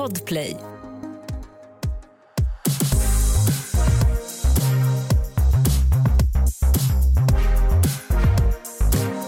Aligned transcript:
Podplay. 0.00 0.56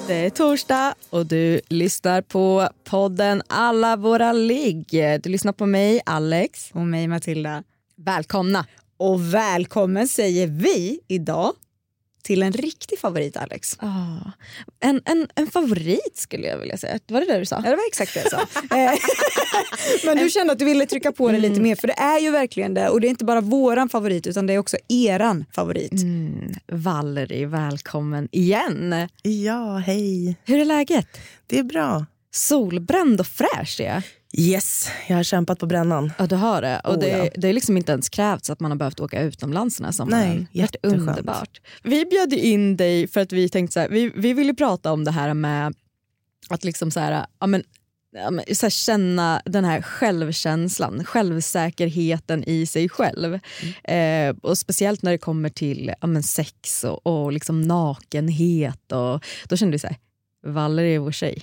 Det 0.06 0.14
är 0.14 0.30
torsdag 0.30 0.95
och 1.11 1.27
du 1.27 1.61
lyssnar 1.69 2.22
på 2.22 2.69
podden 2.85 3.43
Alla 3.46 3.96
våra 3.96 4.32
ligg. 4.32 4.87
Du 5.22 5.30
lyssnar 5.30 5.53
på 5.53 5.66
mig, 5.66 6.00
Alex. 6.06 6.71
Och 6.72 6.86
mig 6.86 7.08
Matilda. 7.08 7.62
Välkomna. 7.96 8.66
Och 8.96 9.34
välkommen 9.34 10.08
säger 10.08 10.46
vi 10.46 11.00
idag 11.08 11.52
till 12.22 12.42
en 12.42 12.52
riktig 12.52 12.98
favorit 12.98 13.36
Alex. 13.36 13.76
Ah, 13.80 14.30
en, 14.80 15.02
en, 15.04 15.28
en 15.34 15.46
favorit 15.46 16.16
skulle 16.16 16.46
jag 16.46 16.59
vilja 16.59 16.77
säga. 16.77 16.98
Var 17.06 17.20
det 17.20 17.27
det 17.27 17.38
du 17.38 17.46
sa? 17.46 17.56
Ja, 17.64 17.70
det 17.70 17.77
var 17.77 17.86
exakt 17.88 18.14
det 18.14 18.20
jag 18.20 18.30
sa. 18.30 18.41
Eh, 18.77 18.92
Men 20.04 20.16
du 20.16 20.30
kände 20.30 20.52
att 20.52 20.58
du 20.58 20.64
ville 20.64 20.86
trycka 20.86 21.12
på 21.12 21.28
det 21.28 21.38
lite 21.38 21.60
mer 21.60 21.77
för 21.77 21.86
det 21.86 21.98
är 21.98 22.18
ju 22.18 22.30
verkligen 22.30 22.74
det 22.74 22.88
och 22.88 23.00
det 23.00 23.06
är 23.06 23.10
inte 23.10 23.24
bara 23.24 23.40
våran 23.40 23.88
favorit 23.88 24.27
utan 24.27 24.46
det 24.46 24.52
är 24.52 24.58
också 24.58 24.77
eran 24.88 25.44
favorit. 25.54 25.92
Mm, 25.92 26.52
Valerie, 26.66 27.46
välkommen 27.46 28.28
igen. 28.32 29.08
Ja, 29.22 29.77
hej. 29.77 30.36
Hur 30.44 30.60
är 30.60 30.64
läget? 30.64 31.06
Det 31.46 31.58
är 31.58 31.62
bra. 31.62 32.06
Solbränd 32.30 33.20
och 33.20 33.27
fräsch 33.27 33.80
är 33.80 33.84
jag. 33.84 34.02
Yes, 34.38 34.88
jag 35.09 35.16
har 35.16 35.22
kämpat 35.22 35.59
på 35.59 35.66
brännan. 35.66 36.12
Ja, 36.18 36.27
du 36.27 36.36
har 36.36 36.62
det. 36.62 36.80
Och 36.84 36.95
Oh, 36.95 37.00
det, 37.00 37.09
ja. 37.09 37.30
det 37.34 37.48
är 37.48 37.52
liksom 37.52 37.77
inte 37.77 37.92
ens 37.92 38.09
krävts 38.09 38.50
att 38.50 38.60
man 38.60 38.70
har 38.70 38.78
behövt 38.78 39.00
åka 39.00 39.22
utomlands 39.22 39.77
den 39.77 39.84
här 39.84 39.92
sommaren. 39.92 40.28
Nej, 40.28 40.46
jätteskönt. 40.52 41.08
underbart. 41.08 41.60
Vi 41.82 42.05
bjöd 42.05 42.32
in 42.32 42.77
dig 42.77 43.08
för 43.08 43.20
att 43.20 43.32
vi 43.32 43.48
tänkte 43.48 43.72
så 43.72 43.80
här, 43.80 43.88
vi, 43.88 44.12
vi 44.16 44.32
ville 44.32 44.55
prata 44.55 44.92
om 44.92 45.05
det 45.05 45.10
här 45.10 45.34
med 45.34 45.74
att 46.48 46.64
liksom 46.64 46.91
så 46.91 47.00
här, 47.00 47.27
ja, 47.41 47.46
men, 47.46 47.62
så 48.55 48.66
här, 48.66 48.70
känna 48.70 49.42
den 49.45 49.64
här 49.64 49.82
självkänslan, 49.82 51.05
självsäkerheten 51.05 52.44
i 52.44 52.66
sig 52.66 52.88
själv. 52.88 53.38
Eh, 53.84 54.36
och 54.42 54.58
Speciellt 54.58 55.03
när 55.03 55.12
det 55.12 55.19
kommer 55.19 55.48
till 55.48 55.92
ja, 56.00 56.06
men, 56.06 56.22
sex 56.22 56.84
och, 56.84 57.06
och 57.06 57.33
liksom 57.33 57.62
nakenhet. 57.62 58.92
Och, 58.92 59.25
då 59.48 59.56
kände 59.56 59.72
vi 59.72 59.78
så 59.78 59.86
här, 59.86 59.97
Valerie 60.44 60.94
är 60.94 60.98
vår 60.98 61.12
tjej. 61.12 61.42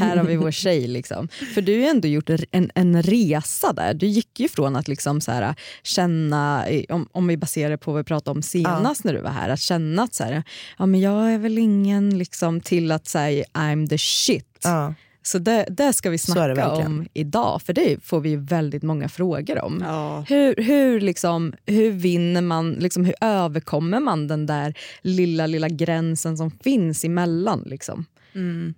Här 0.00 0.16
har 0.16 0.24
vi 0.24 0.36
vår 0.36 0.50
tjej. 0.50 0.86
Liksom. 0.86 1.28
För 1.28 1.62
du 1.62 1.82
har 1.82 1.90
ändå 1.90 2.08
gjort 2.08 2.30
en, 2.50 2.70
en 2.74 3.02
resa 3.02 3.72
där. 3.72 3.94
Du 3.94 4.06
gick 4.06 4.40
ju 4.40 4.48
från 4.48 4.76
att 4.76 4.88
liksom 4.88 5.20
så 5.20 5.32
här, 5.32 5.54
känna, 5.82 6.66
om, 6.88 7.08
om 7.12 7.26
vi 7.26 7.36
baserar 7.36 7.70
det 7.70 7.78
på 7.78 7.92
vad 7.92 8.00
vi 8.00 8.04
pratade 8.04 8.36
om 8.36 8.42
senast 8.42 9.04
när 9.04 9.14
du 9.14 9.20
var 9.20 9.30
här, 9.30 9.48
att 9.48 9.60
känna 9.60 10.02
att 10.02 10.14
så 10.14 10.24
här, 10.24 10.42
ja, 10.78 10.86
men 10.86 11.00
jag 11.00 11.32
är 11.32 11.38
väl 11.38 11.58
ingen, 11.58 12.18
liksom, 12.18 12.60
till 12.60 12.92
att 12.92 13.06
säga 13.06 13.44
I'm 13.52 13.88
the 13.88 13.98
shit. 13.98 14.58
Ja. 14.64 14.94
Så 15.24 15.38
det, 15.38 15.66
det 15.68 15.92
ska 15.92 16.10
vi 16.10 16.18
snacka 16.18 16.70
om 16.70 17.06
idag, 17.12 17.62
för 17.62 17.72
det 17.72 18.04
får 18.04 18.20
vi 18.20 18.36
väldigt 18.36 18.82
många 18.82 19.08
frågor 19.08 19.64
om. 19.64 19.84
Ja. 19.86 20.24
Hur, 20.28 20.54
hur, 20.56 21.00
liksom, 21.00 21.52
hur 21.66 21.90
vinner 21.90 22.40
man, 22.40 22.72
liksom, 22.72 23.04
hur 23.04 23.14
överkommer 23.20 24.00
man 24.00 24.28
den 24.28 24.46
där 24.46 24.74
lilla, 25.02 25.46
lilla 25.46 25.68
gränsen 25.68 26.36
som 26.36 26.50
finns 26.50 27.04
emellan? 27.04 27.62
Liksom? 27.66 28.04
Mm. 28.34 28.74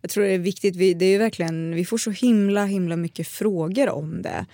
Jag 0.00 0.10
tror 0.10 0.24
det 0.24 0.30
är 0.30 0.38
viktigt, 0.38 0.76
vi, 0.76 0.94
det 0.94 1.06
är 1.06 1.18
verkligen, 1.18 1.74
vi 1.74 1.84
får 1.84 1.98
så 1.98 2.10
himla 2.10 2.64
himla 2.64 2.96
mycket 2.96 3.28
frågor 3.28 3.88
om 3.88 4.22
det. 4.22 4.46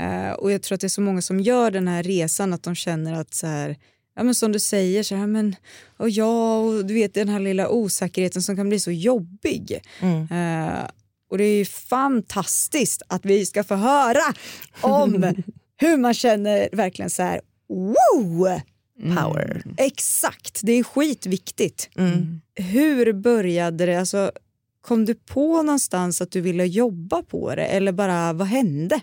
Eh, 0.00 0.32
och 0.32 0.52
jag 0.52 0.62
tror 0.62 0.74
att 0.74 0.80
det 0.80 0.86
är 0.86 0.88
så 0.88 1.00
många 1.00 1.22
som 1.22 1.40
gör 1.40 1.70
den 1.70 1.88
här 1.88 2.02
resan 2.02 2.52
att 2.52 2.62
de 2.62 2.74
känner 2.74 3.12
att 3.12 3.34
så 3.34 3.46
här, 3.46 3.76
ja 4.16 4.22
men 4.22 4.34
som 4.34 4.52
du 4.52 4.60
säger, 4.60 5.02
så 5.02 5.14
här, 5.14 5.26
men, 5.26 5.56
och 5.96 6.10
ja, 6.10 6.58
och 6.58 6.84
du 6.84 6.94
vet 6.94 7.14
den 7.14 7.28
här 7.28 7.40
lilla 7.40 7.68
osäkerheten 7.68 8.42
som 8.42 8.56
kan 8.56 8.68
bli 8.68 8.80
så 8.80 8.90
jobbig. 8.90 9.80
Mm. 10.00 10.22
Eh, 10.22 10.84
och 11.30 11.38
det 11.38 11.44
är 11.44 11.58
ju 11.58 11.64
fantastiskt 11.64 13.02
att 13.08 13.24
vi 13.24 13.46
ska 13.46 13.64
få 13.64 13.74
höra 13.74 14.34
om 14.80 15.34
hur 15.76 15.96
man 15.96 16.14
känner 16.14 16.68
verkligen 16.72 17.10
så 17.10 17.22
här, 17.22 17.40
wow! 17.68 18.60
Power. 19.02 19.62
Exakt, 19.76 20.60
det 20.62 20.72
är 20.72 20.82
skitviktigt. 20.82 21.90
Mm. 21.96 22.40
Hur 22.54 23.12
började 23.12 23.86
det? 23.86 23.96
Alltså, 24.00 24.32
kom 24.80 25.04
du 25.04 25.14
på 25.14 25.62
någonstans 25.62 26.20
att 26.20 26.30
du 26.30 26.40
ville 26.40 26.64
jobba 26.66 27.22
på 27.22 27.54
det 27.54 27.64
eller 27.64 27.92
bara 27.92 28.32
vad 28.32 28.46
hände? 28.46 29.00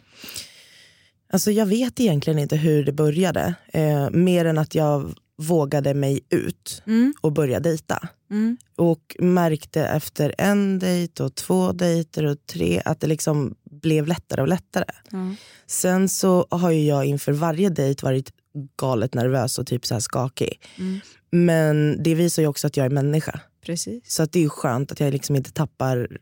Alltså, 1.34 1.51
jag 1.51 1.66
vet 1.66 2.00
egentligen 2.00 2.40
inte 2.40 2.56
hur 2.56 2.84
det 2.85 2.91
började. 2.91 3.53
Eh, 3.74 4.09
mer 4.09 4.46
än 4.46 4.57
att 4.57 4.75
jag 4.75 5.13
vågade 5.38 5.94
mig 5.94 6.19
ut 6.30 6.84
Mm. 6.88 7.13
och 7.22 7.31
började 7.31 7.69
dejta. 7.69 8.07
Mm. 8.31 8.57
Och 8.75 9.16
märkte 9.19 9.81
efter 9.85 10.35
en 10.38 10.80
dejt 10.80 11.24
och 11.24 11.35
två 11.35 11.72
dejter 11.72 12.25
och 12.25 12.46
tre 12.46 12.81
att 12.85 13.00
det 13.00 13.07
liksom 13.07 13.56
blev 13.72 14.07
lättare 14.07 14.41
och 14.41 14.47
lättare. 14.47 14.85
Ja. 15.12 15.35
Sen 15.68 16.09
så 16.09 16.47
har 16.50 16.72
ju 16.72 16.85
jag 16.85 17.06
inför 17.06 17.31
varje 17.31 17.69
dejt 17.69 18.06
varit 18.06 18.34
galet 18.78 19.13
nervös 19.13 19.59
och 19.59 19.67
typ 19.67 19.85
så 19.85 19.94
här 19.95 20.01
skakig. 20.01 20.62
Mm. 20.78 21.00
Men 21.31 22.03
det 22.03 22.16
visar 22.16 22.41
ju 22.41 22.47
också 22.47 22.67
att 22.67 22.78
jag 22.78 22.85
är 22.85 22.89
människa. 22.89 23.39
Precis. 23.66 24.12
Så 24.12 24.23
att 24.23 24.31
det 24.31 24.39
är 24.39 24.44
ju 24.44 24.50
skönt 24.50 24.91
att 24.91 25.00
jag 25.00 25.13
liksom 25.13 25.35
inte 25.35 25.51
tappar 25.51 26.17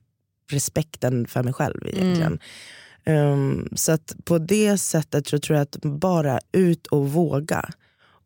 respekten 0.52 1.28
för 1.28 1.44
mig 1.44 1.54
själv 1.54 1.88
egentligen. 1.88 2.40
Um, 3.06 3.70
så 3.76 3.92
att 3.92 4.16
på 4.24 4.38
det 4.38 4.78
sättet 4.78 5.28
så 5.28 5.40
tror 5.40 5.58
jag 5.58 5.64
att 5.64 5.82
bara 5.82 6.40
ut 6.52 6.88
och 6.88 7.12
våga. 7.12 7.70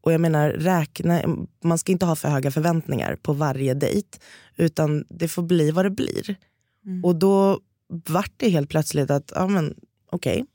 Och 0.01 0.13
jag 0.13 0.21
menar 0.21 0.49
räkna, 0.49 1.21
man 1.63 1.77
ska 1.77 1.91
inte 1.91 2.05
ha 2.05 2.15
för 2.15 2.29
höga 2.29 2.51
förväntningar 2.51 3.15
på 3.15 3.33
varje 3.33 3.73
dejt. 3.73 4.19
Utan 4.55 5.05
det 5.09 5.27
får 5.27 5.43
bli 5.43 5.71
vad 5.71 5.85
det 5.85 5.89
blir. 5.89 6.35
Mm. 6.85 7.05
Och 7.05 7.15
då 7.15 7.59
vart 7.87 8.33
det 8.37 8.49
helt 8.49 8.69
plötsligt 8.69 9.11
att, 9.11 9.31
ja 9.35 9.47
men 9.47 9.75
okej. 10.11 10.45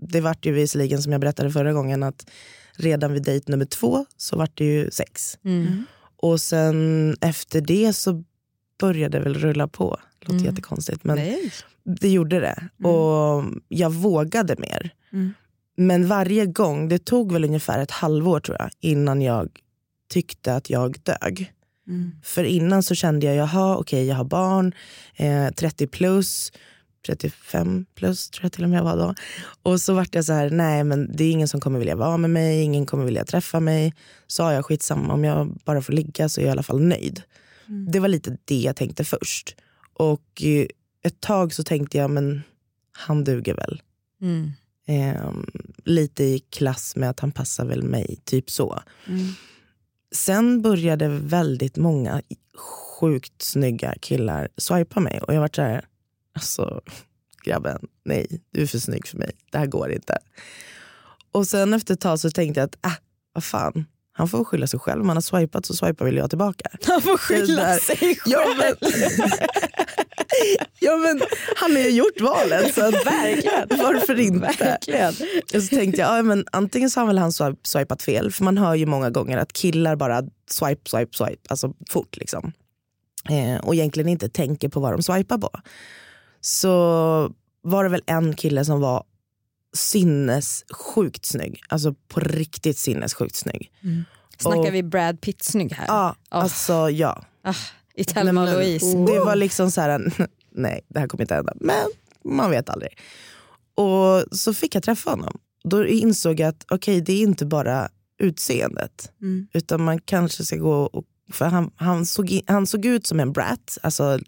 Det 0.00 0.20
vart 0.20 0.46
ju 0.46 0.52
visserligen 0.52 1.02
som 1.02 1.12
jag 1.12 1.20
berättade 1.20 1.50
förra 1.50 1.72
gången 1.72 2.02
att 2.02 2.30
redan 2.78 3.12
vid 3.12 3.22
dejt 3.22 3.52
nummer 3.52 3.64
två 3.64 4.06
så 4.16 4.36
vart 4.36 4.58
det 4.58 4.64
ju 4.64 4.90
sex. 4.90 5.38
Mm. 5.44 5.84
Och 6.16 6.40
sen 6.40 7.16
efter 7.20 7.60
det 7.60 7.92
så 7.92 8.24
började 8.80 9.18
det 9.18 9.24
väl 9.24 9.34
rulla 9.34 9.68
på. 9.68 9.98
Låter 10.20 10.32
Mm. 10.34 10.44
jättekonstigt 10.44 11.04
men 11.04 11.16
Nej. 11.16 11.52
det 12.00 12.08
gjorde 12.08 12.40
det. 12.40 12.88
Och 12.88 13.44
jag 13.68 13.90
vågade 13.92 14.56
mer. 14.58 14.90
Mm. 15.12 15.34
Men 15.76 16.06
varje 16.08 16.46
gång, 16.46 16.88
det 16.88 16.98
tog 17.04 17.32
väl 17.32 17.44
ungefär 17.44 17.78
ett 17.78 17.90
halvår 17.90 18.40
tror 18.40 18.56
jag 18.60 18.70
innan 18.80 19.22
jag 19.22 19.48
tyckte 20.10 20.54
att 20.54 20.70
jag 20.70 20.96
dög. 21.02 21.52
Mm. 21.88 22.10
För 22.22 22.44
innan 22.44 22.82
så 22.82 22.94
kände 22.94 23.26
jag, 23.26 23.36
jaha 23.36 23.76
okej 23.76 24.06
jag 24.06 24.16
har 24.16 24.24
barn, 24.24 24.72
eh, 25.16 25.48
30 25.54 25.86
plus, 25.86 26.52
35 27.06 27.86
plus 27.94 28.30
tror 28.30 28.44
jag 28.44 28.52
till 28.52 28.64
och 28.64 28.70
med 28.70 28.78
jag 28.78 28.84
var 28.84 28.96
då. 28.96 29.14
Och 29.62 29.80
så 29.80 29.94
vart 29.94 30.14
jag 30.14 30.24
så 30.24 30.32
här, 30.32 30.50
nej 30.50 30.84
men 30.84 31.16
det 31.16 31.24
är 31.24 31.30
ingen 31.30 31.48
som 31.48 31.60
kommer 31.60 31.78
vilja 31.78 31.96
vara 31.96 32.16
med 32.16 32.30
mig, 32.30 32.62
ingen 32.62 32.86
kommer 32.86 33.04
vilja 33.04 33.24
träffa 33.24 33.60
mig. 33.60 33.94
Sa 34.26 34.52
jag 34.52 34.64
skitsamma, 34.64 35.12
om 35.12 35.24
jag 35.24 35.58
bara 35.64 35.82
får 35.82 35.92
ligga 35.92 36.28
så 36.28 36.40
är 36.40 36.44
jag 36.44 36.48
i 36.48 36.52
alla 36.52 36.62
fall 36.62 36.80
nöjd. 36.80 37.22
Det 37.66 38.00
var 38.00 38.08
lite 38.08 38.36
det 38.44 38.60
jag 38.60 38.76
tänkte 38.76 39.04
först. 39.04 39.56
Och 39.92 40.42
eh, 40.42 40.66
ett 41.02 41.20
tag 41.20 41.52
så 41.52 41.64
tänkte 41.64 41.98
jag, 41.98 42.10
men 42.10 42.42
han 42.92 43.24
duger 43.24 43.54
väl. 43.54 43.82
Mm. 44.20 44.52
Ehm, 44.86 45.46
lite 45.84 46.24
i 46.24 46.38
klass 46.38 46.96
med 46.96 47.10
att 47.10 47.20
han 47.20 47.32
passar 47.32 47.64
väl 47.64 47.82
mig, 47.82 48.18
typ 48.24 48.50
så. 48.50 48.82
Mm. 49.06 49.26
Sen 50.12 50.62
började 50.62 51.08
väldigt 51.08 51.76
många 51.76 52.22
sjukt 53.00 53.42
snygga 53.42 53.94
killar 54.00 54.48
swipa 54.56 55.00
mig 55.00 55.20
och 55.20 55.34
jag 55.34 55.40
var 55.40 55.50
så 55.54 55.62
här, 55.62 55.84
alltså 56.38 56.80
grabben, 57.44 57.88
nej 58.04 58.40
du 58.50 58.62
är 58.62 58.66
för 58.66 58.78
snygg 58.78 59.06
för 59.06 59.18
mig, 59.18 59.30
det 59.52 59.58
här 59.58 59.66
går 59.66 59.92
inte. 59.92 60.18
Och 61.32 61.46
sen 61.46 61.74
efter 61.74 61.94
ett 61.94 62.00
tag 62.00 62.20
så 62.20 62.30
tänkte 62.30 62.60
jag 62.60 62.66
att, 62.66 62.76
ah, 62.80 62.96
vad 63.32 63.44
fan, 63.44 63.84
han 64.12 64.28
får 64.28 64.44
skylla 64.44 64.66
sig 64.66 64.80
själv, 64.80 65.00
om 65.00 65.08
han 65.08 65.16
har 65.16 65.22
swipat 65.22 65.66
så 65.66 65.74
swipar 65.74 66.04
väl 66.04 66.16
jag 66.16 66.30
tillbaka. 66.30 66.70
Han 66.86 67.02
får 67.02 67.18
skylla 67.18 67.78
sig 67.78 67.96
själv. 67.96 68.16
Ja 68.26 68.54
men, 68.58 68.90
ja, 70.80 70.96
men 70.96 71.22
han 71.56 71.72
har 71.72 71.78
ju 71.78 71.90
gjort 71.90 72.20
valet 72.20 72.74
så 72.74 72.84
att, 72.84 72.94
verkligen. 72.94 73.68
varför 73.78 74.20
inte? 74.20 74.54
Verkligen. 74.58 75.14
Och 75.54 75.62
så 75.62 75.76
tänkte 75.76 76.00
jag, 76.00 76.18
ja, 76.18 76.22
men 76.22 76.44
antingen 76.52 76.90
så 76.90 77.00
har 77.00 77.06
väl 77.06 77.18
han 77.18 77.32
swipat 77.62 78.02
fel, 78.02 78.32
för 78.32 78.44
man 78.44 78.58
hör 78.58 78.74
ju 78.74 78.86
många 78.86 79.10
gånger 79.10 79.38
att 79.38 79.52
killar 79.52 79.96
bara 79.96 80.22
swipe, 80.50 80.90
swipe, 80.90 81.16
swipe, 81.16 81.42
alltså 81.48 81.72
fort 81.90 82.16
liksom. 82.16 82.52
Eh, 83.30 83.56
och 83.56 83.74
egentligen 83.74 84.08
inte 84.08 84.28
tänker 84.28 84.68
på 84.68 84.80
vad 84.80 84.92
de 84.92 85.02
swipar 85.02 85.38
på. 85.38 85.50
Så 86.40 86.68
var 87.62 87.84
det 87.84 87.90
väl 87.90 88.02
en 88.06 88.34
kille 88.36 88.64
som 88.64 88.80
var 88.80 89.04
sinnessjukt 89.76 91.24
snygg, 91.24 91.60
alltså 91.68 91.94
på 92.08 92.20
riktigt 92.20 92.78
sinnessjukt 92.78 93.36
snygg. 93.36 93.72
Snackar 94.38 94.58
Och- 94.68 94.74
vi 94.74 94.82
Brad 94.82 95.20
Pitt 95.20 95.42
snygg 95.42 95.72
här? 95.72 95.84
Ja, 95.88 96.16
Ah. 96.28 96.40
alltså 96.40 96.90
ja. 96.90 97.24
Ah, 97.42 97.54
I 97.94 98.04
Thelma 98.04 98.42
och 98.42 98.48
Louise. 98.48 98.86
Det 98.96 99.18
var 99.18 99.36
liksom 99.36 99.70
så 99.70 99.80
här, 99.80 100.12
nej 100.54 100.80
det 100.88 100.98
här 101.00 101.06
kommer 101.06 101.24
inte 101.24 101.34
hända. 101.34 101.52
Men 101.60 101.86
man 102.24 102.50
vet 102.50 102.68
aldrig. 102.70 102.98
Och 103.74 104.24
så 104.38 104.54
fick 104.54 104.74
jag 104.74 104.82
träffa 104.82 105.10
honom. 105.10 105.38
Då 105.64 105.86
insåg 105.86 106.40
jag 106.40 106.48
att 106.48 106.64
okej 106.70 107.00
det 107.00 107.12
är 107.12 107.22
inte 107.22 107.46
bara 107.46 107.88
utseendet. 108.18 109.12
Mm. 109.22 109.46
Utan 109.52 109.82
man 109.84 109.98
kanske 110.00 110.44
ska 110.44 110.56
gå 110.56 110.74
och, 110.82 111.04
för 111.32 111.44
han, 111.46 111.70
han, 111.76 112.06
såg, 112.06 112.40
han 112.46 112.66
såg 112.66 112.84
ut 112.84 113.06
som 113.06 113.20
en 113.20 113.32
brat. 113.32 113.78
Alltså 113.82 114.18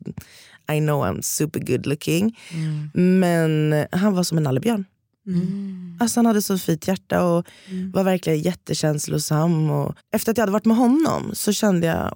I 0.75 0.81
know 0.81 1.05
I'm 1.05 1.23
super 1.23 1.61
good 1.61 1.87
looking. 1.87 2.39
Men 2.93 3.75
han 3.93 4.15
var 4.15 4.23
som 4.23 4.39
en 4.39 4.45
nallebjörn. 4.45 4.85
Mm. 5.27 5.97
Alltså 6.01 6.19
han 6.19 6.27
hade 6.27 6.43
så 6.43 6.59
fint 6.59 6.89
hjärta 6.89 7.25
och 7.25 7.47
Mm. 7.69 7.91
var 7.93 8.05
verkligen 8.05 8.41
jättekänslosam. 8.41 9.71
Och 9.71 9.95
efter 10.13 10.31
att 10.33 10.39
jag 10.39 10.43
hade 10.43 10.53
varit 10.53 10.65
med 10.65 10.77
honom 10.77 11.31
så 11.33 11.53
kände 11.53 11.87
jag 11.87 12.15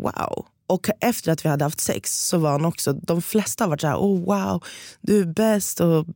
wow. 0.00 0.46
Och 0.66 0.88
efter 1.00 1.32
att 1.32 1.44
vi 1.44 1.48
hade 1.48 1.64
haft 1.64 1.80
sex 1.80 2.26
så 2.28 2.38
var 2.38 2.50
han 2.50 2.64
också, 2.64 2.92
de 2.92 3.22
flesta 3.22 3.64
har 3.64 3.68
varit 3.68 3.80
så 3.80 3.86
här, 3.86 3.96
oh 3.96 4.24
wow, 4.24 4.64
du 5.00 5.20
är 5.20 5.24
bäst 5.24 5.80
och 5.80 6.06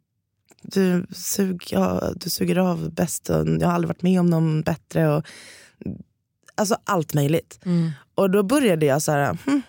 du, 0.63 1.07
sug, 1.13 1.63
ja, 1.71 2.13
du 2.17 2.31
suger 2.31 2.57
av 2.57 2.91
bäst 2.95 3.31
och 3.31 3.49
jag 3.49 3.67
har 3.67 3.75
aldrig 3.75 3.89
varit 3.89 4.03
med 4.03 4.21
om 4.21 4.27
någon 4.27 4.63
bättre. 4.63 5.17
Och, 5.17 5.25
alltså 6.55 6.77
allt 6.85 7.15
möjligt. 7.15 7.61
Mm. 7.65 7.91
Och 8.15 8.31
då 8.31 8.43
började 8.43 8.87
jag 8.87 9.03
så 9.03 9.13
här, 9.13 9.39
hm, 9.47 9.63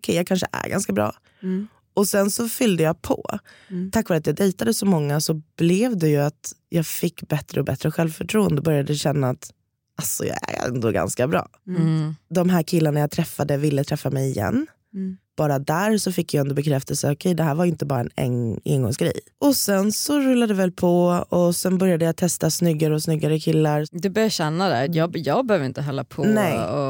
okej 0.00 0.16
jag 0.16 0.26
kanske 0.26 0.46
är 0.52 0.68
ganska 0.68 0.92
bra. 0.92 1.14
Mm. 1.42 1.68
Och 1.94 2.06
sen 2.06 2.30
så 2.30 2.48
fyllde 2.48 2.82
jag 2.82 3.02
på. 3.02 3.38
Mm. 3.70 3.90
Tack 3.90 4.08
vare 4.08 4.18
att 4.18 4.26
jag 4.26 4.36
dejtade 4.36 4.74
så 4.74 4.86
många 4.86 5.20
så 5.20 5.42
blev 5.56 5.98
det 5.98 6.08
ju 6.08 6.16
att 6.16 6.52
jag 6.68 6.86
fick 6.86 7.28
bättre 7.28 7.60
och 7.60 7.66
bättre 7.66 7.90
självförtroende 7.90 8.56
och 8.56 8.64
började 8.64 8.94
känna 8.94 9.30
att 9.30 9.52
alltså, 9.96 10.24
jag 10.24 10.36
är 10.48 10.68
ändå 10.68 10.90
ganska 10.90 11.28
bra. 11.28 11.48
Mm. 11.66 12.14
De 12.28 12.50
här 12.50 12.62
killarna 12.62 13.00
jag 13.00 13.10
träffade 13.10 13.56
ville 13.56 13.84
träffa 13.84 14.10
mig 14.10 14.30
igen. 14.30 14.66
Mm. 14.94 15.16
Bara 15.36 15.58
där 15.58 15.98
så 15.98 16.12
fick 16.12 16.34
jag 16.34 16.40
ändå 16.40 16.54
bekräftelse, 16.54 17.12
okej 17.12 17.34
det 17.34 17.42
här 17.42 17.54
var 17.54 17.64
inte 17.64 17.86
bara 17.86 18.00
en 18.00 18.10
en 18.16 18.60
engångsgrej. 18.64 19.12
Och 19.38 19.56
sen 19.56 19.92
så 19.92 20.18
rullade 20.18 20.52
det 20.52 20.56
väl 20.56 20.72
på 20.72 21.24
och 21.28 21.56
sen 21.56 21.78
började 21.78 22.04
jag 22.04 22.16
testa 22.16 22.50
snyggare 22.50 22.94
och 22.94 23.02
snyggare 23.02 23.40
killar. 23.40 23.86
Du 23.90 24.10
börjar 24.10 24.28
känna 24.28 24.68
det, 24.68 24.86
jag, 24.86 25.16
jag 25.16 25.46
behöver 25.46 25.66
inte 25.66 25.82
hålla 25.82 26.04
på 26.04 26.24
Nej. 26.24 26.58
och, 26.58 26.89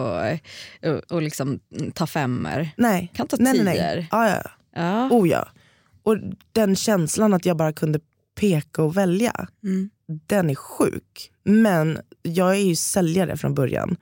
och, 0.83 1.13
och 1.13 1.23
liksom 1.23 1.61
ta 1.95 2.07
femmer. 2.07 2.71
Nej, 2.77 3.13
Kan 3.15 3.27
ta 3.27 3.37
nej, 3.41 3.53
nej, 3.53 3.77
tior. 3.77 3.85
nej. 3.85 4.09
Ja, 4.11 4.29
ja. 4.31 4.51
Ja. 4.75 5.09
Oh, 5.11 5.29
ja. 5.29 5.49
Och 6.03 6.17
den 6.53 6.77
känslan 6.77 7.35
att 7.35 7.47
jag 7.47 7.57
bara 7.57 7.73
kunde 7.73 8.01
peka 8.41 8.83
och 8.83 8.97
välja. 8.97 9.49
Mm. 9.65 9.91
den 10.27 10.51
är 10.51 10.55
sjuk. 10.55 11.33
Men 11.45 11.99
jag 12.23 12.51
är 12.57 12.61
ju 12.61 12.77
säljare 12.77 13.37
från 13.37 13.55
början. 13.55 13.97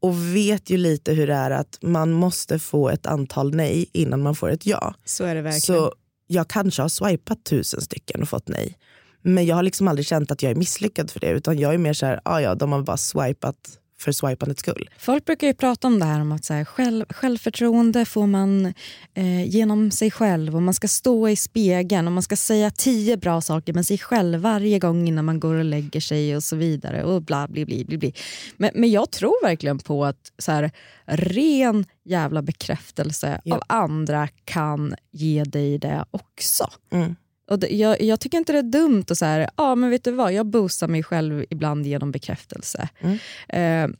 Och 0.00 0.36
vet 0.36 0.70
ju 0.70 0.76
lite 0.76 1.12
hur 1.12 1.26
det 1.26 1.34
är 1.34 1.50
att 1.50 1.78
man 1.82 2.12
måste 2.12 2.58
få 2.58 2.88
ett 2.88 3.06
antal 3.06 3.54
nej 3.54 3.86
innan 3.92 4.22
man 4.22 4.34
får 4.34 4.50
ett 4.50 4.66
ja. 4.66 4.94
Så 5.04 5.24
är 5.24 5.34
det 5.34 5.42
verkligen. 5.42 5.60
Så 5.60 5.94
jag 6.26 6.48
kanske 6.48 6.82
har 6.82 6.88
swipat 6.88 7.44
tusen 7.44 7.80
stycken 7.80 8.22
och 8.22 8.28
fått 8.28 8.48
nej. 8.48 8.78
Men 9.22 9.46
jag 9.46 9.56
har 9.56 9.62
liksom 9.62 9.88
aldrig 9.88 10.06
känt 10.06 10.30
att 10.30 10.42
jag 10.42 10.50
är 10.50 10.56
misslyckad 10.56 11.10
för 11.10 11.20
det. 11.20 11.30
Utan 11.30 11.58
jag 11.58 11.74
är 11.74 11.78
mer 11.78 11.92
så 11.92 12.06
här, 12.06 12.20
ah, 12.24 12.40
ja 12.40 12.54
de 12.54 12.72
har 12.72 12.82
bara 12.82 12.96
swipat 12.96 13.78
för 14.04 14.12
swipandets 14.12 14.60
skull. 14.60 14.90
Folk 14.98 15.24
brukar 15.24 15.46
ju 15.46 15.54
prata 15.54 15.86
om 15.86 15.98
det 15.98 16.04
här 16.04 16.20
om 16.20 16.32
att 16.32 16.44
så 16.44 16.54
här, 16.54 16.64
själv, 16.64 17.04
självförtroende 17.10 18.04
får 18.04 18.26
man 18.26 18.66
eh, 19.14 19.44
genom 19.48 19.90
sig 19.90 20.10
själv 20.10 20.56
och 20.56 20.62
man 20.62 20.74
ska 20.74 20.88
stå 20.88 21.28
i 21.28 21.36
spegeln 21.36 22.06
och 22.06 22.12
man 22.12 22.22
ska 22.22 22.36
säga 22.36 22.70
tio 22.70 23.16
bra 23.16 23.40
saker 23.40 23.72
med 23.72 23.86
sig 23.86 23.98
själv 23.98 24.40
varje 24.40 24.78
gång 24.78 25.08
innan 25.08 25.24
man 25.24 25.40
går 25.40 25.54
och 25.54 25.64
lägger 25.64 26.00
sig 26.00 26.36
och 26.36 26.42
så 26.42 26.56
vidare. 26.56 27.04
och 27.04 27.22
bla 27.22 27.48
bli, 27.48 27.64
bli, 27.64 27.84
bli, 27.84 27.98
bli. 27.98 28.14
Men, 28.56 28.70
men 28.74 28.90
jag 28.90 29.10
tror 29.10 29.46
verkligen 29.46 29.78
på 29.78 30.04
att 30.04 30.32
så 30.38 30.52
här, 30.52 30.70
ren 31.06 31.84
jävla 32.04 32.42
bekräftelse 32.42 33.40
Ja. 33.44 33.54
av 33.54 33.62
andra 33.66 34.28
kan 34.44 34.94
ge 35.12 35.44
dig 35.44 35.78
det 35.78 36.04
också. 36.10 36.70
Mm. 36.92 37.14
Och 37.50 37.58
det, 37.58 37.68
jag, 37.68 38.02
jag 38.02 38.20
tycker 38.20 38.38
inte 38.38 38.52
det 38.52 38.58
är 38.58 38.62
dumt 38.62 39.04
att 39.10 39.18
säga, 39.18 39.50
ja 39.56 39.74
men 39.74 39.90
vet 39.90 40.04
du 40.04 40.10
vad, 40.10 40.32
jag 40.32 40.46
boostar 40.46 40.88
mig 40.88 41.02
själv 41.02 41.44
ibland 41.50 41.86
genom 41.86 42.10
bekräftelse. 42.12 42.88
Mm. 43.00 43.18
Eh, 43.48 43.96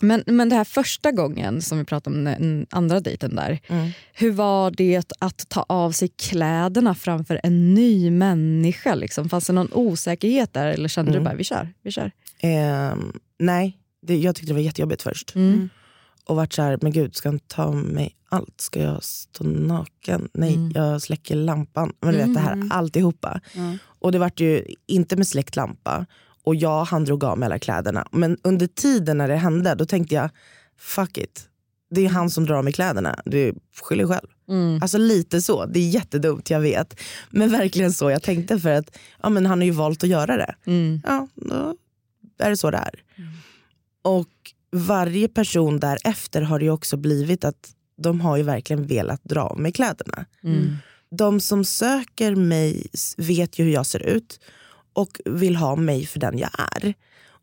men, 0.00 0.24
men 0.26 0.48
det 0.48 0.56
här 0.56 0.64
första 0.64 1.12
gången 1.12 1.62
som 1.62 1.78
vi 1.78 1.84
pratade 1.84 2.16
om, 2.16 2.24
den 2.24 2.66
andra 2.70 3.00
dejten 3.00 3.34
där. 3.36 3.60
Mm. 3.68 3.90
Hur 4.12 4.30
var 4.30 4.70
det 4.70 5.12
att 5.18 5.48
ta 5.48 5.62
av 5.68 5.92
sig 5.92 6.08
kläderna 6.08 6.94
framför 6.94 7.40
en 7.42 7.74
ny 7.74 8.10
människa? 8.10 8.94
Liksom? 8.94 9.28
Fanns 9.28 9.46
det 9.46 9.52
någon 9.52 9.72
osäkerhet 9.72 10.52
där 10.52 10.66
eller 10.66 10.88
kände 10.88 11.10
Mm. 11.10 11.22
du 11.22 11.24
bara 11.24 11.34
vi 11.36 11.44
kör? 11.44 11.68
Vi 11.82 11.90
kör? 11.90 12.10
Ehm, 12.40 13.12
nej, 13.38 13.78
det, 14.02 14.16
jag 14.16 14.34
tyckte 14.36 14.50
det 14.50 14.54
var 14.54 14.60
jättejobbigt 14.60 15.02
först. 15.02 15.34
Mm. 15.34 15.68
Och 16.26 16.36
varit 16.36 16.52
så 16.52 16.62
här, 16.62 16.78
men 16.82 16.92
gud 16.92 17.16
ska 17.16 17.28
han 17.28 17.38
ta 17.38 17.72
mig 17.72 18.16
allt? 18.28 18.60
Ska 18.60 18.82
jag 18.82 19.04
stå 19.04 19.44
naken? 19.44 20.28
Nej, 20.34 20.54
Mm. 20.54 20.72
jag 20.74 21.02
släcker 21.02 21.36
lampan. 21.36 21.92
Men 22.00 22.12
du 22.12 22.18
vet 22.18 22.34
det 22.34 22.40
här 22.40 22.52
Mm. 22.52 22.72
alltihopa. 22.72 23.40
Ja. 23.54 23.76
Och 23.98 24.12
det 24.12 24.18
vart 24.18 24.40
ju 24.40 24.64
inte 24.86 25.16
med 25.16 25.26
släckt 25.28 25.56
lampa. 25.56 26.06
Och 26.42 26.54
jag 26.54 26.84
han 26.84 27.04
drog 27.04 27.24
av 27.24 27.38
mig 27.38 27.46
alla 27.46 27.58
kläderna. 27.58 28.06
Men 28.12 28.38
under 28.42 28.66
tiden 28.66 29.18
när 29.18 29.28
det 29.28 29.36
hände 29.36 29.74
då 29.74 29.86
tänkte 29.86 30.14
jag, 30.14 30.30
fuck 30.78 31.18
it. 31.18 31.48
Det 31.90 32.04
är 32.04 32.08
han 32.08 32.30
som 32.30 32.46
drar 32.46 32.54
av 32.56 32.64
mig 32.64 32.72
kläderna. 32.72 33.20
Du 33.24 33.54
skyll 33.82 33.98
dig 33.98 34.06
själv. 34.06 34.26
Mm. 34.48 34.82
Alltså 34.82 34.98
lite 34.98 35.42
så. 35.42 35.66
Det 35.66 35.78
är 35.80 35.88
jättedumt, 35.88 36.50
jag 36.50 36.60
vet. 36.60 37.00
Men 37.30 37.50
verkligen 37.50 37.92
så 37.92 38.10
jag 38.10 38.22
tänkte 38.22 38.58
för 38.60 38.70
att 38.72 38.96
ja, 39.22 39.28
men 39.28 39.46
han 39.46 39.58
har 39.58 39.64
ju 39.64 39.70
valt 39.70 40.02
att 40.02 40.08
göra 40.10 40.36
det. 40.36 40.54
Mm. 40.66 41.00
Ja, 41.04 41.28
då 41.34 41.76
är 42.38 42.50
det 42.50 42.56
så 42.56 42.70
det 42.70 42.76
är. 42.76 43.02
Och 44.02 44.28
varje 44.74 45.28
person 45.28 45.80
därefter 45.80 46.42
har 46.42 46.58
det 46.58 46.70
också 46.70 46.96
blivit 46.96 47.44
att 47.44 47.74
de 47.96 48.20
har 48.20 48.36
ju 48.36 48.42
verkligen 48.42 48.86
velat 48.86 49.24
dra 49.24 49.40
av 49.40 49.60
mig 49.60 49.72
kläderna. 49.72 50.24
Mm. 50.44 50.76
De 51.10 51.40
som 51.40 51.64
söker 51.64 52.34
mig 52.34 52.86
vet 53.16 53.58
ju 53.58 53.64
hur 53.64 53.72
jag 53.72 53.86
ser 53.86 54.02
ut 54.02 54.40
och 54.92 55.20
vill 55.24 55.56
ha 55.56 55.76
mig 55.76 56.06
för 56.06 56.20
den 56.20 56.38
jag 56.38 56.50
är. 56.58 56.94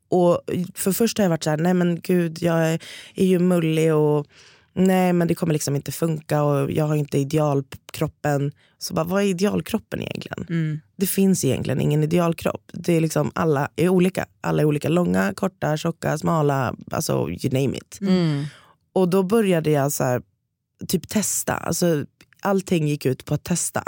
Och 0.09 0.41
för 0.75 0.91
först 0.91 1.17
har 1.17 1.25
jag 1.25 1.29
varit 1.29 1.43
så 1.43 1.49
här, 1.49 1.57
nej 1.57 1.73
men 1.73 2.01
gud 2.01 2.41
jag 2.41 2.67
är, 2.67 2.79
är 3.15 3.25
ju 3.25 3.39
mullig 3.39 3.95
och 3.95 4.27
nej 4.73 5.13
men 5.13 5.27
det 5.27 5.35
kommer 5.35 5.53
liksom 5.53 5.75
inte 5.75 5.91
funka 5.91 6.43
och 6.43 6.71
jag 6.71 6.85
har 6.85 6.95
inte 6.95 7.17
idealkroppen. 7.17 8.51
Så 8.77 8.93
bara, 8.93 9.05
vad 9.05 9.23
är 9.23 9.27
idealkroppen 9.27 10.01
egentligen? 10.01 10.45
Mm. 10.49 10.79
det 10.95 11.05
finns 11.05 11.45
egentligen 11.45 11.81
ingen 11.81 12.03
idealkropp. 12.03 12.71
Det 12.73 12.93
är 12.93 13.01
liksom, 13.01 13.31
alla 13.35 13.69
är 13.75 13.89
olika. 13.89 14.25
Alla 14.41 14.61
är 14.61 14.65
olika 14.65 14.89
långa, 14.89 15.33
korta, 15.33 15.77
tjocka, 15.77 16.17
smala, 16.17 16.75
alltså 16.91 17.29
you 17.29 17.53
name 17.53 17.77
it. 17.77 17.97
Mm. 18.01 18.45
Och 18.93 19.09
då 19.09 19.23
började 19.23 19.71
jag 19.71 19.91
så 19.91 20.03
här, 20.03 20.21
typ 20.87 21.07
testa. 21.07 21.53
Alltså, 21.53 22.05
allting 22.39 22.87
gick 22.87 23.05
ut 23.05 23.25
på 23.25 23.33
att 23.33 23.43
testa. 23.43 23.83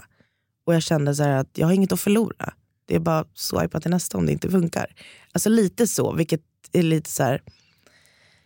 Och 0.65 0.75
jag 0.75 0.83
kände 0.83 1.15
så 1.15 1.23
här 1.23 1.37
att 1.37 1.57
jag 1.57 1.67
har 1.67 1.73
inget 1.73 1.91
att 1.91 1.99
förlora. 1.99 2.53
Det 2.85 2.95
är 2.95 2.99
bara 2.99 3.19
att 3.19 3.37
swipa 3.37 3.79
till 3.79 3.91
nästa 3.91 4.17
om 4.17 4.25
det 4.25 4.31
inte 4.31 4.49
funkar. 4.49 4.95
Alltså 5.31 5.49
lite 5.49 5.87
så, 5.87 6.13
vilket 6.13 6.41
är 6.71 6.83
lite 6.83 7.09
så 7.09 7.23
här 7.23 7.41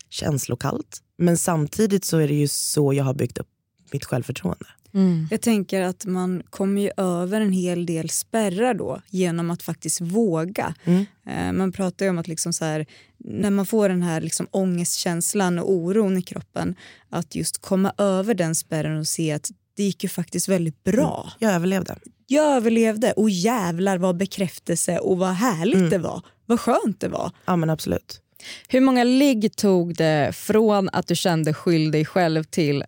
känslokallt. 0.10 1.02
Men 1.18 1.38
samtidigt 1.38 2.06
så 2.06 2.18
är 2.18 2.28
det 2.28 2.34
ju 2.34 2.48
så 2.48 2.94
jag 2.94 3.04
har 3.04 3.14
byggt 3.14 3.38
upp 3.38 3.48
mitt 3.94 4.06
självförtroende. 4.06 4.66
Mm. 4.94 5.28
Jag 5.32 5.42
tänker 5.42 5.82
att 5.82 6.06
man 6.06 6.44
kommer 6.50 6.82
ju 6.82 6.92
över 6.98 7.42
en 7.42 7.52
hel 7.52 7.86
del 7.86 8.10
spärrar 8.10 8.74
då 8.74 9.02
genom 9.10 9.52
att 9.52 9.64
faktiskt 9.64 10.02
våga. 10.02 10.74
Mm. 10.84 11.06
Eh, 11.28 11.52
Man 11.54 11.72
pratar 11.72 12.06
ju 12.06 12.10
om 12.10 12.18
att 12.18 12.28
liksom 12.28 12.54
så 12.54 12.66
här, 12.66 12.86
när 13.18 13.50
man 13.50 13.66
får 13.66 13.90
den 13.90 14.02
här 14.02 14.22
liksom 14.22 14.48
ångestkänslan 14.52 15.60
och 15.60 15.72
oron 15.72 16.18
i 16.18 16.22
kroppen 16.22 16.76
att 17.10 17.36
just 17.36 17.62
komma 17.62 17.94
över 17.98 18.34
den 18.34 18.56
spärren 18.56 19.00
och 19.00 19.08
se 19.08 19.32
att 19.32 19.50
det 19.78 19.84
gick 19.84 20.04
ju 20.04 20.10
faktiskt 20.10 20.48
väldigt 20.50 20.84
bra. 20.84 21.32
Jag 21.40 21.54
överlevde. 21.54 21.96
Jag 22.28 22.56
överlevde 22.56 23.12
och 23.12 23.30
jävlar 23.30 23.98
vad 23.98 24.18
bekräftelse 24.18 25.00
och 25.00 25.18
vad 25.18 25.30
härligt 25.34 25.76
Mm. 25.76 25.90
det 25.90 25.98
var. 25.98 26.22
Vad 26.46 26.60
skönt 26.60 27.00
det 27.00 27.08
var. 27.08 27.32
Ja 27.46 27.56
men 27.56 27.70
absolut. 27.70 28.22
Hur 28.68 28.82
många 28.82 29.04
ligg 29.04 29.56
tog 29.56 29.96
det 29.96 30.36
från 30.36 30.90
att 30.94 31.08
du 31.08 31.16
kände 31.16 31.54
skyll 31.54 31.92
dig 31.92 32.06
själv 32.06 32.44
till 32.44 32.84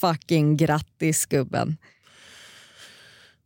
fucking 0.00 0.56
grattis 0.56 1.26
gubben? 1.26 1.76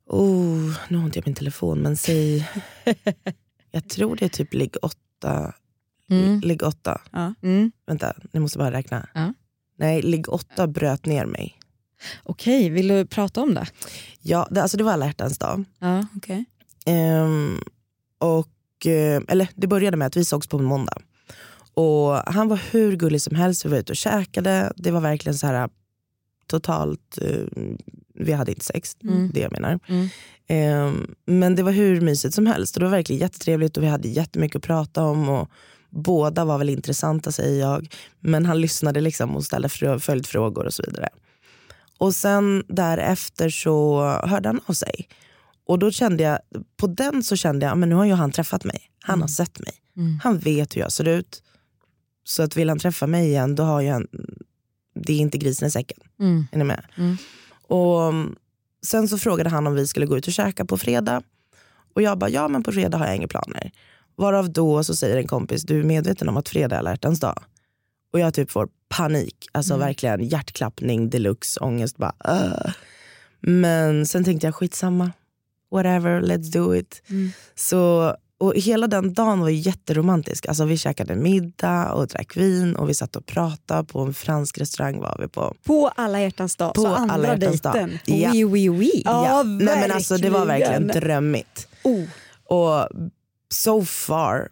Oh, 0.07 0.75
nu 0.89 0.99
har 0.99 1.05
inte 1.05 1.19
jag 1.19 1.27
min 1.27 1.35
telefon 1.35 1.81
men 1.81 1.97
säg, 1.97 2.49
jag 3.71 3.89
tror 3.89 4.17
det 4.17 4.25
är 4.25 4.29
typ 4.29 4.55
ligg 4.55 4.77
åtta. 4.83 5.55
Mm. 6.11 6.41
Ligg 6.41 6.63
åtta. 6.63 7.01
Mm. 7.43 7.73
Vänta, 7.87 8.15
ni 8.33 8.41
måste 8.41 8.59
bara 8.59 8.73
räkna. 8.73 9.09
Ja. 9.15 9.35
Nej, 9.79 10.03
ligg 10.03 10.29
åtta 10.29 10.67
bröt 10.67 11.07
ner 11.07 11.27
mig. 11.27 11.59
Okej, 12.23 12.71
vill 12.71 12.89
du 12.89 13.07
prata 13.07 13.43
om 13.43 13.55
det? 13.55 13.67
Ja, 14.21 14.49
det, 14.51 14.63
alltså 14.63 14.77
det 14.77 14.85
var 14.85 14.93
alla 14.93 15.07
hjärtans 15.07 15.39
dag. 15.39 15.65
Ja. 15.79 16.07
Okay. 16.17 16.45
Ehm, 16.87 17.61
och, 18.19 18.87
eh, 18.87 19.23
eller 19.29 19.49
det 19.55 19.67
började 19.67 19.97
med 19.97 20.07
att 20.07 20.17
vi 20.17 20.25
sågs 20.25 20.47
på 20.47 20.59
en 20.59 20.65
måndag. 20.65 20.99
Och 21.79 22.23
han 22.27 22.49
var 22.49 22.61
hur 22.71 22.97
gullig 22.97 23.23
som 23.23 23.37
helst, 23.37 23.65
vi 23.65 23.69
var 23.69 23.79
ute 23.79 23.93
och 23.93 23.97
käkade. 23.97 24.73
Det 24.77 24.91
var 24.91 25.01
verkligen 25.01 25.39
så 25.39 25.47
här 25.47 25.69
totalt, 26.47 27.19
eh, 27.23 27.43
vi 28.15 28.33
hade 28.33 28.51
inte 28.53 28.65
sex, 28.65 28.97
Mm. 29.05 29.31
det 29.35 29.41
jag 29.41 29.53
menar. 29.53 29.79
Mm. 29.89 30.09
Ehm, 30.47 31.15
men 31.27 31.55
det 31.55 31.63
var 31.63 31.73
hur 31.73 32.01
mysigt 32.01 32.35
som 32.35 32.47
helst 32.47 32.77
och 32.77 32.81
det 32.81 32.87
var 32.87 32.91
verkligen 32.97 33.21
jättetrevligt 33.21 33.77
och 33.77 33.83
vi 33.83 33.87
hade 33.87 34.09
jättemycket 34.09 34.57
att 34.57 34.63
prata 34.63 35.03
om. 35.05 35.29
Och 35.29 35.51
båda 35.91 36.45
var 36.45 36.59
väl 36.59 36.69
intressanta 36.69 37.33
säger 37.33 37.61
jag. 37.61 37.95
Men 38.21 38.47
han 38.47 38.61
lyssnade 38.61 39.01
liksom 39.01 39.37
och 39.37 39.45
ställde 39.45 39.69
följdfrågor 40.01 40.67
och 40.67 40.75
så 40.75 40.83
vidare. 40.87 41.09
Och 41.99 42.15
sen 42.15 42.65
därefter 42.69 43.49
så 43.49 44.03
hörde 44.25 44.49
han 44.49 44.61
av 44.67 44.73
sig. 44.73 45.09
Och 45.67 45.79
då 45.79 45.91
kände 45.91 46.23
jag, 46.23 46.39
på 46.77 46.87
den 46.87 47.23
så 47.23 47.37
kände 47.37 47.67
jag, 47.67 47.79
men 47.79 47.89
nu 47.89 47.95
har 47.95 48.05
ju 48.05 48.13
han 48.13 48.33
träffat 48.33 48.65
mig. 48.65 48.81
Han 49.01 49.21
har 49.21 49.29
sett 49.29 49.59
mig. 49.61 49.75
Mm. 49.97 50.21
Han 50.23 50.39
vet 50.39 50.77
hur 50.77 50.81
jag 50.81 50.93
ser 50.93 51.09
ut. 51.09 51.43
Så 52.29 52.43
att 52.43 52.57
vill 52.57 52.69
han 52.69 52.79
träffa 52.79 53.07
mig 53.07 53.27
igen, 53.27 53.55
då 53.55 53.63
har 53.63 53.81
jag 53.81 53.97
en, 53.97 54.09
det 54.95 55.13
är 55.13 55.19
inte 55.19 55.39
grisen 55.39 55.69
i 55.69 55.71
säcken. 55.71 55.99
Mm. 56.21 56.47
Är 56.53 56.59
ni 56.59 56.65
med? 56.65 56.85
Mm. 56.97 57.17
Och 57.67 58.01
um, 58.01 58.37
sen 58.87 59.09
så 59.09 59.19
frågade 59.19 59.51
han 59.51 59.67
om 59.67 59.75
vi 59.75 59.87
skulle 59.87 60.07
gå 60.07 60.19
ut 60.19 60.27
och 60.27 60.33
käka 60.33 60.65
på 60.65 60.79
fredag. 60.79 61.23
Och 61.95 62.03
jag 62.03 62.19
bara, 62.19 62.31
ja 62.31 62.49
men 62.49 62.63
på 62.63 62.73
fredag 62.73 62.99
har 62.99 63.07
jag 63.07 63.17
inga 63.17 63.29
planer. 63.29 63.71
Varav 64.17 64.51
då 64.53 64.85
så 64.85 64.97
säger 64.97 65.17
en 65.17 65.27
kompis, 65.27 65.63
du 65.63 65.81
är 65.81 65.85
medveten 65.85 66.29
om 66.29 66.37
att 66.37 66.49
fredag 66.49 66.77
är 66.77 66.79
alla 66.79 66.97
dag? 66.97 67.43
Och 68.13 68.21
jag 68.21 68.35
typ 68.35 68.51
får 68.51 68.69
panik, 68.89 69.47
alltså 69.53 69.75
Mm. 69.75 69.87
verkligen 69.87 70.25
hjärtklappning 70.25 71.11
deluxe, 71.11 71.61
ångest 71.61 71.97
bara. 71.97 72.15
"Ugh." 72.29 72.73
Men 73.41 74.07
sen 74.07 74.25
tänkte 74.25 74.47
jag 74.47 74.55
skitsamma, 74.55 75.13
whatever, 75.71 76.21
let's 76.21 76.53
do 76.53 76.75
it. 76.75 77.03
Mm. 77.11 77.31
Så, 77.55 78.15
och 78.39 78.55
hela 78.55 78.87
den 78.87 79.15
dagen 79.15 79.41
var 79.41 79.49
jätteromantisk. 79.49 80.47
Alltså 80.47 80.65
vi 80.65 80.79
käkade 80.79 81.15
middag 81.15 81.93
och 81.93 82.07
drack 82.07 82.37
vin 82.37 82.77
och 82.77 82.89
vi 82.89 82.95
satt 82.95 83.17
och 83.17 83.27
pratade 83.27 83.85
på 83.85 84.01
en 84.01 84.15
fransk 84.15 84.59
restaurang 84.59 85.01
var 85.01 85.17
vi 85.21 85.29
på. 85.29 85.55
På 85.65 85.89
alla 85.89 86.21
hjärtans 86.21 86.57
dag, 86.57 86.75
På 86.75 86.83
så 86.83 86.89
andra 86.89 87.15
alla 87.15 87.37
dejten. 87.37 87.99
Ja. 88.05 88.31
Oui, 88.31 88.45
oui, 88.45 88.69
oui. 88.69 89.03
Ja, 89.05 89.43
Nej, 89.43 89.81
men 89.81 89.91
alltså, 89.91 90.17
det 90.17 90.31
var 90.31 90.47
verkligen 90.47 90.87
drömmigt. 90.87 91.69
Oh. 91.85 92.05
Och 92.45 92.89
so 93.51 93.85
far 93.85 94.49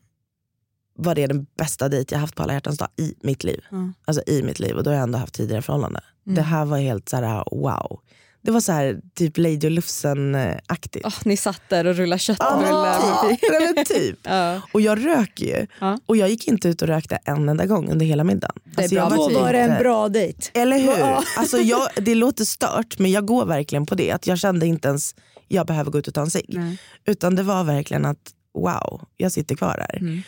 var 0.98 1.14
det 1.14 1.26
den 1.26 1.46
bästa 1.58 1.88
dejt 1.88 2.14
jag 2.14 2.20
haft 2.20 2.34
på 2.34 2.42
alla 2.42 2.52
hjärtans 2.52 2.78
dag 2.78 2.88
i 2.96 3.14
mitt 3.20 3.44
liv. 3.44 3.64
Ja. 3.70 3.92
Alltså 4.04 4.22
i 4.26 4.42
mitt 4.42 4.58
liv 4.58 4.76
och 4.76 4.82
då 4.82 4.90
har 4.90 4.94
jag 4.94 5.02
ändå 5.02 5.18
haft 5.18 5.34
tidigare 5.34 5.62
förhållanden. 5.62 6.02
Mm. 6.26 6.34
Det 6.34 6.42
här 6.42 6.64
var 6.64 6.78
helt 6.78 7.08
så 7.08 7.16
här 7.16 7.44
wow. 7.50 8.00
Det 8.46 8.52
var 8.52 8.60
så 8.60 8.72
här 8.72 9.00
typ 9.14 9.38
Lady 9.38 9.66
och 9.66 9.70
Lufsen-aktigt. 9.70 11.06
Åh, 11.06 11.14
ni 11.24 11.36
satt 11.36 11.62
där 11.68 11.86
och 11.86 11.94
rullade 11.94 12.18
köttbullar. 12.18 13.26
men 13.26 13.36
typ. 13.36 13.50
Nej, 13.50 13.74
men 13.74 13.84
typ. 13.84 14.18
Ja. 14.22 14.60
Och 14.72 14.80
jag 14.80 15.06
röker 15.06 15.44
ju. 15.44 15.66
Ja. 15.80 15.98
Och 16.06 16.16
jag 16.16 16.28
gick 16.28 16.48
inte 16.48 16.68
ut 16.68 16.82
och 16.82 16.88
rökte 16.88 17.18
en 17.24 17.48
enda 17.48 17.66
gång 17.66 17.90
under 17.90 18.06
hela 18.06 18.24
middagen. 18.24 18.56
är 18.76 18.94
jag 18.94 19.08
bra 19.08 19.18
var 19.18 19.30
Då 19.30 19.40
var 19.40 19.52
det 19.52 19.58
en 19.58 19.78
bra 19.78 20.08
dejt. 20.08 20.50
Eller 20.54 20.78
hur? 20.78 20.98
Ja. 20.98 21.22
Alltså 21.36 21.58
jag, 21.58 21.88
det 21.96 22.14
låter 22.14 22.44
stört 22.44 22.98
men 22.98 23.10
jag 23.10 23.26
går 23.26 23.46
verkligen 23.46 23.86
på 23.86 23.94
det. 23.94 24.10
Att 24.10 24.26
jag 24.26 24.38
kände 24.38 24.66
inte 24.66 24.88
ens 24.88 25.14
jag 25.48 25.66
behöver 25.66 25.90
gå 25.90 25.98
ut 25.98 26.08
och 26.08 26.14
ta 26.14 26.20
en 26.20 26.30
cigg. 26.30 26.54
Nej. 26.58 26.78
Utan 27.06 27.36
det 27.36 27.42
var 27.42 27.64
verkligen 27.64 28.04
att 28.04 28.32
wow, 28.54 29.02
jag 29.16 29.32
sitter 29.32 29.54
kvar 29.54 29.86
här. 29.90 29.98
Mm. 30.00 30.22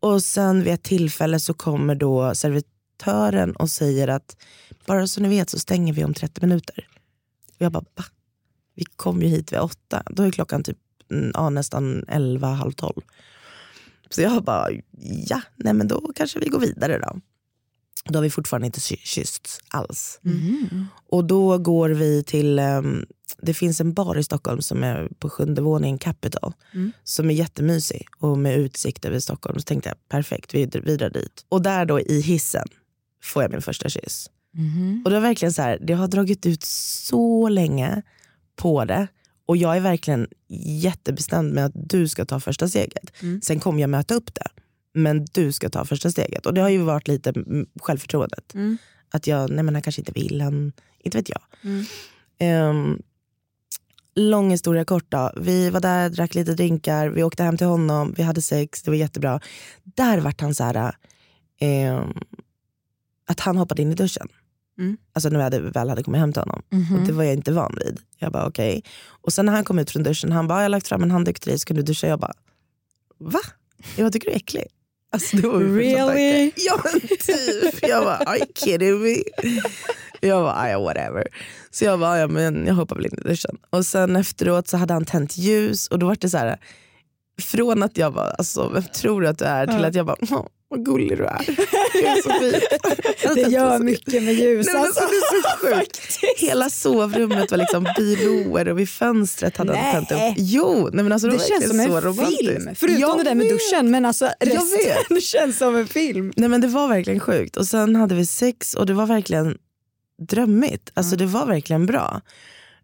Och 0.00 0.22
sen 0.22 0.64
vid 0.64 0.72
ett 0.72 0.82
tillfälle 0.82 1.40
så 1.40 1.54
kommer 1.54 1.94
då 1.94 2.34
servitören 2.34 3.56
och 3.56 3.70
säger 3.70 4.08
att 4.08 4.36
bara 4.86 5.06
så 5.06 5.20
ni 5.20 5.28
vet 5.28 5.50
så 5.50 5.58
stänger 5.58 5.92
vi 5.92 6.04
om 6.04 6.14
30 6.14 6.40
minuter. 6.40 6.88
Och 7.58 7.62
jag 7.64 7.72
bara 7.72 7.84
va? 7.96 8.04
Vi 8.74 8.84
kom 8.84 9.22
ju 9.22 9.28
hit 9.28 9.52
vid 9.52 9.60
åtta. 9.60 10.02
Då 10.10 10.22
är 10.22 10.30
klockan 10.30 10.62
typ 10.62 10.78
mm, 11.10 11.30
ja, 11.34 11.50
nästan 11.50 12.04
elva, 12.08 12.48
halv 12.48 12.72
tolv. 12.72 13.00
Så 14.10 14.22
jag 14.22 14.44
bara 14.44 14.68
ja, 15.26 15.40
nej 15.56 15.72
men 15.74 15.88
då 15.88 16.12
kanske 16.14 16.38
vi 16.38 16.48
går 16.48 16.60
vidare 16.60 16.98
då. 16.98 17.20
Då 18.04 18.18
har 18.18 18.22
vi 18.22 18.30
fortfarande 18.30 18.66
inte 18.66 18.80
ky- 18.80 18.96
kyssts 18.96 19.60
alls. 19.68 20.20
Mm. 20.24 20.86
Och 21.08 21.24
då 21.24 21.58
går 21.58 21.90
vi 21.90 22.24
till, 22.24 22.58
ehm, 22.58 23.06
det 23.42 23.54
finns 23.54 23.80
en 23.80 23.92
bar 23.94 24.18
i 24.18 24.22
Stockholm 24.24 24.62
som 24.62 24.84
är 24.84 25.08
på 25.18 25.30
sjunde 25.30 25.62
våningen, 25.62 25.98
Capital. 25.98 26.52
Mm. 26.74 26.92
Som 27.04 27.30
är 27.30 27.34
jättemysig 27.34 28.06
och 28.18 28.38
med 28.38 28.58
utsikt 28.58 29.04
över 29.04 29.20
Stockholm. 29.20 29.58
Så 29.58 29.64
tänkte 29.64 29.88
jag 29.88 30.08
perfekt, 30.08 30.54
vi, 30.54 30.70
vi 30.82 30.96
drar 30.96 31.10
dit. 31.10 31.44
Och 31.48 31.62
där 31.62 31.84
då 31.84 32.00
i 32.00 32.20
hissen 32.20 32.66
får 33.22 33.42
jag 33.42 33.52
min 33.52 33.62
första 33.62 33.88
kyss. 33.88 34.30
Mhm. 34.58 35.02
Och 35.04 35.10
det 35.10 35.16
var 35.16 35.28
verkligen 35.28 35.52
så 35.52 35.62
här, 35.62 35.78
det 35.80 35.94
har 35.94 36.08
dragit 36.08 36.46
ut 36.46 36.64
så 36.64 37.48
länge 37.48 38.02
på 38.56 38.84
det. 38.84 39.08
Och 39.46 39.56
jag 39.56 39.76
är 39.76 39.80
verkligen 39.80 40.28
jättebestämd 40.82 41.54
med 41.54 41.64
att 41.64 41.72
du 41.74 42.08
ska 42.08 42.24
ta 42.24 42.40
första 42.40 42.68
steget. 42.68 43.22
Mm. 43.22 43.40
Sen 43.42 43.60
kommer 43.60 43.80
jag 43.80 43.90
möta 43.90 44.14
upp 44.14 44.34
det. 44.34 44.48
Men 44.94 45.24
du 45.32 45.52
ska 45.52 45.68
ta 45.68 45.84
första 45.84 46.10
steget. 46.10 46.46
Och 46.46 46.54
det 46.54 46.60
har 46.60 46.68
ju 46.68 46.78
varit 46.78 47.08
lite 47.08 47.30
mm, 47.30 47.66
självförtroendet. 47.80 48.54
Mm. 48.54 48.78
Att 49.10 49.26
jag, 49.26 49.50
nej 49.50 49.64
men 49.64 49.74
han 49.74 49.82
kanske 49.82 50.00
inte 50.00 50.12
vill, 50.12 50.40
han, 50.40 50.72
inte 50.98 51.18
vet 51.18 51.28
jag. 51.28 51.42
Mm. 51.62 51.84
Ehm, 52.38 53.02
lång 54.14 54.50
historia 54.50 54.84
kort 54.84 55.06
då. 55.08 55.32
Vi 55.36 55.70
var 55.70 55.80
där, 55.80 56.10
drack 56.10 56.34
lite 56.34 56.54
drinkar, 56.54 57.08
vi 57.08 57.22
åkte 57.22 57.42
hem 57.42 57.56
till 57.56 57.66
honom, 57.66 58.14
vi 58.16 58.22
hade 58.22 58.42
sex, 58.42 58.82
det 58.82 58.90
var 58.90 58.96
jättebra. 58.96 59.40
Där 59.82 60.18
vart 60.18 60.40
han 60.40 60.54
så 60.54 60.64
här, 60.64 60.94
ehm, 61.60 62.12
att 63.26 63.40
han 63.40 63.56
hoppade 63.56 63.82
in 63.82 63.92
i 63.92 63.94
duschen. 63.94 64.28
Mm. 64.78 64.96
Alltså 65.12 65.28
när 65.28 65.40
hade, 65.40 65.60
väl 65.60 65.88
hade 65.88 66.02
kommit 66.02 66.20
hem 66.20 66.32
till 66.32 66.42
honom. 66.42 66.62
Mhm. 66.70 67.00
Och 67.00 67.06
det 67.06 67.12
var 67.12 67.24
jag 67.24 67.34
inte 67.34 67.52
van 67.52 67.74
vid. 67.84 68.00
Jag 68.18 68.32
bara 68.32 68.46
okej. 68.46 68.82
Och 69.22 69.32
sen 69.32 69.46
när 69.46 69.52
han 69.52 69.64
kom 69.64 69.78
ut 69.78 69.90
från 69.90 70.02
duschen, 70.02 70.32
han 70.32 70.48
bara 70.48 70.58
jag 70.58 70.64
har 70.64 70.68
lagt 70.68 70.88
fram 70.88 71.02
en 71.02 71.10
handduk 71.10 71.40
till 71.40 71.50
dig, 71.50 71.58
ska 71.58 71.74
du 71.74 71.82
duscha? 71.82 72.06
Jag 72.06 72.20
bara 72.20 72.32
va? 73.18 73.40
Jag 73.96 74.12
tycker 74.12 74.26
du 74.28 74.32
är 74.32 74.36
äcklig. 74.36 74.64
Alltså, 75.12 75.36
det 75.36 75.48
var. 75.48 75.60
Really? 75.60 76.52
Ja 76.56 76.80
men 76.84 77.00
typ. 77.00 77.82
Jag 77.88 78.04
bara 78.04 78.16
are 78.16 78.36
you 78.38 78.46
kidding 78.54 79.02
me? 79.02 79.16
Jag 80.20 80.42
bara 80.42 80.54
"Ah, 80.54 80.68
ja 80.68 80.80
whatever. 80.80 81.24
Så 81.70 81.84
jag 81.84 82.00
bara 82.00 82.18
ja 82.18 82.26
men 82.28 82.66
jag 82.66 82.74
hoppar 82.74 82.96
väl 82.96 83.06
in 83.06 83.18
i 83.24 83.28
duschen. 83.28 83.56
Och 83.70 83.86
sen 83.86 84.16
efteråt 84.16 84.68
så 84.68 84.76
hade 84.76 84.94
han 84.94 85.04
tänt 85.04 85.38
ljus 85.38 85.86
och 85.88 85.98
då 85.98 86.06
var 86.06 86.16
det 86.20 86.30
så 86.30 86.38
här. 86.38 86.58
Från 87.42 87.82
att 87.82 87.96
jag 87.96 88.14
bara 88.14 88.30
alltså 88.30 88.68
vem 88.68 88.82
tror 88.82 89.20
du 89.22 89.28
att 89.28 89.38
du 89.38 89.44
är 89.44 89.66
till 89.66 89.84
att 89.84 89.94
jag 89.94 90.06
bara 90.06 90.16
"Åh, 90.20 90.46
vad 90.70 90.84
gullig 90.84 91.18
du 91.18 91.24
är. 91.24 91.44
Du 91.92 92.06
är 92.06 92.22
så 92.22 92.30
fin. 92.30 92.60
Det 93.34 93.40
gör 93.50 93.78
mycket 93.78 94.22
med 94.22 94.34
ljus. 94.34 94.66
Nej, 94.72 94.82
alltså. 94.82 95.00
det 95.00 95.06
är 95.16 95.42
så 95.42 95.58
sjukt. 95.58 96.18
Hela 96.38 96.70
sovrummet 96.70 97.50
var 97.50 97.58
liksom 97.58 97.86
byråer 97.96 98.68
och 98.68 98.78
vid 98.78 98.88
fönstret 98.88 99.56
hade 99.56 99.76
han 99.76 99.92
tänt 100.06 100.12
upp. 100.12 100.34
Jo, 100.36 100.88
nej 100.92 101.02
men 101.02 101.12
alltså, 101.12 101.28
det, 101.28 101.36
Det 101.36 101.48
känns 101.48 101.68
som 101.68 101.80
en 101.80 102.14
film. 102.26 102.74
Förutom 102.74 103.00
Jag 103.00 103.18
det 103.18 103.24
där 103.24 103.34
med 103.34 103.46
vet. 103.46 103.54
duschen. 103.54 103.90
Men 103.90 104.04
alltså 104.04 104.28
resten 104.40 105.20
känns 105.20 105.58
som 105.58 105.76
en 105.76 105.86
film. 105.86 106.32
Nej 106.36 106.48
men 106.48 106.60
det 106.60 106.68
var 106.68 106.88
verkligen 106.88 107.20
sjukt. 107.20 107.56
Och 107.56 107.66
sen 107.66 107.96
hade 107.96 108.14
vi 108.14 108.26
sex 108.26 108.74
och 108.74 108.86
det 108.86 108.94
var 108.94 109.06
verkligen 109.06 109.58
drömmigt. 110.28 110.90
Alltså 110.94 111.16
det 111.16 111.26
var 111.26 111.46
verkligen 111.46 111.86
bra. 111.86 112.20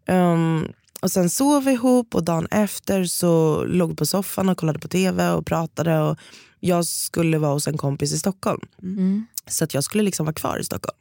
Ehm, 0.07 0.67
och 1.01 1.11
sen 1.11 1.29
sov 1.29 1.63
vi 1.63 1.71
ihop 1.71 2.15
och 2.15 2.23
dagen 2.23 2.47
efter 2.51 3.03
så 3.03 3.63
låg 3.63 3.89
vi 3.89 3.95
på 3.95 4.05
soffan 4.05 4.49
och 4.49 4.57
kollade 4.57 4.79
på 4.79 4.87
tv 4.87 5.29
och 5.29 5.45
pratade. 5.45 5.99
Och 5.99 6.17
jag 6.67 6.85
skulle 6.85 7.37
vara 7.37 7.53
hos 7.53 7.67
en 7.67 7.77
kompis 7.77 8.13
i 8.13 8.17
Stockholm. 8.17 8.61
Mm. 8.81 9.25
Så 9.47 9.63
att 9.63 9.73
jag 9.73 9.83
skulle 9.83 10.03
liksom 10.03 10.25
vara 10.25 10.33
kvar 10.33 10.59
i 10.59 10.63
Stockholm. 10.63 10.97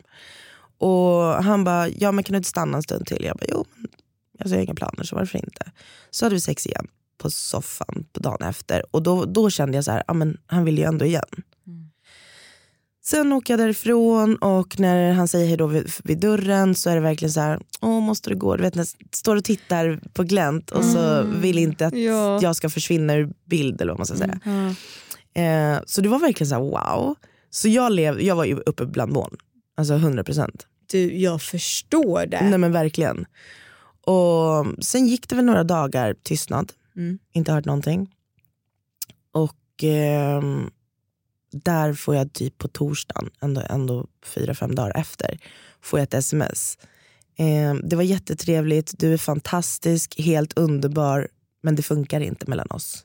Och 0.79 1.45
han 1.45 1.65
bara, 1.65 1.89
ja 1.89 2.13
men 2.13 2.25
kan 2.25 2.33
du 2.33 2.37
inte 2.37 2.49
stanna 2.49 2.77
en 2.77 2.83
stund 2.83 3.07
till? 3.07 3.25
Jag 3.25 3.37
bara, 3.37 3.47
jo, 3.49 3.65
men 3.77 3.91
alltså, 4.41 4.55
jag 4.55 4.61
har 4.61 4.65
inga 4.65 4.75
planer 4.75 5.05
så 5.05 5.17
varför 5.17 5.39
inte? 5.39 5.73
Så 6.11 6.25
hade 6.25 6.35
vi 6.35 6.41
sex 6.41 6.67
igen 6.67 6.87
på 7.19 7.31
soffan 7.31 8.07
på 8.13 8.21
dagen 8.21 8.49
efter. 8.49 8.83
Och 8.91 9.03
då, 9.03 9.25
då 9.25 9.51
kände 9.51 9.79
jag 9.79 9.85
så 9.85 9.91
här, 9.91 10.03
ja 10.07 10.15
men 10.15 10.37
han 10.47 10.65
vill 10.65 10.79
ju 10.79 10.85
ändå 10.85 11.05
igen. 11.05 11.43
Mm. 11.67 11.91
Sen 13.05 13.33
åker 13.33 13.53
jag 13.53 13.61
därifrån 13.61 14.37
och 14.37 14.81
när 14.81 15.13
han 15.13 15.29
säger 15.29 15.47
hej 15.47 15.57
då 15.57 15.67
vid, 15.67 15.91
vid 16.05 16.19
dörren 16.19 16.75
så 16.75 16.91
är 16.91 16.95
det 16.95 17.01
verkligen 17.01 17.33
så 17.33 17.41
här, 17.41 17.61
åh 17.81 18.01
måste 18.01 18.31
du 18.31 18.37
gå? 18.37 18.57
Du 18.57 18.63
vet, 18.63 18.75
när 18.75 18.81
jag 18.81 19.17
står 19.17 19.37
och 19.37 19.45
tittar 19.45 20.01
på 20.13 20.23
glänt 20.23 20.71
och 20.71 20.85
så 20.85 21.23
vill 21.23 21.59
inte 21.59 21.87
att 21.87 21.95
Ja. 21.99 22.39
jag 22.43 22.57
ska 22.57 22.71
försvinna 22.71 23.15
ur 23.15 23.33
bild 23.45 23.81
eller 23.81 23.93
vad 23.93 23.99
man 23.99 24.07
ska 24.07 24.17
säga. 24.17 24.41
Ja. 24.45 24.75
Eh, 25.35 25.79
så 25.87 26.01
det 26.01 26.09
var 26.09 26.19
verkligen 26.19 26.49
så 26.49 26.55
här, 26.55 26.63
wow. 26.63 27.15
Så 27.51 27.69
jag, 27.69 27.93
lev, 27.93 28.21
jag 28.21 28.37
var 28.37 28.45
ju 28.45 28.57
uppe 28.57 28.87
bland 28.87 29.13
moln. 29.13 29.37
Alltså 29.77 29.95
100 29.95 30.25
procent. 30.25 30.67
Du, 30.87 31.17
jag 31.19 31.43
förstår 31.43 32.27
det. 32.27 32.49
Nej 32.49 32.59
men 32.59 32.73
verkligen. 32.73 33.27
Och 34.07 34.67
sen 34.85 35.07
gick 35.07 35.29
det 35.29 35.37
väl 35.37 35.45
några 35.45 35.65
dagar 35.65 36.15
tystnad. 36.23 36.73
Mm. 36.97 37.19
Inte 37.33 37.53
hört 37.53 37.65
någonting. 37.65 38.15
Och 39.33 39.83
ehm, 39.83 40.71
där 41.53 41.93
får 41.95 42.15
jag 42.15 42.33
typ 42.33 42.59
på 42.59 42.69
torsdagen, 42.69 43.31
ändå, 43.41 43.63
ändå 43.71 44.07
fyra, 44.25 44.55
fem 44.55 44.75
dagar 44.75 44.97
efter, 44.97 45.39
får 45.81 45.99
jag 45.99 46.05
ett 46.05 46.15
sms. 46.15 46.79
Ehm, 47.37 47.81
det 47.89 47.97
var 47.97 48.03
jättetrevligt, 48.03 48.99
du 48.99 49.13
är 49.13 49.19
fantastisk, 49.19 50.21
helt 50.21 50.59
underbar, 50.59 51.29
men 51.63 51.77
det 51.77 51.83
funkar 51.83 52.21
inte 52.21 52.51
mellan 52.51 52.71
oss. 52.71 53.05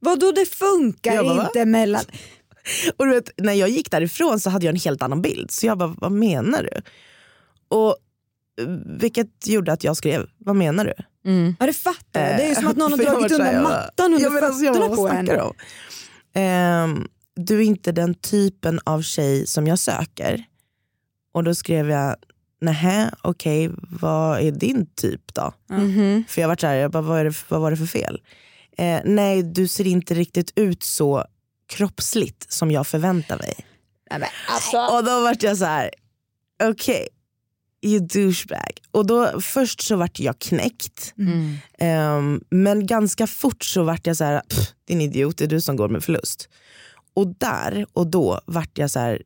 Vadå 0.00 0.32
det 0.32 0.46
funkar 0.46 1.14
Jag 1.14 1.24
bara, 1.24 1.36
va? 1.36 1.46
inte 1.46 1.64
mellan... 1.64 2.04
Och 2.96 3.06
du 3.06 3.12
vet, 3.14 3.30
när 3.36 3.52
jag 3.52 3.68
gick 3.68 3.90
därifrån 3.90 4.40
så 4.40 4.50
hade 4.50 4.66
jag 4.66 4.74
en 4.74 4.80
helt 4.80 5.02
annan 5.02 5.22
bild. 5.22 5.50
Så 5.50 5.66
jag 5.66 5.78
bara, 5.78 5.94
vad 5.98 6.12
menar 6.12 6.62
du? 6.62 6.82
Och 7.68 7.96
eh, 8.60 8.66
Vilket 8.86 9.46
gjorde 9.46 9.72
att 9.72 9.84
jag 9.84 9.96
skrev, 9.96 10.26
vad 10.38 10.56
menar 10.56 10.84
du? 10.84 10.94
Mm. 11.30 11.56
Ja 11.60 11.66
det 11.66 11.72
fattar 11.72 12.20
jag. 12.28 12.36
Det 12.38 12.44
är 12.44 12.48
ju 12.48 12.54
som 12.54 12.66
att 12.66 12.76
någon 12.76 12.92
har 12.92 12.98
jag 13.04 13.14
dragit 13.14 13.32
undan 13.32 13.54
jag 13.54 13.62
mattan 13.62 14.14
under 14.14 14.42
alltså, 14.42 14.64
jag 14.64 14.74
fötterna 14.74 14.96
bara, 14.96 15.24
på 15.26 15.32
du 15.32 15.40
om? 15.40 15.54
Ehm, 16.34 17.08
du 17.36 17.58
är 17.58 17.64
inte 17.64 17.92
den 17.92 18.14
typen 18.14 18.80
av 18.84 19.02
tjej 19.02 19.46
som 19.46 19.66
jag 19.66 19.78
söker. 19.78 20.44
Och 21.32 21.44
då 21.44 21.54
skrev 21.54 21.90
jag, 21.90 22.16
nähä 22.60 23.10
okej 23.22 23.70
vad 24.00 24.40
är 24.40 24.50
din 24.50 24.86
typ 24.94 25.34
då? 25.34 25.52
Mhm. 25.70 26.24
För 26.28 26.40
jag 26.40 26.48
var 26.48 26.56
så 26.60 26.66
här, 26.66 26.74
jag 26.74 26.90
bara, 26.90 27.02
vad, 27.02 27.20
är 27.20 27.24
det, 27.24 27.34
vad 27.48 27.60
var 27.60 27.70
det 27.70 27.76
för 27.76 27.86
fel? 27.86 28.20
Eh, 28.80 29.00
nej 29.04 29.42
du 29.42 29.68
ser 29.68 29.86
inte 29.86 30.14
riktigt 30.14 30.52
ut 30.56 30.82
så 30.82 31.24
kroppsligt 31.68 32.52
som 32.52 32.70
jag 32.70 32.86
förväntar 32.86 33.38
mig. 33.38 33.54
Nej, 34.10 34.30
alltså. 34.48 34.78
Och 34.78 35.04
då 35.04 35.20
vart 35.20 35.42
jag 35.42 35.58
så 35.58 35.64
här, 35.64 35.90
okej, 36.62 37.08
you 37.82 38.00
douchebag. 38.00 38.78
Och 38.90 39.06
då 39.06 39.40
först 39.40 39.80
så 39.82 39.96
vart 39.96 40.20
jag 40.20 40.38
knäckt. 40.38 41.14
Mm. 41.18 41.56
Ehm, 41.78 42.40
men 42.50 42.86
ganska 42.86 43.26
fort 43.26 43.64
så 43.64 43.82
vart 43.82 44.06
jag 44.06 44.16
så 44.16 44.24
här, 44.24 44.40
"Pff, 44.48 44.72
din 44.84 45.00
idiot, 45.00 45.38
det 45.38 45.44
är 45.44 45.48
du 45.48 45.60
som 45.60 45.76
går 45.76 45.88
med 45.88 46.04
förlust. 46.04 46.48
Och 47.14 47.26
där 47.38 47.86
och 47.92 48.06
då 48.06 48.40
vart 48.46 48.78
jag 48.78 48.90
så 48.90 48.98
här, 49.00 49.22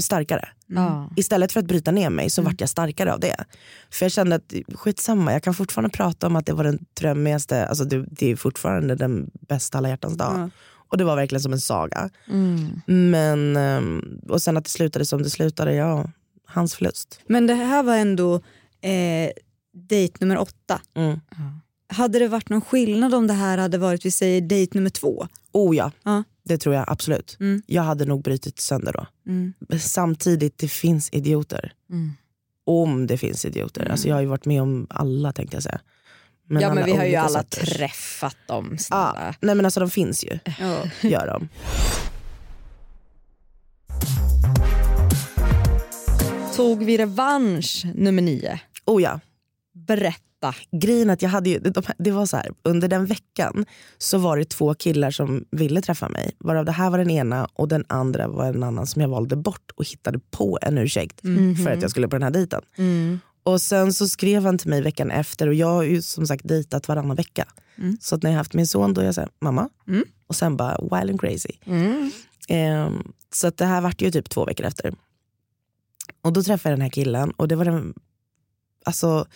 starkare. 0.00 0.48
Ja. 0.66 1.10
Istället 1.16 1.52
för 1.52 1.60
att 1.60 1.66
bryta 1.66 1.90
ner 1.90 2.10
mig 2.10 2.30
så 2.30 2.40
Mm. 2.40 2.52
vart 2.52 2.60
jag 2.60 2.68
starkare 2.70 3.12
av 3.12 3.20
det. 3.20 3.44
För 3.90 4.04
jag 4.04 4.12
kände 4.12 4.36
att 4.36 4.52
skitsamma, 4.74 5.32
jag 5.32 5.42
kan 5.42 5.54
fortfarande 5.54 5.90
prata 5.96 6.26
om 6.26 6.36
att 6.36 6.46
det 6.46 6.52
var 6.52 6.64
den 6.64 6.84
drömmigaste, 7.00 7.66
alltså 7.66 7.84
det, 7.84 8.06
det 8.10 8.30
är 8.30 8.36
fortfarande 8.36 8.94
den 8.94 9.30
bästa 9.48 9.78
alla 9.78 9.88
hjärtans 9.88 10.16
dag. 10.16 10.38
Ja. 10.38 10.50
Och 10.90 10.98
det 10.98 11.04
var 11.04 11.16
verkligen 11.16 11.42
som 11.42 11.52
en 11.52 11.60
saga. 11.60 12.10
Mm. 12.28 12.80
Men, 13.10 13.56
ehm, 13.56 14.20
och 14.28 14.42
sen 14.42 14.56
att 14.56 14.64
det 14.64 14.70
slutade 14.70 15.06
som 15.06 15.22
det 15.22 15.30
slutade, 15.30 15.74
ja, 15.74 16.10
hans 16.46 16.74
förlust. 16.74 17.20
Men 17.26 17.46
det 17.46 17.54
här 17.54 17.82
var 17.82 17.96
ändå 17.96 18.34
eh, 18.80 19.30
dejt 19.88 20.14
nummer 20.20 20.38
åtta. 20.38 20.80
Mm. 20.96 21.18
Hade 21.92 22.18
det 22.18 22.28
varit 22.28 22.48
någon 22.48 22.60
skillnad 22.60 23.14
om 23.14 23.26
det 23.26 23.32
här 23.34 23.58
hade 23.58 23.78
varit 23.78 24.04
vi 24.04 24.10
säger 24.10 24.40
dejt 24.40 24.78
nummer 24.78 24.90
två? 24.90 25.26
Oh 25.52 25.76
ja, 25.76 25.92
Ja. 26.02 26.24
Det 26.48 26.58
tror 26.58 26.74
jag 26.74 26.84
absolut. 26.88 27.36
Mm. 27.40 27.62
Jag 27.66 27.82
hade 27.82 28.04
nog 28.04 28.22
brutit 28.22 28.60
sönder 28.60 28.92
då. 28.92 29.06
Mm. 29.26 29.52
Men 29.58 29.80
Samtidigt, 29.80 30.58
det 30.58 30.68
finns 30.68 31.08
idioter. 31.12 31.72
Mm. 31.90 32.12
Om 32.66 33.06
det 33.06 33.18
finns 33.18 33.44
idioter. 33.44 33.88
Alltså 33.90 34.08
jag 34.08 34.14
har 34.14 34.20
ju 34.20 34.26
varit 34.26 34.44
med 34.44 34.62
om 34.62 34.86
alla 34.90 35.32
tänkte 35.32 35.56
jag 35.56 35.62
säga. 35.62 35.80
ja 36.48 36.66
alla 36.66 36.74
men 36.74 36.84
vi 36.84 36.92
har 36.96 37.04
ju 37.04 37.14
alla 37.16 37.42
sorters. 37.42 37.68
träffat 37.76 38.36
dem. 38.46 38.68
Ja, 38.70 38.78
snälla. 38.78 39.34
nej 39.40 39.54
men 39.54 39.64
alltså 39.64 39.80
de 39.80 39.90
finns 39.90 40.24
ju. 40.24 40.38
Ja. 40.60 40.82
Gör 41.02 41.26
de. 41.26 41.48
Tog 46.56 46.84
vi 46.84 46.98
revansch 46.98 47.86
nummer 47.94 48.22
nio? 48.22 48.58
Oh 48.86 49.02
ja. 49.02 49.20
Berätta. 49.72 50.22
Grejen 50.70 51.10
är 51.10 51.14
att 51.14 51.22
jag 51.22 51.30
hade 51.30 51.50
ju, 51.50 51.58
de, 51.58 51.82
det 51.98 52.10
var 52.10 52.26
så 52.26 52.36
här, 52.36 52.50
under 52.62 52.88
den 52.88 53.06
veckan 53.06 53.66
så 53.98 54.18
var 54.18 54.36
det 54.36 54.44
två 54.44 54.74
killar 54.74 55.10
som 55.10 55.44
ville 55.50 55.82
träffa 55.82 56.08
mig. 56.08 56.30
Varav 56.38 56.64
det 56.64 56.72
här 56.72 56.90
var 56.90 56.98
den 56.98 57.10
ena 57.10 57.48
och 57.52 57.68
den 57.68 57.84
andra 57.88 58.28
var 58.28 58.44
en 58.44 58.62
annan 58.62 58.86
som 58.86 59.02
jag 59.02 59.08
valde 59.08 59.36
bort 59.36 59.70
och 59.74 59.84
hittade 59.84 60.20
på 60.30 60.58
en 60.62 60.78
ursäkt 60.78 61.20
för 61.64 61.70
att 61.70 61.82
jag 61.82 61.90
skulle 61.90 62.08
på 62.08 62.16
den 62.16 62.22
här 62.22 62.30
dejten. 62.30 62.62
Mm. 62.76 63.20
Och 63.42 63.60
sen 63.60 63.92
så 63.92 64.08
skrev 64.08 64.44
han 64.44 64.58
till 64.58 64.70
mig 64.70 64.82
veckan 64.82 65.10
efter 65.10 65.46
och 65.46 65.54
jag 65.54 65.66
har 65.66 65.82
ju 65.82 66.02
som 66.02 66.26
sagt 66.26 66.48
dejtat 66.48 66.88
varannan 66.88 67.16
vecka. 67.16 67.44
Så 68.00 68.14
att 68.14 68.22
när 68.22 68.30
jag 68.30 68.38
haft 68.38 68.54
min 68.54 68.66
son 68.66 68.94
då 68.94 69.00
är 69.00 69.04
jag 69.04 69.14
såhär, 69.14 69.30
mamma. 69.40 69.68
Mm. 69.88 70.04
Och 70.26 70.36
sen 70.36 70.56
bara 70.56 70.78
wild 70.80 71.10
and 71.10 71.20
crazy. 71.20 71.52
Mm. 71.64 72.10
Ehm, 72.48 73.12
så 73.32 73.46
att 73.46 73.56
det 73.56 73.64
här 73.64 73.80
vart 73.80 74.02
ju 74.02 74.10
typ 74.10 74.30
två 74.30 74.44
veckor 74.44 74.66
efter. 74.66 74.94
Och 76.22 76.32
då 76.32 76.42
träffade 76.42 76.72
jag 76.72 76.78
den 76.78 76.82
här 76.82 76.90
killen 76.90 77.30
och 77.30 77.48
det 77.48 77.56
var 77.56 77.64
den, 77.64 77.94
alltså 78.84 79.26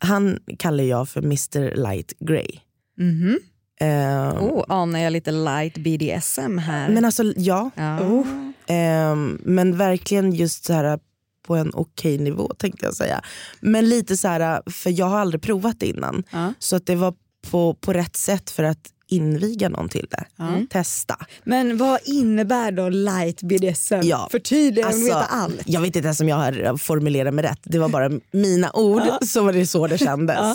han 0.00 0.38
kallar 0.58 0.84
jag 0.84 1.08
för 1.08 1.20
Mr 1.22 1.74
Light 1.76 2.12
Grey. 2.18 2.58
Mhm. 2.98 3.38
Ehm, 3.80 4.36
Oh, 4.36 4.64
anar 4.68 4.98
jag 5.00 5.12
lite 5.12 5.30
light 5.30 5.78
BDSM 5.78 6.58
här? 6.58 6.88
Men 6.88 7.04
alltså 7.04 7.22
ja, 7.36 7.70
ja. 7.74 8.24
ehm, 8.66 9.38
men 9.44 9.76
verkligen 9.76 10.32
just 10.32 10.64
så 10.64 10.72
här 10.72 10.98
på 11.46 11.56
en 11.56 11.70
okej 11.74 12.18
nivå 12.18 12.52
tänkte 12.58 12.86
jag 12.86 12.94
säga. 12.94 13.20
Men 13.60 13.88
lite 13.88 14.16
så 14.16 14.28
här, 14.28 14.70
för 14.70 14.90
jag 14.90 15.06
har 15.06 15.18
aldrig 15.18 15.42
provat 15.42 15.80
det 15.80 15.86
innan. 15.86 16.22
Ja. 16.30 16.52
Så 16.58 16.76
att 16.76 16.86
det 16.86 16.96
var 16.96 17.14
på, 17.50 17.74
på 17.74 17.92
rätt 17.92 18.16
sätt 18.16 18.50
för 18.50 18.62
att 18.62 18.88
inviga 19.08 19.68
någon 19.68 19.88
till 19.88 20.06
det. 20.10 20.24
Ja. 20.36 20.66
Testa. 20.70 21.26
Men 21.44 21.76
vad 21.76 22.00
innebär 22.04 22.72
då 22.72 22.88
light 22.88 23.42
BDSM? 23.42 24.00
Ja, 24.02 24.28
Förtydliga, 24.30 24.90
jag 24.90 24.96
vill 24.96 25.12
Alltså, 25.12 25.34
allt. 25.34 25.62
Jag 25.66 25.80
vet 25.80 25.96
inte 25.96 26.06
ens 26.06 26.20
om 26.20 26.28
jag 26.28 26.36
har 26.36 26.76
formulerat 26.76 27.34
mig 27.34 27.44
rätt. 27.44 27.60
Det 27.62 27.78
var 27.78 27.88
bara 27.88 28.10
mina 28.30 28.72
ord, 28.72 29.02
så 29.22 29.42
var 29.44 29.52
det 29.52 29.66
så 29.66 29.86
det 29.86 29.98
kändes. 29.98 30.36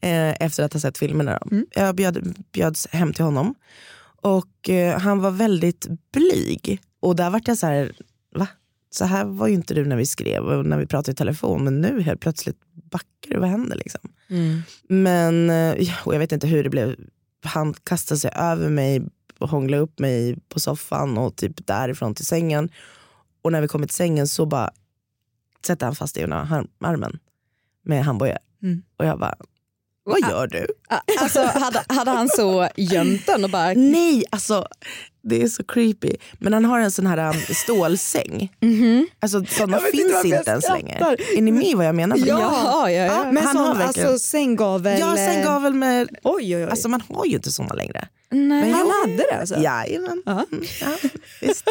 Ja. 0.00 0.08
Eh, 0.08 0.34
efter 0.40 0.62
att 0.62 0.72
ha 0.72 0.80
sett 0.80 0.98
filmerna. 0.98 1.38
Mm. 1.50 1.66
Jag 1.74 1.94
bjöd, 1.94 2.34
bjöds 2.52 2.86
hem 2.90 3.12
till 3.12 3.24
honom. 3.24 3.54
Och 4.22 4.70
eh, 4.70 4.98
han 5.00 5.20
var 5.20 5.30
väldigt 5.30 5.86
blyg. 6.12 6.80
Och 7.00 7.16
där 7.16 7.30
vart 7.30 7.48
jag 7.48 7.58
så 7.58 7.66
här, 7.66 7.92
va? 8.34 8.46
Så 8.90 9.04
här 9.04 9.24
var 9.24 9.46
ju 9.48 9.54
inte 9.54 9.74
du 9.74 9.84
när 9.84 9.96
vi 9.96 10.06
skrev 10.06 10.44
och 10.44 10.66
när 10.66 10.78
vi 10.78 10.86
pratade 10.86 11.12
i 11.12 11.14
telefon. 11.14 11.64
Men 11.64 11.80
nu 11.80 12.02
helt 12.02 12.20
plötsligt 12.20 12.56
backar 12.90 13.30
du, 13.30 13.38
vad 13.38 13.48
händer 13.48 13.76
liksom? 13.76 14.00
Mm. 14.30 14.62
Men 14.88 15.50
eh, 15.50 15.88
och 16.04 16.14
jag 16.14 16.18
vet 16.18 16.32
inte 16.32 16.46
hur 16.46 16.64
det 16.64 16.70
blev. 16.70 16.94
Han 17.44 17.74
kastade 17.74 18.18
sig 18.18 18.30
över 18.34 18.68
mig 18.68 19.02
och 19.38 19.48
hånglade 19.48 19.82
upp 19.82 19.98
mig 19.98 20.36
på 20.48 20.60
soffan 20.60 21.18
och 21.18 21.36
typ 21.36 21.66
därifrån 21.66 22.14
till 22.14 22.26
sängen. 22.26 22.70
Och 23.42 23.52
när 23.52 23.60
vi 23.60 23.68
kom 23.68 23.82
till 23.82 23.94
sängen 23.94 24.28
så 24.28 24.46
bara 24.46 24.70
sätter 25.66 25.86
han 25.86 25.94
fast 25.94 26.16
i 26.16 26.20
ena 26.20 26.66
armen 26.80 27.18
med 27.82 28.04
handbojor. 28.04 28.38
Mm. 28.62 28.82
Och 28.96 29.06
jag 29.06 29.18
bara, 29.18 29.36
vad 30.04 30.20
gör 30.20 30.46
du? 30.46 30.66
Alltså, 31.20 31.42
hade, 31.42 31.84
hade 31.88 32.10
han 32.10 32.28
så 32.28 32.68
gömt 32.76 33.26
den 33.26 33.44
och 33.44 33.50
bara... 33.50 33.72
Nej, 33.74 34.24
alltså 34.30 34.68
det 35.24 35.42
är 35.42 35.48
så 35.48 35.64
creepy. 35.64 36.10
Men 36.38 36.52
han 36.52 36.64
har 36.64 36.78
en 36.80 36.90
sån 36.90 37.06
här 37.06 37.28
um, 37.30 37.54
stålsäng. 37.54 38.52
Mhm. 38.60 39.06
Alltså 39.20 39.44
sådana 39.44 39.76
inte 39.78 39.90
finns 39.92 40.24
inte 40.24 40.50
ens 40.50 40.68
längre. 40.68 41.16
Är 41.36 41.42
ni 41.42 41.52
med 41.52 41.76
vad 41.76 41.86
jag 41.86 41.94
menar? 41.94 42.16
Ja. 42.26 42.26
Ja, 42.64 42.90
ja. 42.90 43.24
Men 43.32 43.44
han 43.44 43.52
som, 43.56 43.64
har 43.64 43.74
verkligen- 43.74 44.08
alltså 44.08 44.28
sänggavel? 44.28 45.00
Ja, 45.00 45.16
sänggavel 45.16 45.74
med, 45.74 46.08
Oj, 46.22 46.56
oj, 46.56 46.56
oj. 46.56 46.70
alltså 46.70 46.88
man 46.88 47.00
har 47.08 47.24
ju 47.26 47.34
inte 47.36 47.52
såna 47.52 47.74
längre. 47.74 48.08
Nej. 48.34 48.70
han 48.70 48.90
hade 48.90 49.16
det 49.16 49.40
alltså? 49.40 49.56
Jajamän. 49.56 50.22
Ja. 50.26 50.44
Mm, 50.52 50.64
ja, 50.80 50.96
visst. 51.40 51.68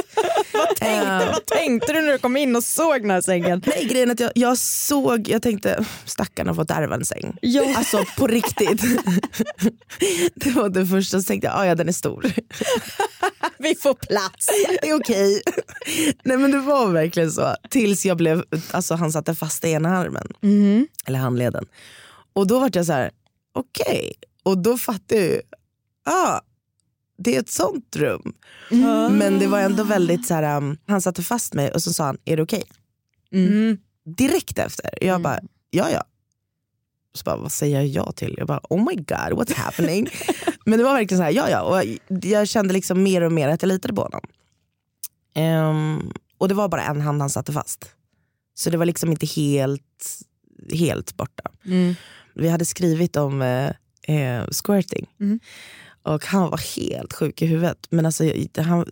vad, 0.53 0.75
tänkte, 0.75 1.29
vad 1.31 1.45
tänkte 1.45 1.93
du 1.93 2.01
när 2.01 2.11
du 2.11 2.17
kom 2.17 2.37
in 2.37 2.55
och 2.55 2.63
såg 2.63 3.01
den 3.01 3.11
här 3.11 3.21
sängen? 3.21 3.63
Nej, 3.65 3.85
grejen 3.85 4.11
att 4.11 4.19
jag, 4.19 4.31
jag 4.35 4.57
såg, 4.57 5.27
jag 5.27 5.41
tänkte 5.41 5.85
stackarn 6.05 6.47
har 6.47 6.55
fått 6.55 6.71
ärva 6.71 6.95
en 6.95 7.05
säng. 7.05 7.37
Ja. 7.41 7.75
Alltså 7.77 8.03
på 8.17 8.27
riktigt. 8.27 8.81
det 10.35 10.49
var 10.49 10.69
det 10.69 10.87
första, 10.87 11.19
så 11.19 11.27
tänkte 11.27 11.47
jag, 11.47 11.57
ah, 11.57 11.65
ja 11.65 11.75
den 11.75 11.87
är 11.87 11.93
stor. 11.93 12.33
Vi 13.57 13.75
får 13.75 13.93
plats. 13.93 14.47
det 14.81 14.89
är 14.89 14.99
okej. 14.99 15.41
Nej 16.23 16.37
men 16.37 16.51
det 16.51 16.59
var 16.59 16.87
verkligen 16.91 17.31
så. 17.31 17.55
Tills 17.69 18.05
jag 18.05 18.17
blev, 18.17 18.43
alltså 18.71 18.95
han 18.95 19.11
satte 19.11 19.35
fast 19.35 19.65
i 19.65 19.69
ena 19.69 19.97
armen. 19.97 20.27
Mhm. 20.41 20.87
Eller 21.05 21.19
handleden. 21.19 21.65
Och 22.33 22.47
då 22.47 22.59
var 22.59 22.69
jag 22.73 22.85
så 22.85 22.93
här, 22.93 23.11
okej. 23.53 24.13
Och 24.43 24.57
då 24.57 24.77
fattade 24.77 25.21
jag 25.21 25.29
ju, 25.29 25.41
ah, 26.05 26.39
det 27.17 27.35
är 27.35 27.39
ett 27.39 27.51
sånt 27.51 27.95
rum. 27.95 28.33
Men 29.11 29.39
det 29.39 29.47
var 29.47 29.59
ändå 29.59 29.83
väldigt 29.83 30.27
så 30.27 30.33
här, 30.33 30.57
um, 30.57 30.77
han 30.87 31.01
satte 31.01 31.23
fast 31.23 31.53
mig 31.53 31.71
och 31.71 31.83
så 31.83 31.93
sa 31.93 32.05
han, 32.05 32.17
är 32.25 32.37
det 32.37 32.43
okej? 32.43 32.63
Mm. 33.31 33.77
Direkt 34.17 34.59
efter. 34.59 34.89
Jag 35.01 35.21
bara, 35.21 35.39
ja 35.69 35.89
ja. 35.89 36.03
Så 37.13 37.23
bara, 37.23 37.37
vad 37.37 37.51
säger 37.51 37.81
jag 37.81 37.87
ja 37.87 38.11
till? 38.11 38.35
Jag 38.37 38.47
bara, 38.47 38.61
oh 38.69 38.85
my 38.89 38.95
god, 38.95 39.39
what's 39.39 39.55
happening? 39.55 40.07
Men 40.65 40.79
det 40.79 40.85
var 40.85 40.93
verkligen 40.93 41.19
så 41.19 41.23
här, 41.23 41.31
ja 41.31 41.49
ja. 41.49 41.61
Och 41.61 41.77
jag, 41.77 42.25
jag 42.25 42.47
kände 42.47 42.73
liksom 42.73 43.03
mer 43.03 43.21
och 43.21 43.31
mer 43.31 43.49
att 43.49 43.61
jag 43.61 43.67
litade 43.67 43.93
på 43.93 44.01
honom. 44.01 44.21
Ehm, 45.33 46.11
och 46.37 46.47
det 46.47 46.53
var 46.53 46.67
bara 46.67 46.83
en 46.83 47.01
hand 47.01 47.21
han 47.21 47.29
satte 47.29 47.53
fast. 47.53 47.89
Så 48.55 48.69
det 48.69 48.77
var 48.77 48.85
liksom 48.85 49.11
inte 49.11 49.25
helt, 49.25 50.19
helt 50.73 51.17
borta. 51.17 51.51
Mm. 51.65 51.95
Vi 52.35 52.49
hade 52.49 52.65
skrivit 52.65 53.15
om 53.15 53.41
eh, 53.41 53.69
eh, 54.17 54.47
squirting. 54.47 55.09
Mm. 55.19 55.39
Och 56.03 56.25
han 56.25 56.49
var 56.49 56.77
helt 56.77 57.13
sjuk 57.13 57.41
i 57.41 57.45
huvudet. 57.45 57.87
Men 57.89 58.05
alltså, 58.05 58.23
han, 58.57 58.85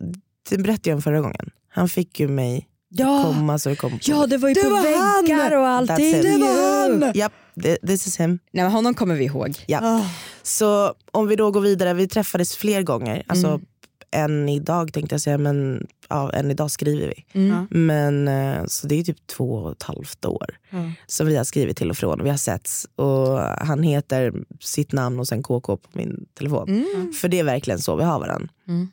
det 0.50 0.58
berättade 0.58 0.90
jag 0.90 0.96
om 0.96 1.02
förra 1.02 1.20
gången. 1.20 1.50
Han 1.68 1.88
fick 1.88 2.20
ju 2.20 2.28
mig 2.28 2.68
Ja. 2.94 3.22
komma 3.24 3.58
så 3.58 3.68
det 3.68 3.76
kom 3.76 3.90
på. 3.90 3.98
ja, 4.02 4.26
det 4.26 4.36
var 4.36 4.48
ju 4.48 4.54
Det 4.54 4.62
på 4.62 4.68
var 4.70 4.76
han! 4.76 5.24
väggar 5.24 5.52
och 5.56 5.64
That's 5.64 5.92
allting. 5.92 6.22
Det 6.22 6.38
var 6.38 6.82
han! 7.02 7.12
Japp, 7.14 7.32
det- 7.54 7.76
this 7.76 8.06
is 8.06 8.20
him. 8.20 8.38
Nej, 8.52 8.64
men 8.64 8.72
honom 8.72 8.94
kommer 8.94 9.14
vi 9.14 9.24
ihåg. 9.24 9.54
Ja. 9.66 9.78
Ah. 9.82 10.06
Så 10.42 10.94
om 11.12 11.26
vi 11.26 11.36
då 11.36 11.50
går 11.50 11.60
vidare, 11.60 11.94
vi 11.94 12.08
träffades 12.08 12.56
fler 12.56 12.82
gånger. 12.82 13.22
Alltså 13.26 13.46
Mm. 13.48 13.60
En 14.12 14.48
idag 14.48 14.92
tänkte 14.92 15.14
jag 15.14 15.20
säga, 15.20 15.38
men 15.38 15.86
ja, 16.08 16.32
en 16.32 16.50
idag 16.50 16.70
skriver 16.70 17.08
vi. 17.16 17.40
Mm. 17.40 17.66
Men 17.70 18.28
eh, 18.28 18.64
så 18.66 18.86
det 18.86 18.94
är 19.00 19.04
typ 19.04 19.26
två 19.26 19.54
och 19.54 19.72
ett 19.72 19.82
halvt 19.82 20.24
år 20.24 20.46
Ja. 20.70 20.92
som 21.06 21.26
vi 21.26 21.36
har 21.36 21.44
skrivit 21.44 21.76
till 21.76 21.90
och 21.90 21.96
från. 21.96 22.24
Vi 22.24 22.30
har 22.30 22.36
setts 22.36 22.86
och 22.96 23.38
han 23.38 23.82
heter 23.82 24.32
sitt 24.60 24.92
namn 24.92 25.20
och 25.20 25.28
sen 25.28 25.42
KK 25.42 25.76
på 25.76 25.88
min 25.92 26.26
telefon. 26.34 26.68
Mm. 26.68 27.12
För 27.12 27.28
det 27.28 27.38
är 27.38 27.44
verkligen 27.44 27.80
så 27.80 27.96
vi 27.96 28.04
har 28.04 28.20
varandra. 28.20 28.48
Mm. 28.68 28.88